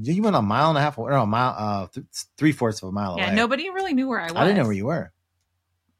You 0.00 0.22
went 0.22 0.34
a 0.36 0.42
mile 0.42 0.70
and 0.70 0.78
a 0.78 0.80
half, 0.80 0.98
or 0.98 1.10
a 1.12 1.24
mile, 1.26 1.54
uh, 1.56 1.86
th- 1.86 2.06
three 2.38 2.52
fourths 2.52 2.82
of 2.82 2.88
a 2.88 2.92
mile 2.92 3.16
Yeah, 3.18 3.24
away. 3.26 3.32
Yeah, 3.32 3.36
nobody 3.36 3.68
really 3.70 3.92
knew 3.92 4.08
where 4.08 4.20
I 4.20 4.28
was. 4.28 4.36
I 4.36 4.44
didn't 4.44 4.56
know 4.56 4.64
where 4.64 4.72
you 4.72 4.86
were. 4.86 5.12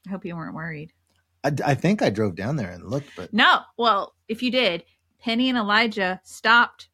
I 0.07 0.11
hope 0.11 0.25
you 0.25 0.35
weren't 0.35 0.55
worried. 0.55 0.93
I, 1.45 1.53
I 1.65 1.75
think 1.75 2.03
I 2.03 2.11
drove 2.11 2.37
down 2.37 2.57
there 2.57 2.71
and 2.71 2.85
looked, 2.89 3.11
but 3.17 3.33
No, 3.33 3.61
well, 3.77 4.15
if 4.29 4.43
you 4.43 4.51
did, 4.51 4.85
Penny 5.21 5.49
and 5.49 5.59
Elijah 5.59 6.21
stopped 6.25 6.89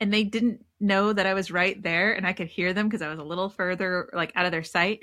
and 0.00 0.12
they 0.12 0.24
didn't 0.24 0.64
know 0.80 1.12
that 1.12 1.26
I 1.26 1.34
was 1.34 1.50
right 1.50 1.80
there 1.82 2.12
and 2.12 2.26
I 2.26 2.32
could 2.32 2.48
hear 2.48 2.72
them 2.72 2.88
because 2.88 3.02
I 3.02 3.08
was 3.08 3.18
a 3.18 3.24
little 3.24 3.48
further 3.48 4.10
like 4.12 4.32
out 4.34 4.46
of 4.46 4.52
their 4.52 4.64
sight. 4.64 5.00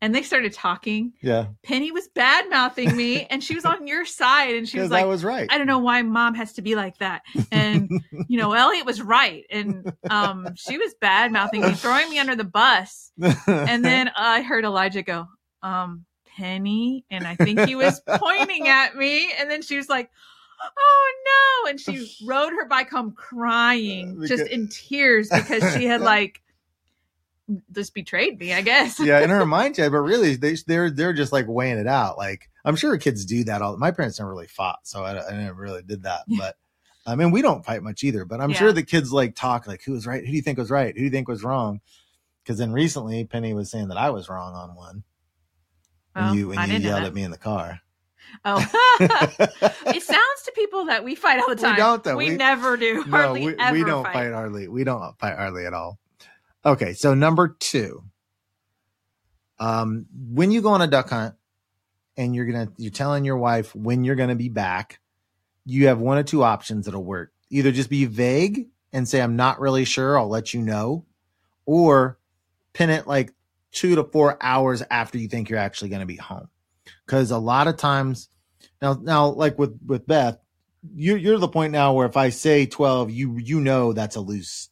And 0.00 0.14
they 0.14 0.22
started 0.22 0.52
talking. 0.52 1.12
yeah, 1.20 1.46
Penny 1.64 1.90
was 1.90 2.06
bad 2.06 2.48
mouthing 2.48 2.96
me 2.96 3.24
and 3.30 3.42
she 3.42 3.56
was 3.56 3.64
on 3.64 3.88
your 3.88 4.04
side 4.04 4.54
and 4.54 4.68
she 4.68 4.78
was 4.78 4.92
like, 4.92 5.02
I 5.02 5.06
was 5.06 5.24
right. 5.24 5.48
I 5.50 5.58
don't 5.58 5.66
know 5.66 5.80
why 5.80 6.02
mom 6.02 6.34
has 6.34 6.52
to 6.52 6.62
be 6.62 6.76
like 6.76 6.98
that. 6.98 7.22
And 7.50 7.90
you 8.28 8.38
know, 8.38 8.52
Elliot 8.52 8.86
was 8.86 9.02
right. 9.02 9.44
And 9.50 9.92
um 10.08 10.54
she 10.54 10.78
was 10.78 10.94
bad 11.00 11.32
mouthing 11.32 11.62
me, 11.62 11.72
throwing 11.72 12.08
me 12.10 12.18
under 12.20 12.36
the 12.36 12.44
bus. 12.44 13.10
And 13.48 13.84
then 13.84 14.10
I 14.14 14.42
heard 14.42 14.64
Elijah 14.64 15.02
go, 15.02 15.26
um, 15.64 16.04
Penny. 16.38 17.04
And 17.10 17.26
I 17.26 17.34
think 17.34 17.60
he 17.60 17.74
was 17.74 18.00
pointing 18.06 18.68
at 18.68 18.96
me. 18.96 19.30
And 19.38 19.50
then 19.50 19.62
she 19.62 19.76
was 19.76 19.88
like, 19.88 20.10
Oh 20.60 21.12
no. 21.64 21.70
And 21.70 21.80
she 21.80 22.10
rode 22.26 22.50
her 22.50 22.66
bike 22.66 22.90
home 22.90 23.12
crying, 23.12 24.24
just 24.26 24.48
in 24.48 24.68
tears 24.68 25.28
because 25.28 25.74
she 25.74 25.84
had 25.84 26.00
like 26.14 26.42
just 27.72 27.94
betrayed 27.94 28.38
me, 28.38 28.52
I 28.52 28.60
guess. 28.60 29.00
yeah, 29.00 29.20
in 29.20 29.30
her 29.30 29.46
mind, 29.46 29.78
yeah, 29.78 29.88
but 29.88 29.98
really, 29.98 30.36
they 30.36 30.56
they're 30.66 30.90
they're 30.90 31.12
just 31.12 31.32
like 31.32 31.46
weighing 31.48 31.78
it 31.78 31.86
out. 31.86 32.18
Like 32.18 32.50
I'm 32.64 32.76
sure 32.76 32.96
kids 32.98 33.24
do 33.24 33.44
that. 33.44 33.62
All 33.62 33.76
my 33.76 33.90
parents 33.90 34.18
never 34.18 34.30
really 34.30 34.48
fought, 34.48 34.80
so 34.82 35.04
I, 35.04 35.28
I 35.28 35.36
never 35.36 35.60
really 35.60 35.82
did 35.82 36.02
that. 36.02 36.24
But 36.26 36.56
I 37.06 37.14
mean, 37.14 37.30
we 37.30 37.40
don't 37.40 37.64
fight 37.64 37.82
much 37.82 38.04
either. 38.04 38.24
But 38.24 38.40
I'm 38.40 38.52
sure 38.52 38.72
the 38.72 38.82
kids 38.82 39.12
like 39.12 39.34
talk 39.34 39.66
like, 39.66 39.82
who 39.82 39.92
was 39.92 40.06
right? 40.06 40.20
Who 40.20 40.30
do 40.30 40.36
you 40.36 40.42
think 40.42 40.58
was 40.58 40.70
right? 40.70 40.94
Who 40.94 40.98
do 41.00 41.04
you 41.04 41.10
think 41.10 41.28
was 41.28 41.44
wrong? 41.44 41.80
Because 42.42 42.58
then 42.58 42.72
recently, 42.72 43.24
Penny 43.24 43.54
was 43.54 43.70
saying 43.70 43.88
that 43.88 43.96
I 43.98 44.10
was 44.10 44.28
wrong 44.28 44.54
on 44.54 44.74
one. 44.74 45.04
When 46.18 46.28
Oh, 46.28 46.32
you 46.32 46.48
when 46.48 46.58
I 46.58 46.66
you 46.66 46.78
yelled 46.78 47.04
at 47.04 47.14
me 47.14 47.22
in 47.22 47.30
the 47.30 47.38
car. 47.38 47.80
Oh. 48.44 48.58
it 49.00 50.02
sounds 50.02 50.42
to 50.44 50.52
people 50.54 50.86
that 50.86 51.02
we 51.04 51.14
fight 51.14 51.38
all 51.40 51.48
the 51.48 51.54
We 51.54 51.62
time. 51.62 51.76
don't, 51.76 52.04
though. 52.04 52.16
We, 52.16 52.30
We- 52.30 52.36
never 52.36 52.76
do. 52.76 53.04
no, 53.04 53.10
Hardly 53.10 53.46
we, 53.46 53.56
ever 53.58 53.72
we 53.76 53.84
don't 53.84 54.04
fight. 54.04 54.12
fight 54.12 54.32
hardly. 54.32 54.68
We 54.68 54.84
don't 54.84 55.18
fight 55.18 55.36
hardly 55.36 55.64
at 55.66 55.72
all. 55.74 55.98
Okay, 56.64 56.92
so 56.92 57.14
number 57.14 57.56
two, 57.60 58.02
um, 59.58 60.06
when 60.30 60.50
you 60.50 60.60
go 60.60 60.70
on 60.70 60.82
a 60.82 60.86
duck 60.86 61.10
hunt 61.10 61.34
and 62.16 62.34
you're 62.34 62.46
gonna 62.46 62.68
you're 62.76 62.90
telling 62.92 63.24
your 63.24 63.38
wife 63.38 63.74
when 63.74 64.04
you're 64.04 64.16
gonna 64.16 64.34
be 64.36 64.48
back, 64.48 65.00
you 65.64 65.86
have 65.88 65.98
one 65.98 66.18
or 66.18 66.22
two 66.22 66.42
options 66.42 66.84
that'll 66.86 67.04
work. 67.04 67.32
Either 67.50 67.72
just 67.72 67.90
be 67.90 68.04
vague 68.04 68.66
and 68.92 69.08
say 69.08 69.20
I'm 69.20 69.36
not 69.36 69.60
really 69.60 69.84
sure, 69.84 70.18
I'll 70.18 70.28
let 70.28 70.52
you 70.54 70.62
know, 70.62 71.04
or 71.66 72.18
pin 72.72 72.90
it 72.90 73.06
like 73.06 73.32
two 73.72 73.94
to 73.96 74.04
four 74.04 74.38
hours 74.42 74.82
after 74.90 75.18
you 75.18 75.28
think 75.28 75.48
you're 75.48 75.58
actually 75.58 75.90
gonna 75.90 76.06
be 76.06 76.16
home. 76.16 76.48
Because 77.06 77.30
a 77.30 77.38
lot 77.38 77.68
of 77.68 77.76
times 77.76 78.28
now 78.80 78.98
now 79.02 79.26
like 79.28 79.58
with 79.58 79.78
with 79.86 80.06
Beth, 80.06 80.38
you're 80.94 81.16
you're 81.18 81.38
the 81.38 81.48
point 81.48 81.72
now 81.72 81.92
where 81.92 82.06
if 82.06 82.16
I 82.16 82.30
say 82.30 82.66
12, 82.66 83.10
you 83.10 83.36
you 83.38 83.60
know 83.60 83.92
that's 83.92 84.16
a 84.16 84.20
loose 84.20 84.70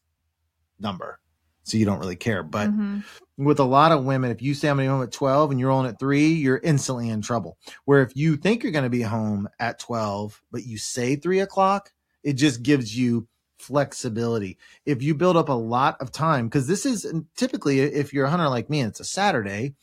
number. 0.78 1.18
So 1.64 1.76
you 1.76 1.84
don't 1.84 1.98
really 1.98 2.16
care. 2.16 2.42
But 2.42 2.70
Mhm. 2.70 3.02
with 3.38 3.58
a 3.58 3.64
lot 3.64 3.90
of 3.92 4.04
women, 4.04 4.30
if 4.30 4.40
you 4.40 4.54
say 4.54 4.68
I'm 4.68 4.76
gonna 4.76 4.86
be 4.86 4.92
home 4.92 5.02
at 5.02 5.12
12 5.12 5.50
and 5.50 5.58
you're 5.58 5.72
on 5.72 5.86
at 5.86 5.98
three, 5.98 6.28
you're 6.28 6.60
instantly 6.62 7.08
in 7.08 7.22
trouble. 7.22 7.58
Where 7.84 8.02
if 8.02 8.16
you 8.16 8.36
think 8.36 8.62
you're 8.62 8.72
gonna 8.72 8.88
be 8.88 9.02
home 9.02 9.48
at 9.58 9.78
12, 9.78 10.40
but 10.52 10.64
you 10.64 10.78
say 10.78 11.16
three 11.16 11.40
o'clock, 11.40 11.92
it 12.22 12.34
just 12.34 12.62
gives 12.62 12.96
you 12.96 13.26
flexibility. 13.66 14.58
If 14.84 15.02
you 15.02 15.14
build 15.14 15.36
up 15.36 15.48
a 15.48 15.52
lot 15.52 16.00
of 16.00 16.12
time, 16.12 16.46
because 16.46 16.66
this 16.66 16.86
is 16.86 17.12
typically 17.36 17.80
if 17.80 18.12
you're 18.12 18.26
a 18.26 18.30
hunter 18.30 18.48
like 18.48 18.70
me 18.70 18.80
and 18.80 18.90
it's 18.90 19.00
a 19.00 19.04
Saturday, 19.04 19.74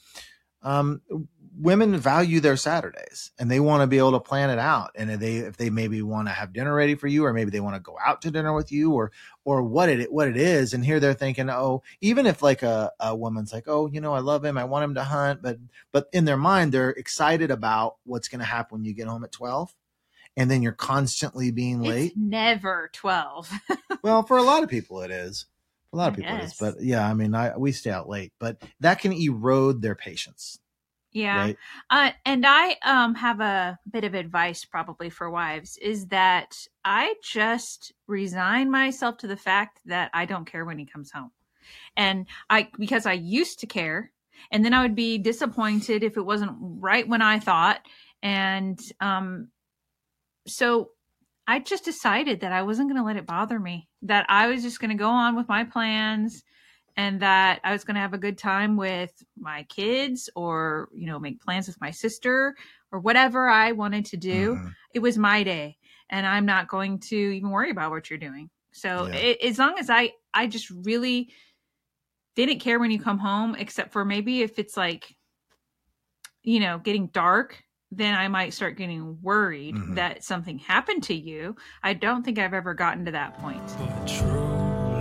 um, 0.61 1.01
women 1.55 1.95
value 1.97 2.39
their 2.39 2.57
Saturdays 2.57 3.31
and 3.37 3.51
they 3.51 3.59
want 3.59 3.81
to 3.81 3.87
be 3.87 3.99
able 3.99 4.13
to 4.13 4.19
plan 4.19 4.49
it 4.49 4.57
out. 4.57 4.91
And 4.95 5.11
if 5.11 5.19
they 5.19 5.35
if 5.37 5.57
they 5.57 5.69
maybe 5.69 6.01
want 6.01 6.27
to 6.27 6.33
have 6.33 6.53
dinner 6.53 6.73
ready 6.73 6.95
for 6.95 7.07
you, 7.07 7.25
or 7.25 7.33
maybe 7.33 7.51
they 7.51 7.59
want 7.59 7.75
to 7.75 7.81
go 7.81 7.97
out 8.03 8.21
to 8.21 8.31
dinner 8.31 8.53
with 8.53 8.71
you, 8.71 8.93
or 8.93 9.11
or 9.43 9.61
what 9.61 9.89
it 9.89 10.11
what 10.11 10.27
it 10.27 10.37
is. 10.37 10.73
And 10.73 10.83
here 10.83 10.99
they're 10.99 11.13
thinking, 11.13 11.49
oh, 11.49 11.83
even 12.01 12.25
if 12.25 12.41
like 12.41 12.63
a, 12.63 12.91
a 12.99 13.15
woman's 13.15 13.53
like, 13.53 13.65
oh, 13.67 13.87
you 13.87 14.01
know, 14.01 14.13
I 14.13 14.19
love 14.19 14.43
him, 14.43 14.57
I 14.57 14.63
want 14.63 14.85
him 14.85 14.95
to 14.95 15.03
hunt, 15.03 15.41
but 15.41 15.57
but 15.91 16.07
in 16.13 16.25
their 16.25 16.37
mind 16.37 16.71
they're 16.71 16.91
excited 16.91 17.51
about 17.51 17.97
what's 18.05 18.29
going 18.29 18.39
to 18.39 18.45
happen 18.45 18.79
when 18.79 18.85
you 18.85 18.93
get 18.93 19.07
home 19.07 19.23
at 19.23 19.31
twelve, 19.31 19.75
and 20.35 20.49
then 20.49 20.61
you're 20.61 20.71
constantly 20.71 21.51
being 21.51 21.81
late. 21.81 22.07
It's 22.07 22.17
never 22.17 22.89
12. 22.93 23.51
well, 24.03 24.23
for 24.23 24.37
a 24.37 24.43
lot 24.43 24.63
of 24.63 24.69
people 24.69 25.01
it 25.01 25.11
is. 25.11 25.45
For 25.91 25.97
a 25.97 25.99
lot 25.99 26.07
of 26.07 26.13
I 26.13 26.15
people 26.15 26.35
it 26.37 26.45
is. 26.45 26.55
But 26.59 26.81
yeah, 26.81 27.07
I 27.07 27.13
mean, 27.13 27.35
I 27.35 27.57
we 27.57 27.71
stay 27.71 27.91
out 27.91 28.09
late, 28.09 28.33
but 28.39 28.57
that 28.79 28.99
can 28.99 29.13
erode 29.13 29.81
their 29.81 29.95
patience. 29.95 30.59
yeah. 31.11 31.37
Right. 31.37 31.57
Uh, 31.89 32.11
and 32.25 32.45
I 32.45 32.75
um 32.83 33.15
have 33.15 33.39
a 33.39 33.77
bit 33.89 34.03
of 34.03 34.13
advice 34.15 34.65
probably 34.65 35.09
for 35.09 35.29
wives 35.29 35.77
is 35.77 36.07
that 36.07 36.55
I 36.83 37.15
just 37.23 37.93
resign 38.07 38.71
myself 38.71 39.17
to 39.19 39.27
the 39.27 39.37
fact 39.37 39.79
that 39.85 40.09
I 40.13 40.25
don't 40.25 40.45
care 40.45 40.65
when 40.65 40.79
he 40.79 40.85
comes 40.85 41.11
home. 41.11 41.31
And 41.95 42.27
I 42.49 42.69
because 42.77 43.05
I 43.05 43.13
used 43.13 43.59
to 43.59 43.67
care 43.67 44.11
and 44.51 44.65
then 44.65 44.73
I 44.73 44.81
would 44.81 44.95
be 44.95 45.17
disappointed 45.19 46.03
if 46.03 46.17
it 46.17 46.25
wasn't 46.25 46.53
right 46.59 47.07
when 47.07 47.21
I 47.21 47.39
thought 47.39 47.81
and 48.23 48.79
um 48.99 49.49
so 50.47 50.91
I 51.47 51.59
just 51.59 51.85
decided 51.85 52.39
that 52.41 52.51
I 52.51 52.61
wasn't 52.63 52.89
going 52.89 52.97
to 53.01 53.05
let 53.05 53.17
it 53.17 53.25
bother 53.25 53.59
me. 53.59 53.89
That 54.03 54.25
I 54.29 54.47
was 54.47 54.63
just 54.63 54.79
going 54.79 54.91
to 54.91 54.95
go 54.95 55.09
on 55.09 55.35
with 55.35 55.47
my 55.49 55.63
plans 55.63 56.43
and 56.95 57.19
that 57.21 57.59
I 57.63 57.71
was 57.71 57.83
going 57.83 57.95
to 57.95 58.01
have 58.01 58.13
a 58.13 58.19
good 58.19 58.37
time 58.37 58.77
with 58.77 59.11
my 59.37 59.63
kids 59.63 60.29
or, 60.35 60.89
you 60.93 61.07
know, 61.07 61.19
make 61.19 61.41
plans 61.41 61.67
with 61.67 61.81
my 61.81 61.91
sister 61.91 62.55
or 62.91 62.99
whatever 62.99 63.49
I 63.49 63.71
wanted 63.71 64.05
to 64.05 64.17
do. 64.17 64.57
Mhm. 64.57 64.73
It 64.93 64.99
was 64.99 65.17
my 65.17 65.43
day 65.43 65.77
and 66.09 66.25
I'm 66.25 66.45
not 66.45 66.67
going 66.67 66.99
to 66.99 67.15
even 67.15 67.49
worry 67.49 67.71
about 67.71 67.91
what 67.91 68.09
you're 68.09 68.19
doing. 68.19 68.49
So 68.71 69.07
Yeah. 69.07 69.15
it, 69.15 69.41
as 69.41 69.59
long 69.59 69.77
as 69.79 69.89
I, 69.89 70.11
I 70.33 70.47
just 70.47 70.69
really 70.69 71.29
didn't 72.35 72.59
care 72.59 72.79
when 72.79 72.91
you 72.91 72.99
come 72.99 73.19
home, 73.19 73.55
except 73.55 73.91
for 73.91 74.05
maybe 74.05 74.41
if 74.41 74.57
it's 74.59 74.75
like, 74.77 75.15
you 76.43 76.59
know, 76.59 76.79
getting 76.79 77.07
dark, 77.07 77.63
then 77.97 78.15
I 78.15 78.27
might 78.27 78.53
start 78.53 78.77
getting 78.77 79.17
worried 79.21 79.75
Mhm. 79.75 79.95
that 79.95 80.23
something 80.23 80.59
happened 80.59 81.03
to 81.03 81.13
you. 81.15 81.55
I 81.83 81.93
don't 81.93 82.23
think 82.23 82.39
I've 82.39 82.53
ever 82.53 82.73
gotten 82.73 83.05
to 83.05 83.11
that 83.11 83.37
point. 83.39 83.61
But 83.77 84.07
true 84.07 84.29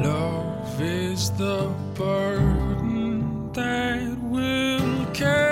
love 0.03 0.81
is 0.81 1.31
the 1.33 1.73
burden 1.95 3.53
that 3.53 4.19
will 4.23 5.07
carry 5.13 5.52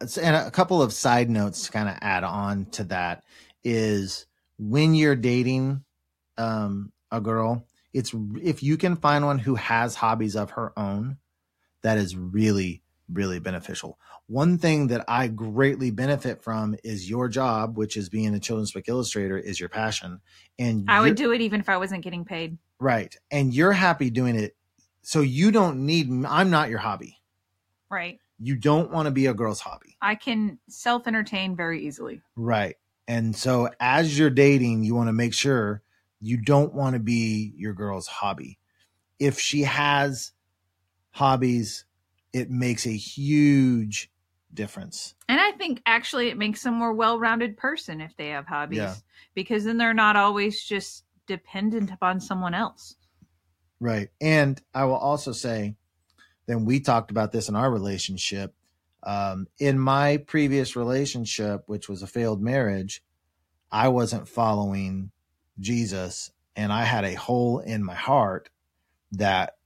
And 0.00 0.36
a 0.36 0.50
couple 0.50 0.82
of 0.82 0.92
side 0.92 1.30
notes 1.30 1.66
to 1.66 1.72
kind 1.72 1.88
of 1.88 1.96
add 2.00 2.22
on 2.22 2.66
to 2.72 2.84
that 2.84 3.24
is 3.64 4.26
when 4.58 4.94
you're 4.94 5.16
dating 5.16 5.84
um, 6.36 6.92
a 7.10 7.20
girl, 7.20 7.66
it's 7.92 8.14
if 8.42 8.62
you 8.62 8.76
can 8.76 8.96
find 8.96 9.24
one 9.24 9.38
who 9.38 9.54
has 9.54 9.94
hobbies 9.94 10.36
of 10.36 10.50
her 10.52 10.78
own, 10.78 11.16
that 11.82 11.98
is 11.98 12.16
really 12.16 12.82
really 13.12 13.38
beneficial. 13.38 13.98
One 14.26 14.58
thing 14.58 14.88
that 14.88 15.04
I 15.06 15.28
greatly 15.28 15.90
benefit 15.90 16.42
from 16.42 16.76
is 16.82 17.08
your 17.08 17.28
job, 17.28 17.76
which 17.76 17.96
is 17.96 18.08
being 18.08 18.34
a 18.34 18.40
children's 18.40 18.72
book 18.72 18.88
illustrator, 18.88 19.38
is 19.38 19.60
your 19.60 19.68
passion, 19.68 20.20
and 20.58 20.84
I 20.88 21.00
would 21.00 21.14
do 21.14 21.32
it 21.32 21.40
even 21.40 21.60
if 21.60 21.68
I 21.68 21.76
wasn't 21.76 22.02
getting 22.02 22.24
paid. 22.24 22.58
right, 22.80 23.14
and 23.30 23.54
you're 23.54 23.72
happy 23.72 24.10
doing 24.10 24.36
it, 24.36 24.56
so 25.02 25.20
you 25.20 25.50
don't 25.50 25.86
need. 25.86 26.10
I'm 26.26 26.50
not 26.50 26.70
your 26.70 26.80
hobby. 26.80 27.18
Right. 27.88 28.18
You 28.38 28.56
don't 28.56 28.90
want 28.90 29.06
to 29.06 29.10
be 29.12 29.26
a 29.26 29.34
girl's 29.34 29.60
hobby. 29.60 29.96
I 30.02 30.14
can 30.14 30.58
self 30.68 31.06
entertain 31.06 31.56
very 31.56 31.86
easily. 31.86 32.20
Right. 32.36 32.76
And 33.08 33.34
so 33.34 33.70
as 33.80 34.18
you're 34.18 34.30
dating, 34.30 34.82
you 34.84 34.94
want 34.94 35.08
to 35.08 35.12
make 35.12 35.32
sure 35.32 35.82
you 36.20 36.36
don't 36.36 36.74
want 36.74 36.94
to 36.94 37.00
be 37.00 37.52
your 37.56 37.72
girl's 37.72 38.06
hobby. 38.06 38.58
If 39.18 39.38
she 39.38 39.62
has 39.62 40.32
hobbies, 41.10 41.84
it 42.32 42.50
makes 42.50 42.86
a 42.86 42.90
huge 42.96 44.10
difference. 44.52 45.14
And 45.28 45.40
I 45.40 45.52
think 45.52 45.82
actually 45.86 46.28
it 46.28 46.36
makes 46.36 46.64
a 46.66 46.70
more 46.70 46.92
well 46.92 47.18
rounded 47.18 47.56
person 47.56 48.00
if 48.00 48.16
they 48.16 48.28
have 48.28 48.46
hobbies 48.46 48.78
Yeah. 48.78 48.94
because 49.34 49.64
then 49.64 49.78
they're 49.78 49.94
not 49.94 50.16
always 50.16 50.62
just 50.62 51.04
dependent 51.26 51.90
upon 51.90 52.20
someone 52.20 52.54
else. 52.54 52.96
Right. 53.80 54.08
And 54.20 54.60
I 54.74 54.84
will 54.84 54.96
also 54.96 55.32
say, 55.32 55.76
then 56.46 56.64
we 56.64 56.80
talked 56.80 57.10
about 57.10 57.32
this 57.32 57.48
in 57.48 57.56
our 57.56 57.70
relationship. 57.70 58.54
Um, 59.02 59.46
in 59.58 59.78
my 59.78 60.16
previous 60.16 60.74
relationship, 60.74 61.64
which 61.66 61.88
was 61.88 62.02
a 62.02 62.06
failed 62.06 62.42
marriage, 62.42 63.02
I 63.70 63.88
wasn't 63.88 64.28
following 64.28 65.10
Jesus 65.58 66.30
and 66.54 66.72
I 66.72 66.84
had 66.84 67.04
a 67.04 67.14
hole 67.14 67.58
in 67.58 67.84
my 67.84 67.94
heart 67.94 68.48
that 69.12 69.56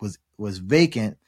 was 0.00 0.18
was 0.36 0.58
vacant 0.58 1.18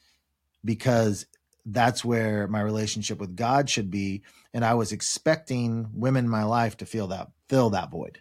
because 0.64 1.26
that's 1.64 2.04
where 2.04 2.48
my 2.48 2.60
relationship 2.60 3.18
with 3.18 3.36
God 3.36 3.70
should 3.70 3.90
be 3.90 4.22
and 4.52 4.64
I 4.64 4.74
was 4.74 4.92
expecting 4.92 5.88
women 5.94 6.24
in 6.24 6.30
my 6.30 6.44
life 6.44 6.76
to 6.78 6.86
feel 6.86 7.08
that 7.08 7.30
fill 7.48 7.70
that 7.70 7.90
void. 7.90 8.20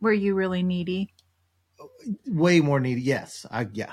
Were 0.00 0.12
you 0.12 0.34
really 0.34 0.62
needy? 0.62 1.14
Way 2.26 2.60
more 2.60 2.80
needy. 2.80 3.02
Yes. 3.02 3.46
I 3.50 3.68
yeah. 3.72 3.92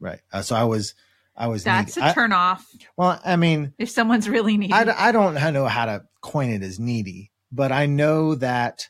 Right. 0.00 0.20
Uh, 0.32 0.42
so 0.42 0.56
I 0.56 0.64
was 0.64 0.94
I 1.36 1.46
was 1.46 1.64
That's 1.64 1.96
needy. 1.96 2.06
a 2.06 2.10
I- 2.10 2.14
turn 2.14 2.32
off 2.32 2.66
well, 2.96 3.20
I 3.24 3.36
mean, 3.36 3.74
if 3.78 3.90
someone's 3.90 4.28
really 4.28 4.56
needy. 4.56 4.72
I 4.72 5.12
don't 5.12 5.34
know 5.52 5.66
how 5.66 5.86
to 5.86 6.04
coin 6.20 6.50
it 6.50 6.62
as 6.62 6.78
needy, 6.78 7.30
but 7.52 7.72
I 7.72 7.86
know 7.86 8.34
that 8.36 8.88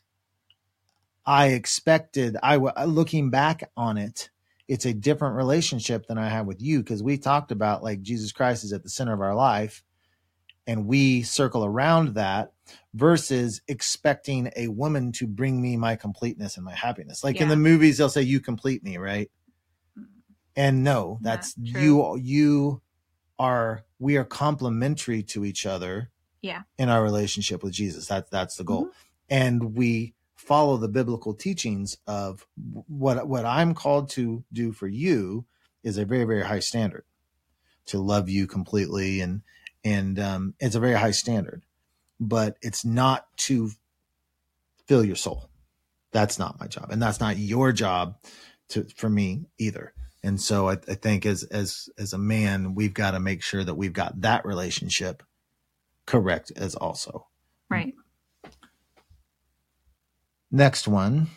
I 1.26 1.48
expected. 1.48 2.36
I 2.42 2.54
w- 2.54 2.72
looking 2.86 3.30
back 3.30 3.70
on 3.76 3.98
it, 3.98 4.30
it's 4.66 4.86
a 4.86 4.94
different 4.94 5.36
relationship 5.36 6.06
than 6.06 6.18
I 6.18 6.28
have 6.28 6.46
with 6.46 6.62
you 6.62 6.78
because 6.78 7.02
we 7.02 7.18
talked 7.18 7.52
about 7.52 7.82
like 7.82 8.02
Jesus 8.02 8.32
Christ 8.32 8.64
is 8.64 8.72
at 8.72 8.82
the 8.82 8.88
center 8.88 9.12
of 9.12 9.20
our 9.20 9.34
life, 9.34 9.82
and 10.66 10.86
we 10.86 11.22
circle 11.22 11.64
around 11.64 12.14
that 12.14 12.52
versus 12.94 13.60
expecting 13.68 14.50
a 14.56 14.68
woman 14.68 15.12
to 15.12 15.26
bring 15.26 15.60
me 15.60 15.76
my 15.76 15.96
completeness 15.96 16.56
and 16.56 16.64
my 16.64 16.74
happiness. 16.74 17.22
Like 17.22 17.40
in 17.40 17.48
the 17.48 17.56
movies, 17.56 17.98
they'll 17.98 18.08
say, 18.08 18.22
"You 18.22 18.40
complete 18.40 18.82
me," 18.82 18.96
right? 18.96 19.30
And 20.58 20.82
no, 20.84 21.18
that's 21.22 21.54
true. 21.54 21.80
you. 21.80 22.16
You 22.16 22.82
are 23.38 23.84
we 24.00 24.16
are 24.16 24.24
complementary 24.24 25.22
to 25.22 25.44
each 25.44 25.64
other 25.66 26.10
Yeah. 26.42 26.62
in 26.78 26.88
our 26.88 27.02
relationship 27.02 27.62
with 27.62 27.72
Jesus. 27.72 28.06
That's 28.08 28.28
that's 28.28 28.56
the 28.56 28.64
goal. 28.64 28.86
Mm-hmm. 28.86 28.90
And 29.30 29.74
we 29.76 30.14
follow 30.34 30.76
the 30.76 30.88
biblical 30.88 31.32
teachings 31.32 31.96
of 32.06 32.46
what 32.88 33.28
what 33.28 33.44
I'm 33.44 33.72
called 33.74 34.10
to 34.10 34.44
do 34.52 34.72
for 34.72 34.88
you 34.88 35.44
is 35.84 35.96
a 35.96 36.04
very 36.04 36.24
very 36.24 36.42
high 36.42 36.60
standard 36.60 37.04
to 37.86 37.98
love 38.00 38.28
you 38.28 38.46
completely 38.46 39.20
and 39.20 39.42
and 39.84 40.18
um, 40.18 40.54
it's 40.58 40.74
a 40.74 40.80
very 40.80 40.94
high 40.94 41.12
standard, 41.12 41.62
but 42.18 42.56
it's 42.62 42.84
not 42.84 43.26
to 43.46 43.70
fill 44.86 45.04
your 45.04 45.16
soul. 45.16 45.48
That's 46.10 46.36
not 46.38 46.58
my 46.58 46.66
job, 46.66 46.90
and 46.90 47.00
that's 47.00 47.20
not 47.20 47.38
your 47.38 47.70
job 47.70 48.16
to 48.70 48.84
for 48.96 49.08
me 49.08 49.44
either. 49.58 49.94
And 50.22 50.40
so 50.40 50.68
I, 50.68 50.72
I 50.88 50.94
think 50.94 51.26
as 51.26 51.44
as 51.44 51.88
as 51.98 52.12
a 52.12 52.18
man, 52.18 52.74
we've 52.74 52.94
got 52.94 53.12
to 53.12 53.20
make 53.20 53.42
sure 53.42 53.62
that 53.62 53.74
we've 53.74 53.92
got 53.92 54.20
that 54.22 54.44
relationship 54.44 55.22
correct 56.06 56.52
as 56.56 56.74
also. 56.74 57.26
Right. 57.70 57.94
Next 60.50 60.88
one. 60.88 61.28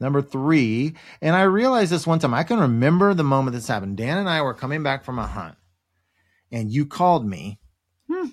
Number 0.00 0.22
three. 0.22 0.94
And 1.20 1.36
I 1.36 1.42
realized 1.42 1.92
this 1.92 2.06
one 2.06 2.18
time. 2.18 2.34
I 2.34 2.44
can 2.44 2.60
remember 2.60 3.14
the 3.14 3.24
moment 3.24 3.54
this 3.54 3.68
happened. 3.68 3.96
Dan 3.96 4.18
and 4.18 4.28
I 4.28 4.42
were 4.42 4.54
coming 4.54 4.82
back 4.82 5.04
from 5.04 5.18
a 5.18 5.26
hunt, 5.26 5.56
and 6.50 6.70
you 6.70 6.86
called 6.86 7.26
me 7.26 7.58
hmm. 8.10 8.28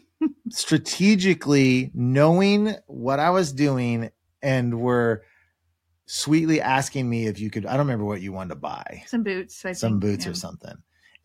strategically 0.49 1.91
knowing 1.93 2.75
what 2.87 3.19
I 3.19 3.31
was 3.31 3.51
doing 3.51 4.11
and 4.41 4.79
were 4.79 5.23
sweetly 6.13 6.59
asking 6.59 7.09
me 7.09 7.27
if 7.27 7.39
you 7.39 7.49
could 7.49 7.65
I 7.65 7.71
don't 7.71 7.87
remember 7.87 8.03
what 8.05 8.21
you 8.21 8.33
wanted 8.33 8.49
to 8.49 8.55
buy. 8.55 9.03
Some 9.07 9.23
boots. 9.23 9.63
I 9.63 9.71
Some 9.71 9.93
think, 9.93 10.01
boots 10.01 10.25
yeah. 10.25 10.31
or 10.31 10.35
something. 10.35 10.75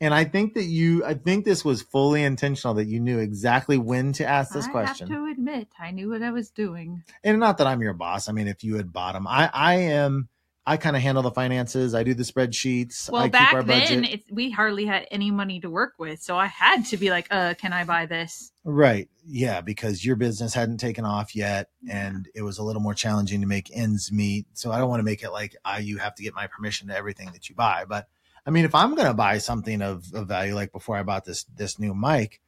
And 0.01 0.13
I 0.15 0.25
think 0.25 0.55
that 0.55 0.65
you 0.65 1.05
I 1.05 1.15
think 1.15 1.45
this 1.45 1.65
was 1.65 1.83
fully 1.83 2.23
intentional 2.23 2.75
that 2.75 2.87
you 2.87 3.01
knew 3.01 3.19
exactly 3.19 3.79
when 3.79 4.13
to 4.15 4.27
ask 4.27 4.53
this 4.53 4.67
I 4.67 4.71
question. 4.71 5.09
have 5.09 5.17
to 5.19 5.31
admit, 5.31 5.69
I 5.81 5.91
knew 5.91 6.11
what 6.11 6.23
I 6.23 6.31
was 6.31 6.51
doing. 6.51 7.03
and 7.25 7.41
not 7.41 7.59
that 7.59 7.67
I'm 7.67 7.83
your 7.83 7.95
boss. 7.95 8.29
I 8.29 8.33
mean, 8.33 8.47
if 8.47 8.63
you 8.63 8.77
had 8.77 8.93
bought 8.93 9.15
them, 9.15 9.27
I 9.27 9.51
I 9.53 9.75
am. 9.77 10.29
I 10.69 10.77
kind 10.77 10.97
of 10.97 11.03
handle 11.03 11.23
the 11.23 11.31
finances. 11.31 11.95
I 11.95 12.03
do 12.03 12.13
the 12.13 12.25
spreadsheets. 12.25 13.09
Well, 13.09 13.23
I 13.23 13.29
back 13.29 13.51
keep 13.51 13.55
our 13.55 13.63
budget. 13.63 13.89
then, 13.89 14.05
it's, 14.05 14.25
we 14.31 14.51
hardly 14.51 14.85
had 14.85 15.07
any 15.13 15.31
money 15.31 15.61
to 15.61 15.71
work 15.71 15.95
with, 15.97 16.21
so 16.21 16.37
I 16.37 16.47
had 16.47 16.87
to 16.87 16.97
be 16.97 17.11
like, 17.11 17.29
"Uh, 17.31 17.55
can 17.55 17.73
I 17.73 17.85
buy 17.85 18.07
this?" 18.07 18.51
right? 18.65 19.09
Yeah, 19.25 19.61
because 19.61 20.05
your 20.05 20.17
business 20.17 20.55
hadn't 20.55 20.79
taken 20.79 21.05
off 21.05 21.37
yet, 21.37 21.71
and 21.89 22.29
it 22.35 22.43
was 22.43 22.59
a 22.59 22.65
little 22.65 22.83
more 22.83 22.95
challenging 22.95 23.43
to 23.43 23.47
make 23.47 23.71
ends 23.73 24.11
meet. 24.11 24.47
So 24.55 24.73
I 24.73 24.79
don't 24.79 24.89
want 24.89 24.99
to 25.01 25.05
make 25.05 25.23
it 25.23 25.31
like 25.31 25.55
I 25.65 25.79
you 25.79 25.99
have 25.99 26.17
to 26.17 26.25
get 26.25 26.35
my 26.35 26.49
permission 26.49 26.89
to 26.89 26.97
everything 26.97 27.31
that 27.33 27.49
you 27.49 27.55
buy. 27.55 27.85
But 27.89 28.09
I 28.45 28.51
mean, 28.51 28.65
if 28.65 28.75
I'm 28.75 28.97
going 28.97 29.09
to 29.09 29.15
buy 29.15 29.39
something 29.39 29.83
of, 29.83 30.13
of 30.15 30.27
value, 30.27 30.55
like 30.55 30.73
before 30.73 30.97
I 30.97 31.05
bought 31.05 31.25
this 31.25 31.45
this 31.45 31.79
new 31.79 31.95
mic, 31.95 32.41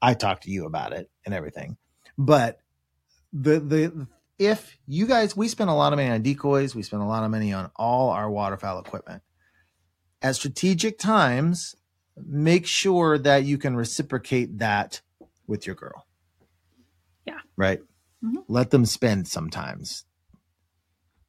I 0.00 0.14
talked 0.14 0.44
to 0.44 0.50
you 0.50 0.64
about 0.64 0.94
it 0.94 1.10
and 1.26 1.34
everything. 1.34 1.76
But 2.16 2.60
the 3.32 3.60
the 3.60 4.06
if 4.38 4.76
you 4.86 5.06
guys 5.06 5.36
we 5.36 5.48
spend 5.48 5.70
a 5.70 5.74
lot 5.74 5.92
of 5.92 5.98
money 5.98 6.10
on 6.10 6.22
decoys, 6.22 6.74
we 6.74 6.82
spend 6.82 7.02
a 7.02 7.06
lot 7.06 7.24
of 7.24 7.30
money 7.30 7.52
on 7.52 7.70
all 7.76 8.10
our 8.10 8.30
waterfowl 8.30 8.78
equipment. 8.78 9.22
At 10.22 10.36
strategic 10.36 10.98
times, 10.98 11.74
make 12.16 12.66
sure 12.66 13.18
that 13.18 13.44
you 13.44 13.58
can 13.58 13.76
reciprocate 13.76 14.58
that 14.58 15.00
with 15.46 15.66
your 15.66 15.76
girl. 15.76 16.06
Yeah. 17.26 17.38
Right. 17.56 17.80
Mhm. 18.24 18.44
Let 18.48 18.70
them 18.70 18.84
spend 18.84 19.28
sometimes. 19.28 20.04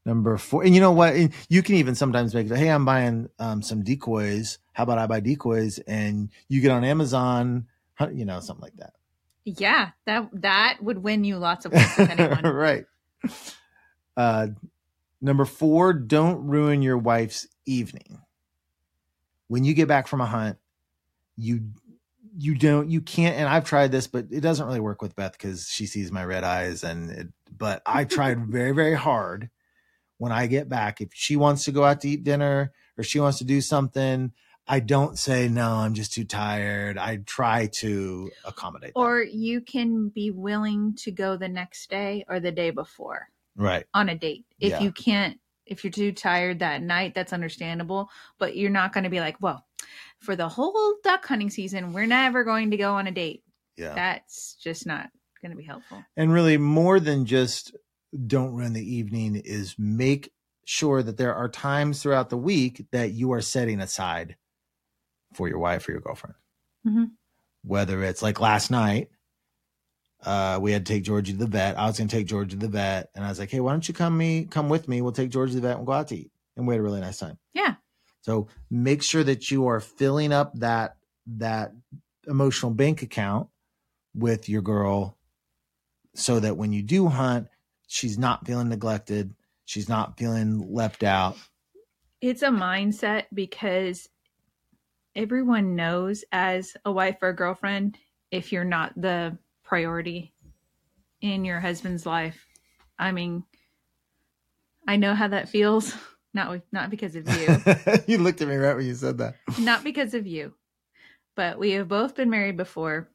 Number 0.05 0.38
four, 0.38 0.64
and 0.64 0.74
you 0.74 0.82
know 0.82 0.91
what? 0.91 1.16
You 1.49 1.62
can 1.62 1.76
even 1.76 1.93
sometimes 1.93 2.34
make 2.34 2.49
it. 2.49 2.57
Hey, 2.57 2.70
I'm 2.70 2.86
buying 2.86 3.30
um, 3.38 3.62
some 3.62 3.84
decoys. 3.84 4.57
How 4.74 4.84
about 4.84 4.97
I 4.97 5.07
buy 5.07 5.20
decoys 5.20 5.78
and 5.80 6.30
you 6.47 6.62
get 6.62 6.72
on 6.72 6.84
Amazon? 6.84 7.68
You 8.12 8.26
know, 8.26 8.39
something 8.39 8.64
like 8.64 8.78
that. 8.78 8.93
Yeah, 9.43 9.89
that 10.05 10.30
that 10.34 10.78
would 10.82 10.99
win 10.99 11.24
you 11.26 11.38
lots 11.38 11.66
of 11.66 11.74
with 11.74 11.99
anyone. 11.99 12.43
right. 12.55 12.86
Uh, 14.17 14.47
number 15.22 15.45
four, 15.45 15.93
don't 15.93 16.45
ruin 16.45 16.82
your 16.82 16.97
wife's 16.97 17.47
evening. 17.65 18.20
When 19.47 19.63
you 19.63 19.74
get 19.74 19.88
back 19.88 20.07
from 20.07 20.20
a 20.20 20.26
hunt, 20.26 20.57
you 21.38 21.72
you 22.38 22.55
don't 22.55 22.89
you 22.89 23.01
can't 23.01 23.38
and 23.38 23.47
I've 23.47 23.65
tried 23.65 23.91
this, 23.91 24.07
but 24.07 24.28
it 24.30 24.41
doesn't 24.41 24.65
really 24.65 24.80
work 24.80 25.01
with 25.01 25.15
Beth 25.15 25.32
because 25.34 25.67
she 25.70 25.86
sees 25.86 26.11
my 26.11 26.24
red 26.24 26.43
eyes 26.43 26.84
and 26.84 27.09
it, 27.09 27.28
but 27.57 27.82
I 27.86 28.03
tried 28.03 28.45
very, 28.47 28.72
very 28.72 28.93
hard 28.93 29.49
when 30.17 30.32
I 30.32 30.47
get 30.47 30.70
back. 30.70 31.01
If 31.01 31.09
she 31.13 31.36
wants 31.36 31.65
to 31.65 31.72
go 31.72 31.84
out 31.84 32.01
to 32.01 32.09
eat 32.09 32.24
dinner 32.24 32.74
or 32.97 33.03
she 33.03 33.20
wants 33.20 33.38
to 33.39 33.45
do 33.45 33.61
something, 33.61 34.34
I 34.72 34.80
don't 34.82 35.17
say 35.17 35.49
no, 35.49 35.67
I'm 35.67 35.95
just 35.95 36.13
too 36.13 36.24
tired. 36.26 36.99
I 36.99 37.17
try 37.26 37.65
to 37.78 38.30
accommodate. 38.45 38.91
Or 38.95 39.24
you 39.24 39.61
can 39.61 40.09
be 40.09 40.30
willing 40.30 40.93
to 40.97 41.11
go 41.11 41.36
the 41.38 41.49
next 41.49 41.89
day 41.89 42.24
or 42.30 42.39
the 42.39 42.51
day 42.51 42.70
before 42.70 43.30
right. 43.55 43.86
on 43.95 44.09
a 44.09 44.15
date. 44.15 44.45
If 44.59 44.74
Yeah. 44.74 44.82
you 44.82 44.91
can't, 44.91 45.39
if 45.65 45.84
you're 45.84 45.89
too 45.91 46.11
tired 46.11 46.59
that 46.59 46.84
night, 46.84 47.15
that's 47.15 47.34
understandable. 47.34 48.11
But 48.38 48.55
you're 48.55 48.70
not 48.70 48.93
going 48.93 49.05
to 49.05 49.09
be 49.09 49.20
like, 49.20 49.41
well, 49.41 49.65
for 50.20 50.36
the 50.36 50.47
whole 50.47 50.95
duck 51.03 51.26
hunting 51.26 51.49
season, 51.49 51.91
we're 51.91 52.05
never 52.05 52.43
going 52.43 52.70
to 52.70 52.78
go 52.78 52.93
on 52.93 53.07
a 53.07 53.11
date. 53.11 53.43
Yeah. 53.76 53.95
That's 53.95 54.53
just 54.61 54.86
not 54.86 55.09
going 55.41 55.51
to 55.51 55.57
be 55.57 55.63
helpful. 55.63 56.03
and 56.15 56.32
really 56.32 56.57
more 56.57 56.99
than 56.99 57.26
just 57.26 57.76
don't 58.28 58.53
ruin 58.53 58.74
the 58.74 58.95
evening 58.95 59.36
is 59.38 59.76
make 59.80 60.32
sure 60.65 61.01
that 61.01 61.17
there 61.17 61.34
are 61.34 61.49
times 61.49 62.03
throughout 62.03 62.30
the 62.30 62.38
week 62.38 62.86
that 62.91 63.13
you 63.13 63.32
are 63.32 63.41
setting 63.41 63.80
aside 63.80 64.36
for 65.34 65.48
your 65.48 65.60
wife 65.60 65.88
or 65.88 65.92
your 65.92 66.02
girlfriend 66.02 66.36
Mhm. 66.86 67.12
whether 67.64 68.04
it's 68.04 68.22
like 68.22 68.40
last 68.40 68.72
night 68.72 69.10
uh 70.26 70.60
we 70.62 70.72
had 70.72 70.86
to 70.86 70.94
take 70.94 71.04
georgie 71.04 71.34
to 71.34 71.38
the 71.40 71.46
vet 71.48 71.78
i 71.78 71.86
was 71.86 71.98
going 71.98 72.08
to 72.08 72.16
take 72.16 72.28
georgie 72.28 72.52
to 72.52 72.58
the 72.58 72.68
vet 72.68 73.10
and 73.16 73.24
i 73.24 73.30
was 73.30 73.40
like 73.40 73.50
hey 73.52 73.60
why 73.60 73.72
don't 73.72 73.88
you 73.88 73.94
come 73.94 74.18
me 74.18 74.46
come 74.46 74.70
with 74.70 74.88
me 74.88 75.02
we'll 75.02 75.12
take 75.12 75.30
georgie 75.30 75.54
to 75.54 75.62
the 75.62 75.68
vet 75.68 75.78
and 75.78 75.86
go 75.86 75.92
out 75.94 76.08
to 76.08 76.16
eat 76.18 76.32
and 76.58 76.68
we 76.68 76.74
had 76.74 76.80
a 76.80 76.84
really 76.84 77.00
nice 77.02 77.20
time 77.20 77.38
Yeah. 77.54 77.76
so 78.22 78.48
make 78.70 79.02
sure 79.04 79.24
that 79.24 79.50
you 79.52 79.68
are 79.68 79.80
filling 79.80 80.34
up 80.34 80.54
that 80.56 80.98
that 81.38 81.74
emotional 82.28 82.72
bank 82.74 83.02
account 83.02 83.48
with 84.14 84.50
your 84.50 84.62
girl 84.62 85.18
so 86.16 86.40
that 86.40 86.58
when 86.58 86.74
you 86.74 86.82
do 86.82 87.08
hunt, 87.08 87.48
she's 87.88 88.18
not 88.18 88.46
feeling 88.46 88.68
neglected, 88.68 89.34
she's 89.66 89.88
not 89.88 90.18
feeling 90.18 90.74
left 90.74 91.04
out. 91.04 91.38
It's 92.20 92.42
a 92.42 92.50
mindset 92.50 93.26
because 93.34 94.10
everyone 95.20 95.76
knows 95.76 96.24
as 96.32 96.78
a 96.86 96.91
wife 96.91 97.17
or 97.22 97.30
a 97.30 97.36
girlfriend 97.36 97.97
if 98.32 98.53
you're 98.53 98.63
not 98.63 98.93
the 98.95 99.38
priority 99.65 100.34
in 101.20 101.43
your 101.43 101.59
husband's 101.59 102.05
life. 102.05 102.45
I 102.97 103.11
mean, 103.11 103.43
I 104.88 104.95
know 104.95 105.13
how 105.13 105.28
that 105.28 105.49
feels. 105.49 105.93
Not 106.32 106.51
with, 106.51 106.61
not 106.72 106.91
because 106.91 107.15
of 107.15 107.28
you, 107.28 107.57
you 108.07 108.20
looked 108.20 108.39
at 108.39 108.47
me 108.47 108.55
right 108.55 108.76
when 108.76 108.86
you 108.86 108.93
said 108.93 109.17
that. 109.17 109.38
not 109.59 109.84
because 109.84 110.13
of 110.13 110.28
you, 110.28 110.53
but 111.36 111.57
we 111.57 111.72
have 111.72 111.88
both 111.88 112.13
been 112.13 112.30
married 112.30 112.55
before. 112.55 113.09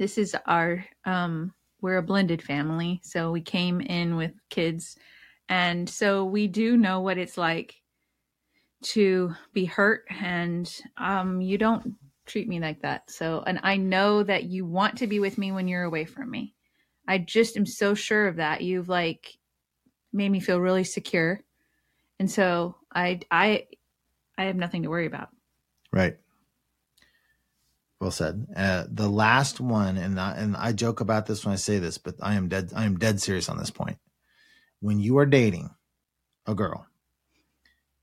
This 0.00 0.18
is 0.18 0.34
our 0.44 0.84
um 1.04 1.54
we're 1.80 1.98
a 1.98 2.02
blended 2.02 2.42
family, 2.42 3.00
so 3.04 3.30
we 3.30 3.40
came 3.40 3.80
in 3.80 4.16
with 4.16 4.32
kids 4.50 4.96
and 5.48 5.88
so 5.88 6.24
we 6.24 6.48
do 6.48 6.76
know 6.76 7.00
what 7.00 7.18
it's 7.18 7.38
like 7.38 7.76
to 8.80 9.34
be 9.52 9.64
hurt 9.64 10.04
and 10.08 10.72
um 10.96 11.40
you 11.40 11.58
don't 11.58 11.94
treat 12.26 12.48
me 12.48 12.60
like 12.60 12.82
that. 12.82 13.10
So 13.10 13.42
and 13.46 13.60
I 13.62 13.76
know 13.76 14.22
that 14.22 14.44
you 14.44 14.66
want 14.66 14.98
to 14.98 15.06
be 15.06 15.18
with 15.20 15.38
me 15.38 15.50
when 15.52 15.66
you're 15.66 15.84
away 15.84 16.04
from 16.04 16.30
me. 16.30 16.54
I 17.06 17.18
just 17.18 17.56
am 17.56 17.66
so 17.66 17.94
sure 17.94 18.28
of 18.28 18.36
that. 18.36 18.60
You've 18.60 18.88
like 18.88 19.38
made 20.12 20.30
me 20.30 20.40
feel 20.40 20.60
really 20.60 20.84
secure. 20.84 21.40
And 22.18 22.30
so 22.30 22.76
I 22.94 23.20
I 23.30 23.66
I 24.36 24.44
have 24.44 24.56
nothing 24.56 24.82
to 24.82 24.90
worry 24.90 25.06
about. 25.06 25.30
Right. 25.92 26.16
Well 28.00 28.10
said. 28.12 28.46
Uh, 28.54 28.84
the 28.88 29.08
last 29.08 29.58
one, 29.58 29.96
and 29.96 30.20
I, 30.20 30.32
and 30.36 30.56
I 30.56 30.72
joke 30.72 31.00
about 31.00 31.26
this 31.26 31.44
when 31.44 31.52
I 31.52 31.56
say 31.56 31.80
this, 31.80 31.98
but 31.98 32.14
I 32.22 32.34
am 32.34 32.48
dead. 32.48 32.72
I 32.74 32.84
am 32.84 32.96
dead 32.96 33.20
serious 33.20 33.48
on 33.48 33.58
this 33.58 33.70
point. 33.70 33.98
When 34.80 35.00
you 35.00 35.18
are 35.18 35.26
dating 35.26 35.70
a 36.46 36.54
girl, 36.54 36.86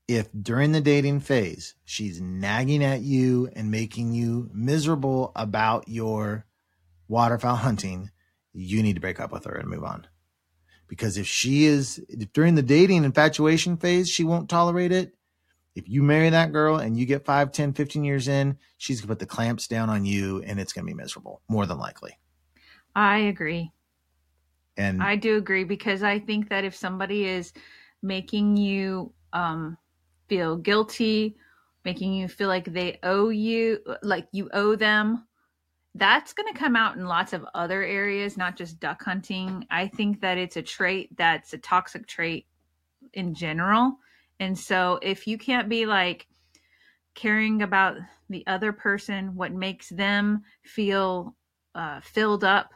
if 0.08 0.28
during 0.40 0.72
the 0.72 0.80
dating 0.80 1.20
phase 1.20 1.74
she's 1.84 2.20
nagging 2.20 2.84
at 2.84 3.00
you 3.00 3.48
and 3.54 3.70
making 3.70 4.12
you 4.12 4.48
miserable 4.52 5.32
about 5.34 5.88
your 5.88 6.44
waterfowl 7.08 7.56
hunting, 7.56 8.10
you 8.52 8.82
need 8.82 8.94
to 8.94 9.00
break 9.00 9.20
up 9.20 9.32
with 9.32 9.44
her 9.44 9.54
and 9.54 9.68
move 9.68 9.84
on. 9.84 10.06
Because 10.88 11.18
if 11.18 11.26
she 11.26 11.64
is 11.64 12.00
if 12.08 12.32
during 12.32 12.54
the 12.54 12.62
dating 12.62 13.04
infatuation 13.04 13.76
phase, 13.76 14.08
she 14.08 14.24
won't 14.24 14.48
tolerate 14.48 14.92
it. 14.92 15.14
If 15.74 15.88
you 15.88 16.02
marry 16.02 16.30
that 16.30 16.52
girl 16.52 16.76
and 16.76 16.96
you 16.96 17.04
get 17.04 17.26
5, 17.26 17.52
10, 17.52 17.74
15 17.74 18.02
years 18.02 18.28
in, 18.28 18.56
she's 18.78 19.00
going 19.00 19.08
to 19.08 19.12
put 19.12 19.18
the 19.18 19.26
clamps 19.26 19.68
down 19.68 19.90
on 19.90 20.06
you 20.06 20.42
and 20.42 20.58
it's 20.58 20.72
going 20.72 20.86
to 20.86 20.90
be 20.90 20.96
miserable, 20.96 21.42
more 21.48 21.66
than 21.66 21.78
likely. 21.78 22.18
I 22.94 23.18
agree. 23.18 23.72
And 24.78 25.02
I 25.02 25.16
do 25.16 25.36
agree 25.36 25.64
because 25.64 26.02
I 26.02 26.18
think 26.18 26.48
that 26.48 26.64
if 26.64 26.74
somebody 26.74 27.26
is 27.26 27.52
making 28.02 28.56
you 28.56 29.12
um, 29.34 29.76
feel 30.28 30.56
guilty, 30.56 31.36
making 31.84 32.12
you 32.12 32.28
feel 32.28 32.48
like 32.48 32.64
they 32.64 32.98
owe 33.02 33.28
you, 33.28 33.78
like 34.02 34.26
you 34.32 34.50
owe 34.52 34.76
them, 34.76 35.26
that's 35.94 36.32
going 36.32 36.52
to 36.52 36.58
come 36.58 36.76
out 36.76 36.96
in 36.96 37.06
lots 37.06 37.32
of 37.32 37.46
other 37.54 37.82
areas, 37.82 38.36
not 38.36 38.56
just 38.56 38.80
duck 38.80 39.02
hunting. 39.02 39.66
I 39.70 39.88
think 39.88 40.20
that 40.20 40.36
it's 40.36 40.56
a 40.56 40.62
trait 40.62 41.16
that's 41.16 41.54
a 41.54 41.58
toxic 41.58 42.06
trait 42.06 42.46
in 43.14 43.34
general. 43.34 43.96
And 44.38 44.58
so 44.58 44.98
if 45.02 45.26
you 45.26 45.38
can't 45.38 45.68
be 45.68 45.86
like 45.86 46.26
caring 47.14 47.62
about 47.62 47.96
the 48.28 48.46
other 48.46 48.72
person, 48.72 49.34
what 49.34 49.52
makes 49.52 49.88
them 49.88 50.42
feel 50.62 51.34
uh, 51.74 52.00
filled 52.00 52.44
up 52.44 52.72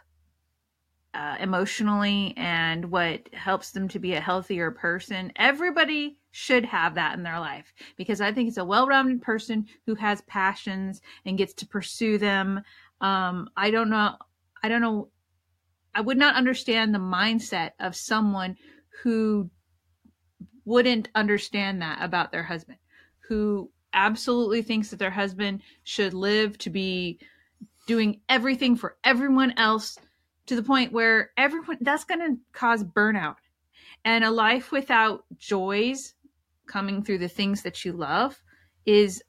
uh, 1.14 1.36
emotionally 1.40 2.34
and 2.36 2.90
what 2.90 3.28
helps 3.32 3.72
them 3.72 3.88
to 3.88 3.98
be 3.98 4.14
a 4.14 4.20
healthier 4.20 4.70
person. 4.70 5.32
Everybody 5.36 6.18
should 6.30 6.64
have 6.64 6.94
that 6.94 7.16
in 7.16 7.24
their 7.24 7.40
life 7.40 7.72
because 7.96 8.20
I 8.20 8.32
think 8.32 8.48
it's 8.48 8.56
a 8.56 8.64
well-rounded 8.64 9.20
person 9.20 9.66
who 9.86 9.94
has 9.96 10.20
passions 10.22 11.00
and 11.24 11.38
gets 11.38 11.52
to 11.54 11.66
pursue 11.66 12.18
them. 12.18 12.61
Um, 13.00 13.48
I 13.56 13.70
don't 13.70 13.90
know. 13.90 14.16
I 14.62 14.68
don't 14.68 14.82
know. 14.82 15.08
I 15.94 16.00
would 16.00 16.18
not 16.18 16.36
understand 16.36 16.94
the 16.94 17.00
mindset 17.00 17.72
of 17.80 17.96
someone 17.96 18.56
who 19.02 19.50
wouldn't 20.64 21.08
understand 21.16 21.82
that 21.82 21.98
about 22.00 22.30
their 22.30 22.44
husband, 22.44 22.78
who 23.28 23.70
absolutely 23.92 24.62
thinks 24.62 24.90
that 24.90 25.00
their 25.00 25.11
husband 25.11 25.62
should 25.82 26.14
live 26.14 26.56
to 26.58 26.70
be 26.70 27.18
doing 27.88 28.20
everything 28.28 28.76
for 28.76 28.96
everyone 29.02 29.52
else 29.56 29.98
to 30.51 30.57
the 30.57 30.62
point 30.64 30.92
where 30.92 31.30
everyone 31.36 31.78
that's 31.80 32.03
going 32.03 32.18
to 32.18 32.36
cause 32.53 32.82
burnout. 32.82 33.36
And 34.05 34.24
a 34.24 34.32
life 34.32 34.72
without 34.72 35.24
joys 35.38 36.14
coming 36.66 37.05
through 37.05 37.18
the 37.18 37.28
things 37.28 37.62
that 37.62 37.84
you 37.84 37.92
love 37.92 38.42
is 38.84 39.22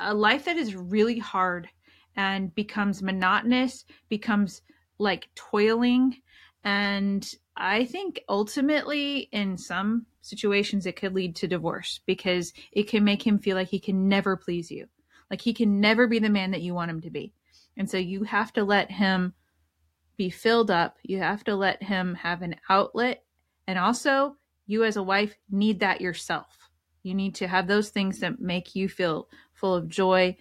a 0.00 0.12
life 0.12 0.46
that 0.46 0.56
is 0.56 0.74
really 0.74 1.20
hard 1.20 1.68
and 2.16 2.52
becomes 2.52 3.00
monotonous, 3.00 3.84
becomes 4.08 4.62
like 4.98 5.28
toiling. 5.36 6.16
And 6.64 7.32
I 7.56 7.84
think 7.84 8.20
ultimately, 8.28 9.28
in 9.30 9.56
some 9.56 10.04
situations, 10.20 10.84
it 10.84 10.96
could 10.96 11.14
lead 11.14 11.36
to 11.36 11.46
divorce 11.46 12.00
because 12.06 12.52
it 12.72 12.88
can 12.88 13.04
make 13.04 13.24
him 13.24 13.38
feel 13.38 13.54
like 13.54 13.68
he 13.68 13.78
can 13.78 14.08
never 14.08 14.36
please 14.36 14.68
you. 14.68 14.88
Like 15.30 15.42
he 15.42 15.54
can 15.54 15.78
never 15.80 16.08
be 16.08 16.18
the 16.18 16.28
man 16.28 16.50
that 16.50 16.62
you 16.62 16.74
want 16.74 16.90
him 16.90 17.02
to 17.02 17.10
be. 17.10 17.32
And 17.76 17.88
so 17.88 17.98
you 17.98 18.24
have 18.24 18.52
to 18.54 18.64
let 18.64 18.90
him 18.90 19.32
be 20.20 20.28
filled 20.28 20.70
up. 20.70 20.98
You 21.02 21.18
have 21.20 21.44
to 21.44 21.56
let 21.56 21.82
him 21.82 22.14
have 22.14 22.42
an 22.42 22.56
outlet. 22.68 23.24
And 23.66 23.78
also, 23.78 24.36
you 24.66 24.84
as 24.84 24.98
a 24.98 25.02
wife 25.02 25.34
need 25.50 25.80
that 25.80 26.02
yourself. 26.02 26.68
You 27.02 27.14
need 27.14 27.36
to 27.36 27.48
have 27.48 27.66
those 27.66 27.88
things 27.88 28.18
that 28.18 28.38
make 28.38 28.74
you 28.76 28.86
feel 28.86 29.30
full 29.54 29.74
of 29.74 29.88
joy 29.88 30.36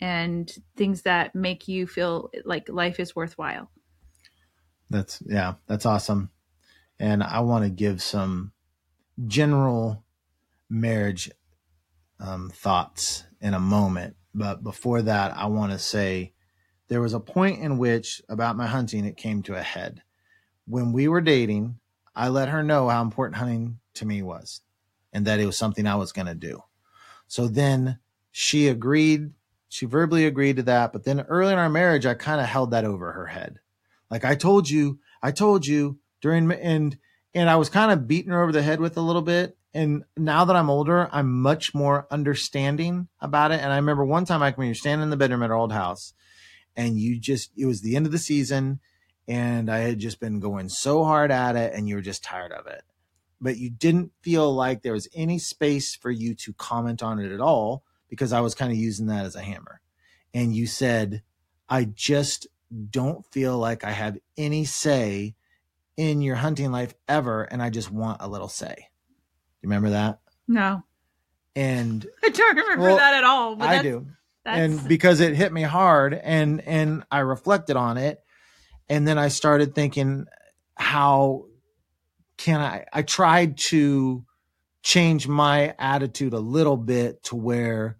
and 0.00 0.48
things 0.76 1.02
that 1.02 1.34
make 1.34 1.66
you 1.66 1.88
feel 1.88 2.30
like 2.44 2.68
life 2.68 3.00
is 3.00 3.16
worthwhile. 3.16 3.72
That's 4.88 5.20
yeah, 5.26 5.54
that's 5.66 5.84
awesome. 5.84 6.30
And 7.00 7.20
I 7.20 7.40
want 7.40 7.64
to 7.64 7.70
give 7.70 8.00
some 8.00 8.52
general 9.26 10.04
marriage 10.70 11.28
um, 12.20 12.50
thoughts 12.54 13.24
in 13.40 13.52
a 13.52 13.58
moment. 13.58 14.14
But 14.32 14.62
before 14.62 15.02
that, 15.02 15.36
I 15.36 15.46
want 15.46 15.72
to 15.72 15.78
say 15.80 16.34
there 16.88 17.00
was 17.00 17.14
a 17.14 17.20
point 17.20 17.60
in 17.60 17.78
which 17.78 18.20
about 18.28 18.56
my 18.56 18.66
hunting 18.66 19.04
it 19.04 19.16
came 19.16 19.42
to 19.42 19.54
a 19.54 19.62
head. 19.62 20.02
When 20.66 20.92
we 20.92 21.08
were 21.08 21.20
dating, 21.20 21.78
I 22.14 22.28
let 22.28 22.48
her 22.48 22.62
know 22.62 22.88
how 22.88 23.02
important 23.02 23.36
hunting 23.36 23.78
to 23.94 24.06
me 24.06 24.22
was 24.22 24.62
and 25.12 25.26
that 25.26 25.40
it 25.40 25.46
was 25.46 25.56
something 25.56 25.86
I 25.86 25.96
was 25.96 26.12
going 26.12 26.26
to 26.26 26.34
do. 26.34 26.62
So 27.26 27.46
then 27.46 27.98
she 28.32 28.68
agreed, 28.68 29.30
she 29.68 29.86
verbally 29.86 30.26
agreed 30.26 30.56
to 30.56 30.62
that, 30.64 30.92
but 30.92 31.04
then 31.04 31.20
early 31.28 31.52
in 31.52 31.58
our 31.58 31.68
marriage 31.68 32.06
I 32.06 32.14
kind 32.14 32.40
of 32.40 32.46
held 32.46 32.70
that 32.72 32.84
over 32.84 33.12
her 33.12 33.26
head. 33.26 33.60
Like 34.10 34.24
I 34.24 34.34
told 34.34 34.68
you, 34.68 34.98
I 35.22 35.30
told 35.30 35.66
you 35.66 35.98
during 36.20 36.50
and 36.50 36.98
and 37.34 37.50
I 37.50 37.56
was 37.56 37.68
kind 37.68 37.92
of 37.92 38.08
beating 38.08 38.32
her 38.32 38.42
over 38.42 38.52
the 38.52 38.62
head 38.62 38.80
with 38.80 38.96
a 38.96 39.02
little 39.02 39.22
bit. 39.22 39.56
And 39.74 40.04
now 40.16 40.46
that 40.46 40.56
I'm 40.56 40.70
older, 40.70 41.08
I'm 41.12 41.42
much 41.42 41.74
more 41.74 42.06
understanding 42.10 43.08
about 43.20 43.52
it. 43.52 43.60
And 43.60 43.70
I 43.70 43.76
remember 43.76 44.04
one 44.04 44.24
time, 44.24 44.40
like 44.40 44.56
when 44.56 44.66
you're 44.66 44.74
standing 44.74 45.04
in 45.04 45.10
the 45.10 45.16
bedroom 45.16 45.42
at 45.42 45.50
our 45.50 45.56
old 45.56 45.72
house, 45.72 46.14
and 46.78 46.98
you 46.98 47.18
just 47.18 47.50
it 47.56 47.66
was 47.66 47.82
the 47.82 47.96
end 47.96 48.06
of 48.06 48.12
the 48.12 48.18
season, 48.18 48.78
and 49.26 49.70
I 49.70 49.78
had 49.78 49.98
just 49.98 50.20
been 50.20 50.38
going 50.38 50.70
so 50.70 51.04
hard 51.04 51.30
at 51.30 51.56
it, 51.56 51.74
and 51.74 51.88
you 51.88 51.96
were 51.96 52.00
just 52.00 52.22
tired 52.24 52.52
of 52.52 52.66
it. 52.68 52.82
But 53.40 53.58
you 53.58 53.68
didn't 53.68 54.12
feel 54.22 54.54
like 54.54 54.82
there 54.82 54.92
was 54.92 55.08
any 55.12 55.38
space 55.38 55.94
for 55.94 56.10
you 56.10 56.34
to 56.36 56.52
comment 56.54 57.02
on 57.02 57.18
it 57.18 57.32
at 57.32 57.40
all 57.40 57.82
because 58.08 58.32
I 58.32 58.40
was 58.40 58.54
kind 58.54 58.72
of 58.72 58.78
using 58.78 59.06
that 59.06 59.26
as 59.26 59.34
a 59.36 59.42
hammer. 59.42 59.80
And 60.32 60.54
you 60.54 60.66
said, 60.66 61.22
I 61.68 61.84
just 61.84 62.46
don't 62.90 63.26
feel 63.32 63.58
like 63.58 63.84
I 63.84 63.90
have 63.90 64.16
any 64.36 64.64
say 64.64 65.34
in 65.96 66.22
your 66.22 66.36
hunting 66.36 66.70
life 66.70 66.94
ever, 67.08 67.42
and 67.42 67.60
I 67.60 67.70
just 67.70 67.90
want 67.90 68.22
a 68.22 68.28
little 68.28 68.48
say. 68.48 68.74
Do 68.76 68.82
you 69.62 69.68
remember 69.68 69.90
that? 69.90 70.20
No. 70.46 70.84
And 71.56 72.06
I 72.24 72.28
don't 72.28 72.56
remember 72.56 72.84
Well, 72.84 72.96
that 72.98 73.14
at 73.14 73.24
all. 73.24 73.56
But 73.56 73.68
I 73.68 73.82
do. 73.82 74.06
That's, 74.44 74.58
and 74.58 74.88
because 74.88 75.20
it 75.20 75.34
hit 75.34 75.52
me 75.52 75.62
hard 75.62 76.14
and 76.14 76.60
and 76.62 77.04
I 77.10 77.20
reflected 77.20 77.76
on 77.76 77.98
it 77.98 78.20
and 78.88 79.06
then 79.06 79.18
I 79.18 79.28
started 79.28 79.74
thinking 79.74 80.26
how 80.76 81.46
can 82.36 82.60
I 82.60 82.86
I 82.92 83.02
tried 83.02 83.58
to 83.58 84.24
change 84.82 85.28
my 85.28 85.74
attitude 85.78 86.32
a 86.32 86.38
little 86.38 86.76
bit 86.76 87.22
to 87.24 87.36
where 87.36 87.98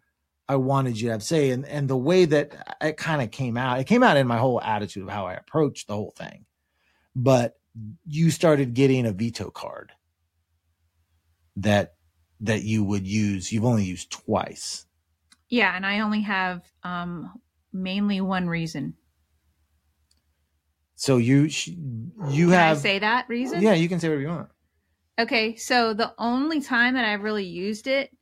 I 0.49 0.57
wanted 0.57 0.99
you 0.99 1.09
to 1.09 1.13
have 1.13 1.23
say 1.23 1.51
and 1.51 1.67
and 1.67 1.89
the 1.89 1.97
way 1.97 2.25
that 2.25 2.77
it 2.81 2.97
kind 2.97 3.21
of 3.21 3.31
came 3.31 3.57
out 3.57 3.81
it 3.81 3.85
came 3.85 4.03
out 4.03 4.17
in 4.17 4.27
my 4.27 4.39
whole 4.39 4.61
attitude 4.61 5.03
of 5.03 5.11
how 5.11 5.27
I 5.27 5.35
approached 5.35 5.89
the 5.89 5.95
whole 5.95 6.15
thing. 6.17 6.47
But 7.15 7.59
you 8.07 8.31
started 8.31 8.75
getting 8.75 9.07
a 9.07 9.13
veto 9.13 9.51
card 9.51 9.93
that 11.57 11.95
that 12.41 12.63
you 12.63 12.85
would 12.85 13.07
use 13.07 13.53
you've 13.53 13.65
only 13.65 13.85
used 13.85 14.11
twice 14.11 14.87
yeah, 15.49 15.75
and 15.75 15.85
I 15.87 16.01
only 16.01 16.23
have 16.23 16.71
um 16.83 17.41
mainly 17.73 18.21
one 18.21 18.49
reason. 18.49 18.97
so 20.97 21.17
you 21.17 21.49
sh- 21.49 21.69
you 22.31 22.49
Can 22.49 22.51
have 22.51 22.79
I 22.79 22.81
say 22.81 22.99
that 22.99 23.29
reason? 23.29 23.63
yeah 23.63 23.75
you 23.75 23.89
can 23.89 24.01
say 24.01 24.09
whatever 24.09 24.23
you 24.23 24.29
want 24.29 24.51
Okay, 25.19 25.57
so 25.57 25.95
the 25.95 26.15
only 26.17 26.61
time 26.61 26.95
that 26.95 27.05
I've 27.05 27.25
really 27.25 27.45
used 27.45 27.89
it, 27.89 28.17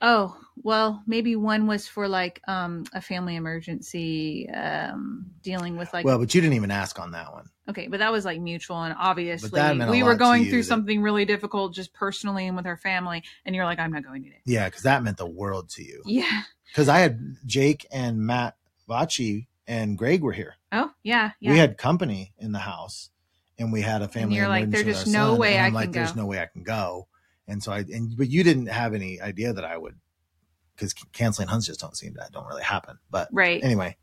oh, 0.00 0.39
well, 0.62 1.02
maybe 1.06 1.36
one 1.36 1.66
was 1.66 1.86
for 1.88 2.08
like 2.08 2.40
um 2.48 2.84
a 2.92 3.00
family 3.00 3.36
emergency, 3.36 4.48
um 4.50 5.26
dealing 5.42 5.76
with 5.76 5.92
like 5.92 6.04
well 6.04 6.18
but 6.18 6.34
you 6.34 6.40
didn't 6.40 6.54
even 6.54 6.70
ask 6.70 6.98
on 6.98 7.12
that 7.12 7.32
one 7.32 7.48
okay, 7.68 7.86
but 7.88 7.98
that 8.00 8.12
was 8.12 8.24
like 8.24 8.40
mutual 8.40 8.82
and 8.82 8.94
obviously 8.98 9.50
that 9.60 9.76
meant 9.76 9.88
a 9.88 9.92
we 9.92 10.02
were 10.02 10.14
going 10.16 10.44
through 10.46 10.58
that- 10.62 10.68
something 10.68 11.02
really 11.02 11.24
difficult 11.24 11.72
just 11.74 11.92
personally 11.94 12.46
and 12.46 12.56
with 12.56 12.66
our 12.66 12.76
family 12.76 13.22
and 13.44 13.54
you're 13.54 13.64
like 13.64 13.78
I'm 13.78 13.92
not 13.92 14.04
going 14.04 14.22
today. 14.24 14.40
yeah 14.44 14.66
because 14.66 14.82
that 14.82 15.02
meant 15.02 15.16
the 15.16 15.26
world 15.26 15.68
to 15.70 15.82
you 15.84 16.02
Yeah. 16.04 16.42
because 16.68 16.88
I 16.88 16.98
had 16.98 17.36
Jake 17.46 17.86
and 17.92 18.18
Matt 18.18 18.56
Vachi 18.88 19.46
and 19.66 19.96
Greg 19.96 20.20
were 20.22 20.32
here. 20.32 20.56
Oh, 20.72 20.90
yeah, 21.04 21.30
yeah. 21.38 21.52
We 21.52 21.58
had 21.58 21.78
company 21.78 22.32
in 22.38 22.50
the 22.50 22.58
house, 22.58 23.10
and 23.56 23.72
we 23.72 23.82
had 23.82 24.02
a 24.02 24.08
family. 24.08 24.34
you're 24.36 24.48
like, 24.48 24.68
"There's 24.68 24.84
just 24.84 25.06
no 25.06 25.30
son," 25.30 25.38
way 25.38 25.52
and 25.54 25.62
I 25.62 25.66
I'm 25.66 25.70
can 25.72 25.74
like, 25.80 25.92
There's 25.92 26.16
no 26.16 26.26
way 26.26 26.40
I 26.40 26.46
can 26.46 26.64
go. 26.64 27.06
And 27.46 27.62
so 27.62 27.70
I 27.70 27.78
and 27.80 28.16
but 28.16 28.28
you 28.28 28.42
didn't 28.42 28.66
have 28.66 28.94
any 28.94 29.20
idea 29.20 29.52
that 29.52 29.64
I 29.64 29.76
would 29.76 29.94
because 30.80 30.94
canceling 31.12 31.48
hunts 31.48 31.66
just 31.66 31.80
don't 31.80 31.96
seem 31.96 32.14
that 32.14 32.32
don't 32.32 32.46
really 32.46 32.62
happen. 32.62 32.98
But 33.10 33.28
right. 33.32 33.62
anyway, 33.62 33.96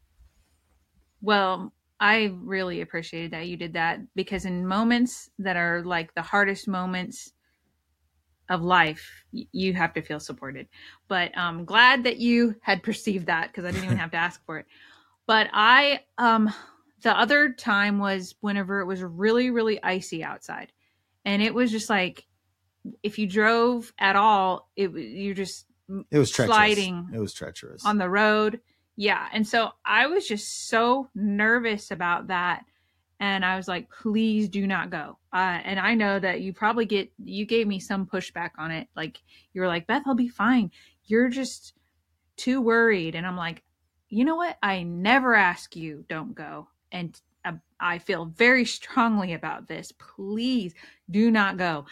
Well, 1.22 1.74
I 2.00 2.36
really 2.42 2.82
appreciated 2.82 3.32
that 3.32 3.48
you 3.48 3.58
did 3.58 3.74
that 3.74 4.00
because 4.16 4.46
in 4.46 4.68
moments 4.68 5.30
that 5.40 5.58
are 5.58 5.84
like 5.84 6.14
the 6.14 6.22
hardest 6.22 6.68
moments 6.68 7.34
of 8.50 8.62
life, 8.62 9.26
y- 9.34 9.48
you 9.52 9.74
have 9.74 9.94
to 9.96 10.02
feel 10.02 10.20
supported. 10.20 10.68
But 11.08 11.36
I'm 11.36 11.66
glad 11.66 12.04
that 12.04 12.18
you 12.18 12.56
had 12.62 12.84
perceived 12.84 13.26
that 13.26 13.48
because 13.48 13.66
I 13.66 13.72
didn't 13.72 13.86
even 13.86 13.98
have 13.98 14.12
to 14.12 14.18
ask 14.18 14.46
for 14.46 14.60
it. 14.60 14.68
But 15.26 15.50
I, 15.52 16.02
um, 16.20 16.54
the 17.02 17.18
other 17.18 17.52
time 17.52 17.98
was 18.00 18.36
whenever 18.42 18.80
it 18.80 18.86
was 18.86 19.02
really, 19.02 19.50
really 19.50 19.82
icy 19.84 20.24
outside, 20.24 20.72
and 21.26 21.42
it 21.42 21.54
was 21.54 21.72
just 21.72 21.90
like 21.90 22.26
if 23.04 23.20
you 23.20 23.28
drove 23.28 23.94
at 24.00 24.16
all, 24.16 24.70
it 24.76 24.92
you're 24.92 25.36
just 25.36 25.67
it 26.12 26.18
was 26.18 26.32
treacherous. 26.32 26.56
Sliding 26.56 27.10
It 27.14 27.20
was 27.20 27.34
treacherous. 27.34 27.86
on 27.86 27.98
the 27.98 28.10
road. 28.10 28.60
Yeah. 28.96 29.28
And 29.32 29.48
so 29.48 29.72
I 29.86 30.08
was 30.08 30.28
just 30.28 30.68
so 30.70 31.08
nervous 31.16 31.92
about 31.92 32.28
that. 32.28 32.64
And 33.20 33.44
I 33.44 33.56
was 33.56 33.68
like, 33.68 33.90
please 33.90 34.48
do 34.50 34.68
not 34.68 34.90
go. 34.92 35.18
Uh, 35.34 35.60
and 35.64 35.80
I 35.80 35.96
know 35.96 36.20
that 36.20 36.42
you 36.42 36.54
probably 36.54 36.86
get, 36.86 37.12
you 37.24 37.46
gave 37.46 37.68
me 37.68 37.80
some 37.80 38.06
pushback 38.06 38.52
on 38.60 38.70
it. 38.72 38.88
Like, 38.96 39.22
you 39.54 39.62
were 39.62 39.68
like, 39.68 39.88
Beth, 39.88 40.04
I'll 40.06 40.14
be 40.14 40.28
fine. 40.28 40.72
You're 41.06 41.30
just 41.30 41.74
too 42.36 42.62
worried. 42.62 43.16
And 43.16 43.26
I'm 43.26 43.38
like, 43.38 43.64
you 44.10 44.24
know 44.24 44.36
what? 44.36 44.58
I 44.62 44.84
never 44.84 45.34
ask 45.36 45.76
you, 45.76 46.06
don't 46.08 46.36
go. 46.36 46.68
And 46.92 47.20
uh, 47.44 47.54
I 47.80 47.98
feel 47.98 48.26
very 48.26 48.66
strongly 48.78 49.34
about 49.34 49.68
this. 49.68 49.92
Please 49.92 50.74
do 51.10 51.32
not 51.32 51.58
go. 51.58 51.86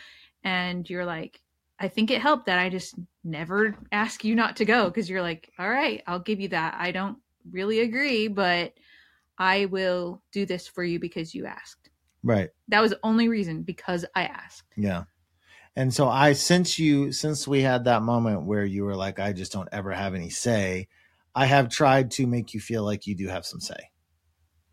And 0.43 0.87
you're 0.87 1.05
like, 1.05 1.41
I 1.79 1.87
think 1.87 2.11
it 2.11 2.21
helped 2.21 2.45
that 2.45 2.59
I 2.59 2.69
just 2.69 2.95
never 3.25 3.75
ask 3.91 4.23
you 4.23 4.35
not 4.35 4.57
to 4.57 4.65
go 4.65 4.85
because 4.85 5.09
you're 5.09 5.21
like, 5.21 5.51
all 5.59 5.69
right, 5.69 6.01
I'll 6.07 6.19
give 6.19 6.39
you 6.39 6.49
that. 6.49 6.75
I 6.77 6.91
don't 6.91 7.17
really 7.51 7.81
agree, 7.81 8.27
but 8.27 8.73
I 9.37 9.65
will 9.65 10.21
do 10.31 10.45
this 10.45 10.67
for 10.67 10.83
you 10.83 10.99
because 10.99 11.35
you 11.35 11.45
asked. 11.45 11.89
right. 12.23 12.49
That 12.69 12.81
was 12.81 12.91
the 12.91 12.99
only 13.03 13.27
reason 13.27 13.63
because 13.63 14.05
I 14.15 14.25
asked. 14.25 14.63
Yeah. 14.77 15.03
And 15.75 15.93
so 15.93 16.07
I 16.07 16.31
since 16.33 16.79
you 16.79 17.11
since 17.11 17.47
we 17.47 17.61
had 17.61 17.83
that 17.83 18.01
moment 18.01 18.43
where 18.45 18.63
you 18.63 18.85
were 18.85 18.95
like, 18.95 19.19
I 19.19 19.33
just 19.33 19.51
don't 19.51 19.67
ever 19.73 19.91
have 19.91 20.15
any 20.15 20.29
say, 20.29 20.87
I 21.35 21.47
have 21.47 21.67
tried 21.67 22.11
to 22.11 22.25
make 22.27 22.53
you 22.53 22.61
feel 22.61 22.83
like 22.85 23.05
you 23.07 23.15
do 23.15 23.27
have 23.27 23.45
some 23.45 23.59
say. 23.59 23.91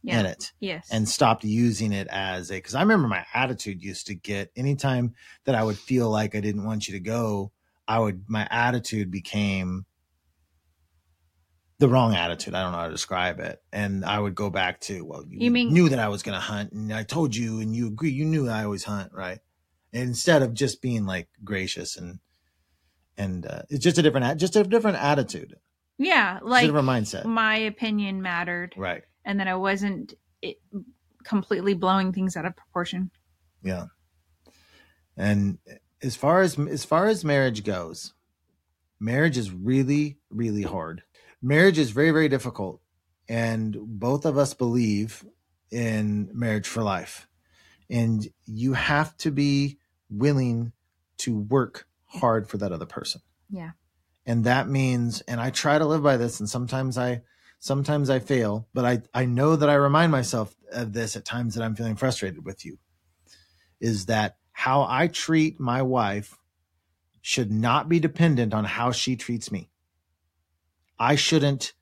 Yeah. 0.04 0.18
in 0.18 0.26
it 0.26 0.52
Yes. 0.58 0.88
and 0.90 1.08
stopped 1.08 1.44
using 1.44 1.92
it 1.92 2.08
as 2.10 2.50
a 2.50 2.54
because 2.54 2.74
I 2.74 2.80
remember 2.80 3.06
my 3.06 3.24
attitude 3.34 3.84
used 3.84 4.08
to 4.08 4.16
get 4.16 4.50
anytime 4.56 5.14
that 5.44 5.54
I 5.54 5.62
would 5.62 5.78
feel 5.78 6.10
like 6.10 6.34
I 6.34 6.40
didn't 6.40 6.64
want 6.64 6.88
you 6.88 6.94
to 6.94 7.00
go, 7.00 7.52
I 7.88 7.98
would 7.98 8.24
my 8.28 8.46
attitude 8.50 9.10
became 9.10 9.84
the 11.78 11.88
wrong 11.88 12.14
attitude. 12.14 12.54
I 12.54 12.62
don't 12.62 12.72
know 12.72 12.78
how 12.78 12.86
to 12.86 12.92
describe 12.92 13.40
it. 13.40 13.60
And 13.72 14.04
I 14.04 14.18
would 14.18 14.36
go 14.36 14.50
back 14.50 14.80
to, 14.82 15.04
well, 15.04 15.24
you, 15.28 15.46
You 15.46 15.50
mean- 15.50 15.72
knew 15.72 15.88
that 15.88 15.98
I 15.98 16.08
was 16.08 16.22
gonna 16.22 16.38
hunt 16.40 16.72
and 16.72 16.92
I 16.92 17.02
told 17.02 17.34
you 17.34 17.60
and 17.60 17.74
you 17.74 17.88
agree, 17.88 18.10
you 18.10 18.24
knew 18.24 18.48
I 18.48 18.64
always 18.64 18.84
hunt, 18.84 19.12
right? 19.12 19.40
And 19.92 20.04
instead 20.04 20.42
of 20.42 20.54
just 20.54 20.80
being 20.80 21.06
like 21.06 21.28
gracious 21.44 21.96
and 21.96 22.20
and 23.18 23.44
uh, 23.46 23.62
it's 23.68 23.82
just 23.84 23.98
a 23.98 24.02
different 24.02 24.38
just 24.40 24.56
a 24.56 24.62
different 24.64 24.96
attitude. 24.96 25.56
yeah, 25.98 26.38
like 26.42 26.64
different 26.66 26.88
mindset. 26.88 27.24
my 27.26 27.56
opinion 27.56 28.22
mattered, 28.22 28.74
right. 28.76 29.02
and 29.24 29.38
that 29.38 29.48
I 29.48 29.54
wasn't 29.56 30.14
it, 30.40 30.56
completely 31.24 31.74
blowing 31.74 32.12
things 32.12 32.36
out 32.38 32.46
of 32.46 32.56
proportion. 32.56 33.10
Yeah. 33.62 33.86
And 35.16 35.58
as 36.02 36.16
far 36.16 36.42
as 36.42 36.58
as 36.58 36.84
far 36.84 37.06
as 37.06 37.24
marriage 37.24 37.64
goes, 37.64 38.14
marriage 39.00 39.38
is 39.38 39.50
really 39.50 40.18
really 40.30 40.62
hard. 40.62 41.02
Marriage 41.40 41.78
is 41.78 41.90
very 41.90 42.10
very 42.10 42.28
difficult 42.28 42.80
and 43.28 43.76
both 43.80 44.24
of 44.24 44.36
us 44.36 44.54
believe 44.54 45.24
in 45.70 46.28
marriage 46.32 46.66
for 46.66 46.82
life. 46.82 47.28
And 47.88 48.26
you 48.46 48.72
have 48.72 49.16
to 49.18 49.30
be 49.30 49.78
willing 50.10 50.72
to 51.18 51.38
work 51.38 51.86
hard 52.06 52.48
for 52.48 52.58
that 52.58 52.72
other 52.72 52.86
person. 52.86 53.20
Yeah. 53.50 53.70
And 54.26 54.44
that 54.44 54.68
means 54.68 55.20
and 55.22 55.40
I 55.40 55.50
try 55.50 55.78
to 55.78 55.86
live 55.86 56.02
by 56.02 56.16
this 56.16 56.40
and 56.40 56.48
sometimes 56.48 56.98
I 56.98 57.22
sometimes 57.58 58.10
I 58.10 58.18
fail, 58.18 58.68
but 58.74 58.84
I 58.84 59.02
I 59.14 59.24
know 59.24 59.56
that 59.56 59.70
I 59.70 59.74
remind 59.74 60.12
myself 60.12 60.54
of 60.72 60.92
this 60.92 61.16
at 61.16 61.24
times 61.24 61.54
that 61.54 61.62
I'm 61.62 61.76
feeling 61.76 61.96
frustrated 61.96 62.44
with 62.44 62.64
you 62.64 62.78
is 63.80 64.06
that 64.06 64.36
how 64.52 64.86
I 64.88 65.08
treat 65.08 65.58
my 65.58 65.82
wife 65.82 66.38
should 67.20 67.50
not 67.50 67.88
be 67.88 68.00
dependent 68.00 68.52
on 68.52 68.64
how 68.64 68.92
she 68.92 69.16
treats 69.16 69.50
me. 69.50 69.70
I 70.98 71.16
shouldn't. 71.16 71.72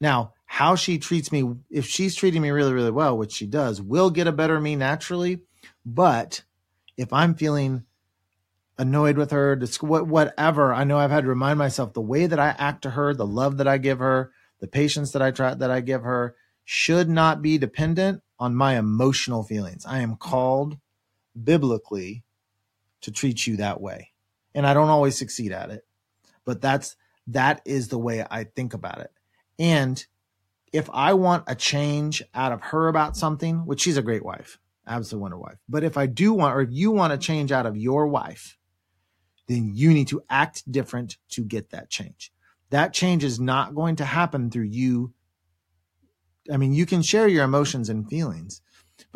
Now, 0.00 0.34
how 0.46 0.76
she 0.76 0.98
treats 0.98 1.32
me, 1.32 1.54
if 1.70 1.86
she's 1.86 2.14
treating 2.14 2.40
me 2.40 2.50
really, 2.50 2.72
really 2.72 2.90
well, 2.90 3.18
which 3.18 3.32
she 3.32 3.46
does, 3.46 3.82
will 3.82 4.10
get 4.10 4.26
a 4.26 4.32
better 4.32 4.60
me 4.60 4.76
naturally. 4.76 5.40
But 5.84 6.42
if 6.96 7.12
I'm 7.12 7.34
feeling 7.34 7.84
annoyed 8.78 9.16
with 9.16 9.32
her, 9.32 9.58
whatever, 9.80 10.72
I 10.72 10.84
know 10.84 10.98
I've 10.98 11.10
had 11.10 11.24
to 11.24 11.28
remind 11.28 11.58
myself 11.58 11.92
the 11.92 12.00
way 12.00 12.26
that 12.26 12.38
I 12.38 12.54
act 12.58 12.82
to 12.82 12.90
her, 12.90 13.12
the 13.12 13.26
love 13.26 13.56
that 13.56 13.68
I 13.68 13.78
give 13.78 13.98
her, 13.98 14.30
the 14.60 14.68
patience 14.68 15.12
that 15.12 15.22
I 15.22 15.30
try 15.30 15.54
that 15.54 15.70
I 15.70 15.80
give 15.80 16.02
her 16.02 16.36
should 16.64 17.08
not 17.08 17.42
be 17.42 17.58
dependent 17.58 18.22
on 18.38 18.54
my 18.54 18.78
emotional 18.78 19.42
feelings. 19.42 19.84
I 19.86 19.98
am 19.98 20.16
called 20.16 20.78
biblically 21.42 22.24
to 23.02 23.10
treat 23.10 23.46
you 23.46 23.56
that 23.56 23.80
way. 23.80 24.12
And 24.54 24.66
I 24.66 24.74
don't 24.74 24.88
always 24.88 25.16
succeed 25.16 25.52
at 25.52 25.70
it, 25.70 25.86
but 26.44 26.60
that's 26.60 26.96
that 27.28 27.60
is 27.64 27.88
the 27.88 27.98
way 27.98 28.24
I 28.30 28.44
think 28.44 28.74
about 28.74 29.00
it. 29.00 29.10
And 29.58 30.04
if 30.72 30.88
I 30.92 31.14
want 31.14 31.44
a 31.46 31.54
change 31.54 32.22
out 32.34 32.52
of 32.52 32.60
her 32.60 32.88
about 32.88 33.16
something, 33.16 33.66
which 33.66 33.80
she's 33.80 33.96
a 33.96 34.02
great 34.02 34.24
wife, 34.24 34.58
absolute 34.86 35.20
wonder 35.20 35.38
wife. 35.38 35.58
But 35.68 35.84
if 35.84 35.96
I 35.96 36.06
do 36.06 36.32
want, 36.32 36.54
or 36.54 36.60
if 36.60 36.70
you 36.70 36.90
want 36.90 37.12
a 37.12 37.18
change 37.18 37.52
out 37.52 37.66
of 37.66 37.76
your 37.76 38.06
wife, 38.06 38.56
then 39.48 39.72
you 39.74 39.92
need 39.92 40.08
to 40.08 40.22
act 40.28 40.70
different 40.70 41.18
to 41.30 41.44
get 41.44 41.70
that 41.70 41.90
change. 41.90 42.32
That 42.70 42.92
change 42.92 43.24
is 43.24 43.38
not 43.38 43.74
going 43.74 43.96
to 43.96 44.04
happen 44.04 44.50
through 44.50 44.64
you. 44.64 45.12
I 46.52 46.56
mean, 46.56 46.72
you 46.72 46.86
can 46.86 47.02
share 47.02 47.28
your 47.28 47.44
emotions 47.44 47.88
and 47.88 48.08
feelings, 48.08 48.60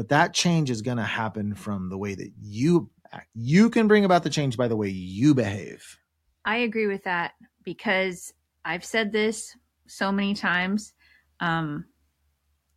but 0.00 0.08
that 0.08 0.32
change 0.32 0.70
is 0.70 0.80
going 0.80 0.96
to 0.96 1.02
happen 1.02 1.54
from 1.54 1.90
the 1.90 1.98
way 1.98 2.14
that 2.14 2.32
you 2.40 2.88
act. 3.12 3.28
You 3.34 3.68
can 3.68 3.86
bring 3.86 4.06
about 4.06 4.22
the 4.22 4.30
change 4.30 4.56
by 4.56 4.66
the 4.66 4.74
way 4.74 4.88
you 4.88 5.34
behave. 5.34 5.98
I 6.42 6.56
agree 6.56 6.86
with 6.86 7.04
that 7.04 7.32
because 7.64 8.32
I've 8.64 8.82
said 8.82 9.12
this 9.12 9.54
so 9.86 10.10
many 10.10 10.32
times. 10.32 10.94
Um, 11.38 11.84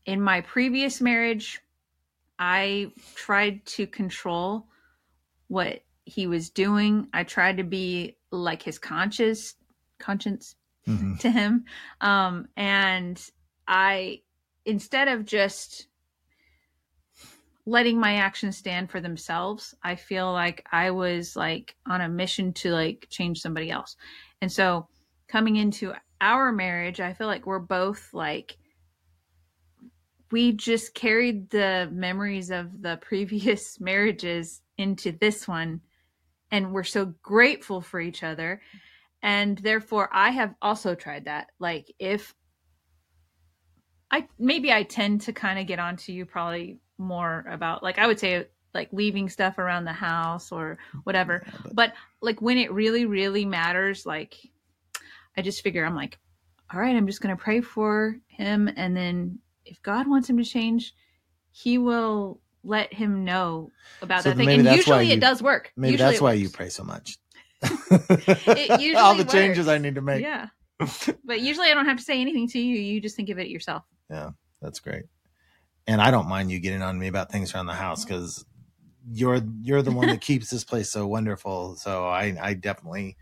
in 0.05 0.19
my 0.19 0.41
previous 0.41 0.99
marriage, 0.99 1.61
I 2.39 2.91
tried 3.15 3.65
to 3.67 3.87
control 3.87 4.67
what 5.47 5.81
he 6.03 6.27
was 6.27 6.49
doing. 6.49 7.07
I 7.13 7.23
tried 7.23 7.55
to 7.55 7.63
be 7.63 8.17
like 8.31 8.61
his 8.61 8.77
conscious 8.77 9.55
conscience 9.97 10.57
Mhm. 10.85 11.19
to 11.19 11.31
him. 11.31 11.63
Um, 12.01 12.49
and 12.57 13.17
I, 13.65 14.23
instead 14.65 15.07
of 15.07 15.23
just 15.23 15.87
letting 17.65 17.99
my 17.99 18.15
actions 18.15 18.57
stand 18.57 18.91
for 18.91 18.99
themselves, 18.99 19.73
I 19.83 19.95
feel 19.95 20.31
like 20.31 20.65
I 20.71 20.91
was 20.91 21.35
like 21.35 21.75
on 21.87 22.01
a 22.01 22.09
mission 22.09 22.53
to 22.53 22.71
like 22.71 23.07
change 23.09 23.39
somebody 23.39 23.71
else. 23.71 23.95
And 24.41 24.51
so 24.51 24.87
coming 25.27 25.55
into 25.55 25.93
our 26.19 26.51
marriage, 26.51 26.99
I 26.99 27.13
feel 27.13 27.27
like 27.27 27.45
we're 27.45 27.59
both 27.59 28.09
like, 28.13 28.57
we 30.31 30.51
just 30.51 30.93
carried 30.93 31.49
the 31.49 31.89
memories 31.91 32.49
of 32.49 32.81
the 32.81 32.97
previous 33.01 33.79
marriages 33.79 34.61
into 34.77 35.11
this 35.11 35.47
one. 35.47 35.81
And 36.51 36.71
we're 36.71 36.83
so 36.83 37.13
grateful 37.23 37.81
for 37.81 37.99
each 37.99 38.23
other 38.23 38.61
and 39.23 39.57
therefore 39.59 40.09
i 40.11 40.29
have 40.29 40.53
also 40.61 40.93
tried 40.93 41.25
that 41.25 41.47
like 41.57 41.91
if 41.97 42.35
i 44.11 44.27
maybe 44.37 44.71
i 44.71 44.83
tend 44.83 45.21
to 45.21 45.33
kind 45.33 45.57
of 45.57 45.65
get 45.65 45.79
onto 45.79 46.11
you 46.11 46.25
probably 46.25 46.77
more 46.97 47.45
about 47.49 47.83
like 47.83 47.97
i 47.99 48.07
would 48.07 48.19
say 48.19 48.45
like 48.73 48.89
leaving 48.91 49.29
stuff 49.29 49.57
around 49.57 49.85
the 49.85 49.93
house 49.93 50.51
or 50.51 50.77
whatever 51.03 51.43
Yeah, 51.45 51.53
but- 51.63 51.75
but 51.75 51.93
like 52.21 52.41
when 52.41 52.57
it 52.57 52.71
really 52.71 53.05
really 53.05 53.45
matters 53.45 54.05
like 54.05 54.35
i 55.37 55.41
just 55.41 55.61
figure 55.61 55.85
i'm 55.85 55.95
like 55.95 56.17
all 56.73 56.79
right 56.79 56.95
i'm 56.95 57.07
just 57.07 57.21
going 57.21 57.35
to 57.35 57.41
pray 57.41 57.61
for 57.61 58.17
him 58.27 58.69
and 58.75 58.95
then 58.95 59.39
if 59.65 59.81
god 59.81 60.07
wants 60.07 60.29
him 60.29 60.37
to 60.37 60.43
change 60.43 60.93
he 61.51 61.77
will 61.77 62.39
let 62.63 62.93
him 62.93 63.25
know 63.25 63.69
about 64.01 64.23
So 64.23 64.29
that 64.29 64.37
thing 64.37 64.49
and 64.49 64.65
usually 64.75 65.07
you- 65.07 65.13
it 65.13 65.19
does 65.19 65.43
work 65.43 65.71
Maybe 65.75 65.93
Usually 65.93 66.09
that's 66.11 66.21
why 66.21 66.33
you 66.33 66.49
pray 66.49 66.69
so 66.69 66.83
much. 66.83 67.17
usually 68.01 68.95
All 68.95 69.15
the 69.15 69.25
changes 69.29 69.67
I 69.67 69.77
need 69.77 69.95
to 69.95 70.01
make. 70.01 70.21
Yeah. 70.21 70.47
but 71.25 71.41
usually 71.41 71.69
I 71.69 71.73
don't 71.73 71.85
have 71.85 71.97
to 71.97 72.03
say 72.03 72.19
anything 72.19 72.47
to 72.49 72.59
you. 72.59 72.77
You 72.79 72.99
just 73.01 73.15
think 73.15 73.29
of 73.29 73.37
it 73.39 73.47
yourself. 73.49 73.83
Yeah, 74.09 74.31
that's 74.61 74.79
great. 74.79 75.03
And 75.87 76.01
I 76.01 76.11
don't 76.11 76.29
mind 76.29 76.51
you 76.51 76.59
getting 76.59 76.81
on 76.81 76.97
me 76.97 77.07
about 77.07 77.31
things 77.31 77.53
around 77.53 77.65
the 77.65 77.73
house 77.73 78.05
mm-hmm. 78.05 78.15
because 78.15 78.45
you're 79.11 79.41
you're 79.61 79.81
the 79.81 79.91
one 79.91 80.07
that 80.07 80.21
keeps 80.21 80.49
this 80.49 80.63
place 80.63 80.89
so 80.89 81.05
wonderful. 81.07 81.75
So 81.75 82.07
I 82.07 82.35
I 82.41 82.53
definitely 82.53 83.17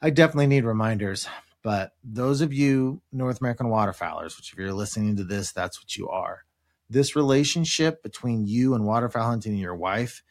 I 0.00 0.10
definitely 0.10 0.46
need 0.46 0.64
reminders. 0.64 1.28
But 1.62 1.92
those 2.02 2.40
of 2.40 2.52
you 2.52 3.00
North 3.12 3.40
American 3.40 3.68
waterfowlers, 3.68 4.36
which 4.36 4.52
if 4.52 4.58
you're 4.58 4.72
listening 4.72 5.16
to 5.16 5.24
this, 5.24 5.52
that's 5.52 5.80
what 5.80 5.96
you 5.96 6.08
are. 6.08 6.44
This 6.90 7.16
relationship 7.16 8.02
between 8.02 8.46
you 8.46 8.74
and 8.74 8.84
waterfowl 8.84 9.26
hunting 9.26 9.52
and 9.52 9.60
your 9.60 9.74
wife, 9.74 10.22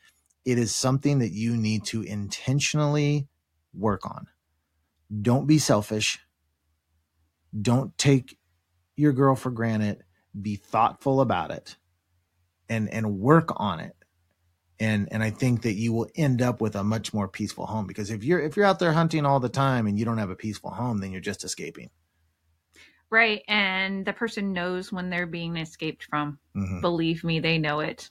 it 0.46 0.60
is 0.60 0.76
something 0.76 1.20
that 1.20 1.32
you 1.32 1.58
need 1.58 1.86
to 1.86 2.04
intentionally 2.04 3.28
work 3.74 4.06
on. 4.06 4.28
Don't 5.22 5.48
be 5.48 5.58
selfish. 5.58 6.20
Don't 7.60 7.98
take 7.98 8.38
your 8.96 9.14
girl 9.14 9.36
for 9.36 9.50
granted 9.50 10.04
be 10.42 10.56
thoughtful 10.56 11.22
about 11.22 11.52
it 11.52 11.76
and 12.70 12.90
and 12.94 13.20
work 13.20 13.50
on 13.58 13.80
it 13.80 13.96
and 14.80 15.08
and 15.12 15.22
i 15.22 15.30
think 15.30 15.62
that 15.62 15.74
you 15.74 15.94
will 15.94 16.10
end 16.16 16.42
up 16.42 16.60
with 16.62 16.76
a 16.76 16.84
much 16.84 17.14
more 17.14 17.28
peaceful 17.28 17.66
home 17.66 17.86
because 17.86 18.10
if 18.10 18.24
you're 18.24 18.40
if 18.40 18.56
you're 18.58 18.66
out 18.66 18.80
there 18.80 18.94
hunting 18.94 19.26
all 19.26 19.40
the 19.40 19.50
time 19.50 19.86
and 19.86 20.00
you 20.00 20.06
don't 20.06 20.18
have 20.18 20.30
a 20.32 20.36
peaceful 20.36 20.72
home 20.72 20.98
then 21.00 21.12
you're 21.12 21.22
just 21.22 21.44
escaping 21.44 21.90
Right. 23.10 23.44
And 23.48 24.04
the 24.08 24.14
person 24.14 24.54
knows 24.54 24.92
when 24.92 25.12
they're 25.12 25.28
being 25.28 25.56
escaped 25.58 26.06
from. 26.06 26.40
Mhm. 26.56 26.82
Believe 26.82 27.24
me, 27.24 27.40
they 27.40 27.60
know 27.60 27.80
it. 27.82 28.10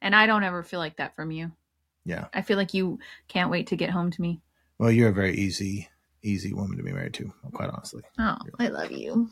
And 0.00 0.16
I 0.16 0.24
don't 0.26 0.44
ever 0.44 0.62
feel 0.62 0.80
like 0.80 0.96
that 0.96 1.14
from 1.14 1.30
you. 1.30 1.52
yeah 2.06 2.28
I 2.32 2.40
feel 2.40 2.56
like 2.56 2.72
you 2.72 3.00
can't 3.28 3.50
wait 3.50 3.66
to 3.66 3.76
get 3.76 3.90
home 3.90 4.10
to 4.10 4.22
me. 4.22 4.40
well 4.78 4.90
you're 4.90 5.10
a 5.10 5.12
very 5.12 5.34
easy 5.36 5.90
easy 6.22 6.54
woman 6.54 6.78
to 6.78 6.82
be 6.82 6.90
married 6.92 7.12
to 7.14 7.30
quite 7.52 7.68
honestly 7.68 8.02
Oh, 8.18 8.38
I 8.58 8.68
love 8.68 8.90
you. 8.92 9.28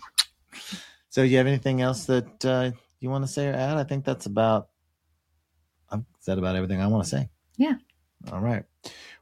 So 1.16 1.22
you 1.22 1.38
have 1.38 1.46
anything 1.46 1.80
else 1.80 2.04
that 2.04 2.44
uh, 2.44 2.70
you 3.00 3.08
want 3.08 3.24
to 3.24 3.32
say 3.32 3.48
or 3.48 3.54
add? 3.54 3.78
I 3.78 3.84
think 3.84 4.04
that's 4.04 4.26
about 4.26 4.68
is 5.90 6.00
said 6.18 6.36
about 6.36 6.56
everything 6.56 6.82
i 6.82 6.86
want 6.88 7.04
to 7.04 7.08
say. 7.08 7.30
Yeah. 7.56 7.76
all 8.30 8.40
right. 8.40 8.64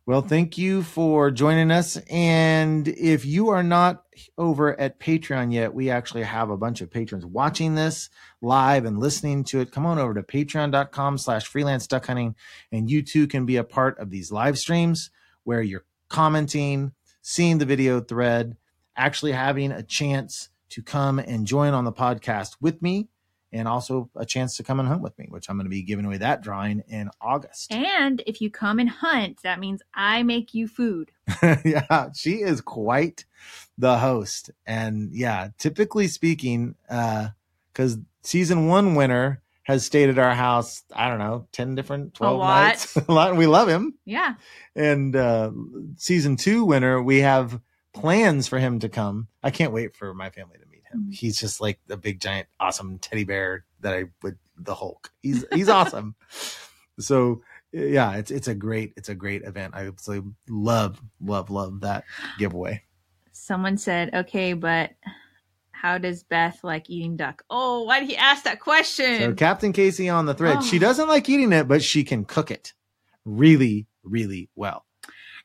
Well 0.05 0.21
thank 0.21 0.59
you 0.59 0.83
for 0.83 1.31
joining 1.31 1.71
us 1.71 1.97
and 2.11 2.89
if 2.89 3.25
you 3.25 3.51
are 3.51 3.63
not 3.63 4.03
over 4.37 4.79
at 4.81 4.99
patreon 4.99 5.53
yet 5.53 5.73
we 5.73 5.89
actually 5.89 6.25
have 6.25 6.51
a 6.51 6.57
bunch 6.57 6.81
of 6.81 6.91
patrons 6.91 7.25
watching 7.25 7.77
this 7.77 8.11
live 8.43 8.87
and 8.87 8.99
listening 8.99 9.45
to 9.45 9.61
it. 9.61 9.71
Come 9.71 9.87
on 9.87 10.01
over 10.01 10.15
to 10.15 10.23
patreon.com 10.25 11.17
slash 11.19 11.47
freelance 11.47 11.87
duck 11.87 12.07
hunting 12.07 12.35
and 12.73 12.91
you 12.91 13.03
too 13.03 13.29
can 13.29 13.47
be 13.47 13.55
a 13.55 13.63
part 13.63 14.01
of 14.01 14.11
these 14.11 14.33
live 14.33 14.59
streams 14.59 15.11
where 15.45 15.63
you're 15.63 15.85
commenting 16.09 16.91
seeing 17.23 17.59
the 17.59 17.65
video 17.65 18.01
thread 18.01 18.57
actually 18.97 19.31
having 19.31 19.71
a 19.71 19.85
chance 19.85 20.49
to 20.75 20.83
come 20.83 21.21
and 21.21 21.47
join 21.47 21.73
on 21.73 21.85
the 21.85 21.93
podcast 21.93 22.57
with 22.61 22.83
me 22.83 23.09
and 23.53 23.69
also 23.69 24.11
a 24.17 24.27
chance 24.27 24.57
to 24.57 24.65
come 24.65 24.81
and 24.81 24.89
hunt 24.89 25.03
with 25.03 25.17
me, 25.17 25.27
which 25.29 25.49
I'm 25.49 25.57
going 25.57 25.67
to 25.67 25.71
be 25.71 25.83
giving 25.83 26.05
away 26.05 26.17
that 26.17 26.43
drawing 26.43 26.83
in 26.89 27.11
August. 27.21 27.73
And 27.73 28.21
if 28.27 28.41
you 28.41 28.51
come 28.51 28.81
and 28.81 28.89
hunt, 28.89 29.39
that 29.45 29.61
means 29.61 29.83
I 29.95 30.25
make 30.25 30.53
you 30.53 30.67
food. 30.67 31.13
yeah, 31.65 32.09
she 32.13 32.41
is 32.41 32.61
quite 32.61 33.25
the 33.79 33.99
host. 33.99 34.51
And 34.67 35.11
yeah, 35.13 35.51
typically 35.59 36.09
speaking, 36.09 36.75
uh, 36.91 37.29
because 37.73 37.99
season 38.25 38.67
one 38.67 38.97
winner 38.97 39.43
has 39.63 39.87
stayed 39.87 40.09
at 40.09 40.19
our 40.19 40.35
house, 40.35 40.83
I 40.93 41.09
don't 41.09 41.21
know, 41.21 41.47
10 41.53 41.77
different, 41.77 42.15
12 42.15 42.39
lot. 42.39 42.65
nights. 42.65 42.97
a 43.09 43.13
lot. 43.13 43.31
And 43.31 43.39
we 43.39 43.47
love 43.47 43.69
him. 43.69 43.95
Yeah. 44.05 44.35
And 44.75 45.15
uh, 45.15 45.53
season 45.97 46.37
two 46.37 46.65
winner, 46.65 47.01
we 47.01 47.21
have 47.21 47.61
plans 47.95 48.49
for 48.49 48.59
him 48.59 48.81
to 48.81 48.89
come. 48.89 49.29
I 49.43 49.51
can't 49.51 49.73
wait 49.73 49.95
for 49.95 50.13
my 50.13 50.31
family 50.31 50.59
to 50.59 50.64
him. 50.95 51.09
Mhm. 51.11 51.15
He's 51.15 51.39
just 51.39 51.61
like 51.61 51.79
the 51.87 51.97
big 51.97 52.21
giant 52.21 52.49
awesome 52.61 52.99
teddy 52.99 53.25
bear 53.25 53.65
that 53.81 53.95
I 53.95 54.05
would 54.23 54.39
the 54.57 54.75
Hulk. 54.75 55.11
He's 55.23 55.45
he's 55.53 55.69
awesome. 55.69 56.15
So 56.99 57.43
yeah, 57.73 58.17
it's 58.17 58.31
it's 58.31 58.49
a 58.49 58.55
great 58.55 58.93
it's 58.97 59.09
a 59.09 59.15
great 59.15 59.43
event. 59.43 59.75
I 59.77 59.87
absolutely 59.89 60.33
love 60.49 61.01
love 61.21 61.51
love 61.51 61.81
that 61.81 62.05
giveaway. 62.39 62.83
Someone 63.33 63.77
said, 63.79 64.15
okay, 64.15 64.53
but 64.53 64.93
how 65.73 65.99
does 65.99 66.23
Beth 66.23 66.61
like 66.63 66.89
eating 66.89 67.17
duck? 67.17 67.43
Oh, 67.51 67.83
why 67.83 68.01
did 68.01 68.09
he 68.09 68.17
ask 68.17 68.45
that 68.45 68.61
question? 68.61 69.19
So 69.21 69.35
Captain 69.35 69.73
Casey 69.73 70.09
on 70.09 70.25
the 70.27 70.35
thread. 70.35 70.63
She 70.63 70.77
Oh. 70.77 70.81
doesn't 70.81 71.09
like 71.09 71.29
eating 71.29 71.53
it, 71.53 71.67
but 71.69 71.83
she 71.83 72.05
can 72.05 72.25
cook 72.25 72.51
it 72.51 72.73
really 73.25 73.87
really 74.05 74.49
well. 74.55 74.87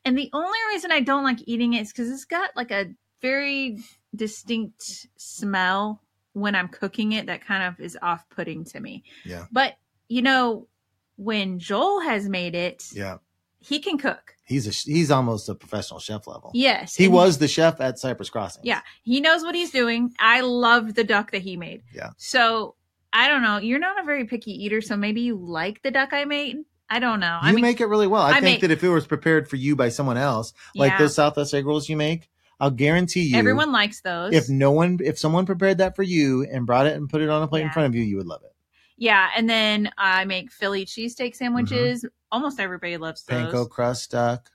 And 0.05 0.17
the 0.17 0.29
only 0.33 0.59
reason 0.69 0.91
I 0.91 0.99
don't 1.01 1.23
like 1.23 1.39
eating 1.45 1.73
it 1.73 1.81
is 1.81 1.91
because 1.91 2.09
it's 2.11 2.25
got 2.25 2.51
like 2.55 2.71
a 2.71 2.87
very 3.21 3.79
distinct 4.15 5.07
smell 5.17 6.01
when 6.33 6.55
I'm 6.55 6.67
cooking 6.67 7.13
it 7.13 7.25
that 7.27 7.45
kind 7.45 7.63
of 7.63 7.79
is 7.79 7.97
off 8.01 8.25
putting 8.29 8.63
to 8.65 8.79
me. 8.79 9.03
Yeah. 9.25 9.45
But, 9.51 9.75
you 10.07 10.21
know, 10.21 10.67
when 11.15 11.59
Joel 11.59 12.01
has 12.01 12.29
made 12.29 12.55
it, 12.55 12.85
Yeah. 12.93 13.17
he 13.59 13.79
can 13.79 13.97
cook. 13.97 14.35
He's 14.45 14.67
a 14.67 14.71
he's 14.91 15.11
almost 15.11 15.47
a 15.49 15.53
professional 15.55 15.99
chef 15.99 16.25
level. 16.27 16.51
Yes. 16.55 16.95
He 16.95 17.07
was 17.07 17.37
the 17.37 17.47
chef 17.47 17.79
at 17.81 17.99
Cypress 17.99 18.29
Crossing. 18.29 18.63
Yeah. 18.65 18.81
He 19.03 19.21
knows 19.21 19.43
what 19.43 19.53
he's 19.53 19.69
doing. 19.71 20.11
I 20.19 20.41
love 20.41 20.95
the 20.95 21.03
duck 21.03 21.31
that 21.31 21.41
he 21.41 21.55
made. 21.57 21.83
Yeah. 21.93 22.11
So 22.17 22.75
I 23.13 23.27
don't 23.27 23.41
know. 23.43 23.57
You're 23.57 23.79
not 23.79 23.99
a 23.99 24.03
very 24.03 24.25
picky 24.25 24.51
eater, 24.51 24.81
so 24.81 24.95
maybe 24.95 25.21
you 25.21 25.35
like 25.35 25.81
the 25.83 25.91
duck 25.91 26.13
I 26.13 26.25
made. 26.25 26.57
I 26.91 26.99
don't 26.99 27.19
know. 27.19 27.37
You 27.43 27.49
I 27.49 27.51
mean, 27.51 27.61
make 27.61 27.81
it 27.81 27.85
really 27.87 28.07
well. 28.07 28.23
I, 28.23 28.29
I 28.29 28.33
think 28.33 28.43
make- 28.43 28.61
that 28.61 28.71
if 28.71 28.83
it 28.83 28.89
was 28.89 29.05
prepared 29.05 29.47
for 29.47 29.55
you 29.57 29.75
by 29.75 29.89
someone 29.89 30.17
else, 30.17 30.53
like 30.75 30.91
Yeah. 30.93 30.97
those 30.99 31.13
Southwest 31.15 31.53
egg 31.53 31.65
rolls 31.67 31.87
you 31.89 31.97
make, 31.97 32.29
I'll 32.59 32.71
guarantee 32.71 33.21
you 33.23 33.37
everyone 33.37 33.71
likes 33.71 34.01
those. 34.01 34.33
if 34.33 34.49
no 34.49 34.71
one 34.71 34.99
if 35.03 35.17
someone 35.17 35.45
prepared 35.45 35.77
that 35.77 35.95
for 35.95 36.03
you 36.03 36.43
and 36.43 36.65
brought 36.65 36.87
it 36.87 36.95
and 36.95 37.09
put 37.09 37.21
it 37.21 37.29
on 37.29 37.41
a 37.41 37.47
plate 37.47 37.63
in 37.63 37.71
front 37.71 37.87
of 37.87 37.95
you, 37.95 38.03
you 38.03 38.17
would 38.17 38.27
love 38.27 38.41
it. 38.43 38.53
Yeah, 38.97 39.29
and 39.35 39.49
then 39.49 39.91
I 39.97 40.25
make 40.25 40.51
Philly 40.51 40.85
cheesesteak 40.85 41.35
sandwiches. 41.35 42.05
Almost 42.31 42.59
everybody 42.59 42.97
loves 42.97 43.23
those. 43.23 43.37
Mm-hmm. 43.47 43.55
Panko 43.55 43.69
crust 43.69 44.11
duck. 44.11 44.51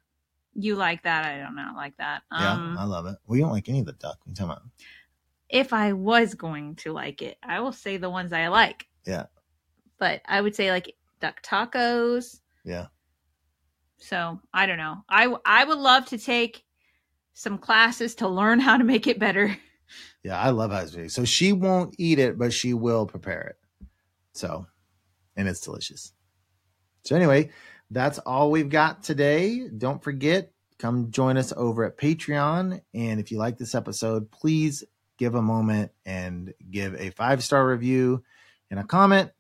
You 0.55 0.77
like 0.77 1.03
that? 1.05 1.25
I 1.25 1.39
don't 1.39 1.57
know. 1.57 1.73
Like 1.75 1.97
that. 1.97 2.23
Yeah, 2.31 2.53
Um, 2.53 2.77
I 2.79 2.85
love 2.85 3.07
it. 3.07 3.17
We 3.27 3.41
don't 3.41 3.51
like 3.51 3.69
any 3.71 3.81
of 3.81 3.87
the 3.87 3.93
duck. 3.95 4.19
We 4.27 4.35
talking 4.35 4.53
about 4.53 4.63
if 5.49 5.73
I 5.73 5.93
was 5.95 6.35
going 6.35 6.75
to 6.77 6.93
like 6.93 7.23
it, 7.23 7.39
I 7.43 7.61
will 7.61 7.73
say 7.73 7.97
the 7.97 8.11
ones 8.11 8.33
I 8.33 8.49
like. 8.49 8.87
Yeah. 9.07 9.27
But 9.99 10.21
I 10.27 10.41
would 10.41 10.55
say 10.55 10.71
like 10.71 10.95
duck 11.21 11.43
tacos. 11.43 12.41
Yeah. 12.65 12.87
So 13.99 14.41
I 14.53 14.67
don't 14.67 14.79
know. 14.79 15.05
I 15.09 15.35
I 15.47 15.65
would 15.65 15.79
love 15.79 16.07
to 16.07 16.19
take 16.19 16.65
some 17.35 17.59
classes 17.59 18.15
to 18.17 18.29
learn 18.29 18.61
how 18.61 18.79
to 18.79 18.85
make 18.85 19.07
it 19.07 19.19
better. 19.19 19.57
Yeah, 20.25 20.41
I 20.41 20.49
love 20.49 20.71
made. 20.97 21.13
So 21.13 21.27
she 21.27 21.53
won't 21.53 21.95
eat 21.99 22.19
it, 22.19 22.39
but 22.39 22.55
she 22.55 22.73
will 22.73 23.05
prepare 23.05 23.43
it. 23.43 23.57
So, 24.33 24.67
and 25.37 25.47
it's 25.47 25.61
delicious. 25.61 26.15
So 27.05 27.15
anyway, 27.15 27.51
that's 27.91 28.19
all 28.21 28.51
we've 28.51 28.71
got 28.71 29.03
today. 29.03 29.69
Don't 29.69 30.03
forget, 30.03 30.51
come 30.79 31.11
join 31.11 31.37
us 31.37 31.53
over 31.55 31.85
at 31.85 31.99
Patreon. 31.99 32.81
And 32.95 33.21
if 33.21 33.31
you 33.31 33.37
like 33.37 33.59
this 33.59 33.75
episode, 33.75 34.31
please 34.31 34.83
give 35.19 35.35
a 35.35 35.43
moment 35.43 35.93
and 36.07 36.55
give 36.71 36.95
a 36.95 37.11
five 37.11 37.45
star 37.45 37.69
review 37.69 38.25
and 38.71 38.81
a 38.81 38.85
comment. 38.85 39.31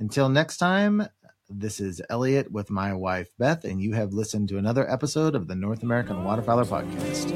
Until 0.00 0.30
next 0.30 0.56
time, 0.56 1.06
this 1.50 1.80
is 1.80 2.00
Elliot 2.08 2.50
with 2.52 2.70
my 2.70 2.92
wife 2.92 3.28
Beth, 3.38 3.64
and 3.64 3.82
you 3.82 3.92
have 3.94 4.12
listened 4.12 4.48
to 4.50 4.58
another 4.58 4.88
episode 4.90 5.34
of 5.34 5.48
the 5.48 5.54
North 5.54 5.82
American 5.82 6.18
Waterfowler 6.18 6.64
Podcast. 6.64 7.32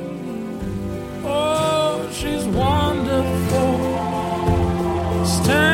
Oh, 1.24 2.08
she's 2.12 2.44
wonderful. 2.46 3.74
Standing 5.26 5.73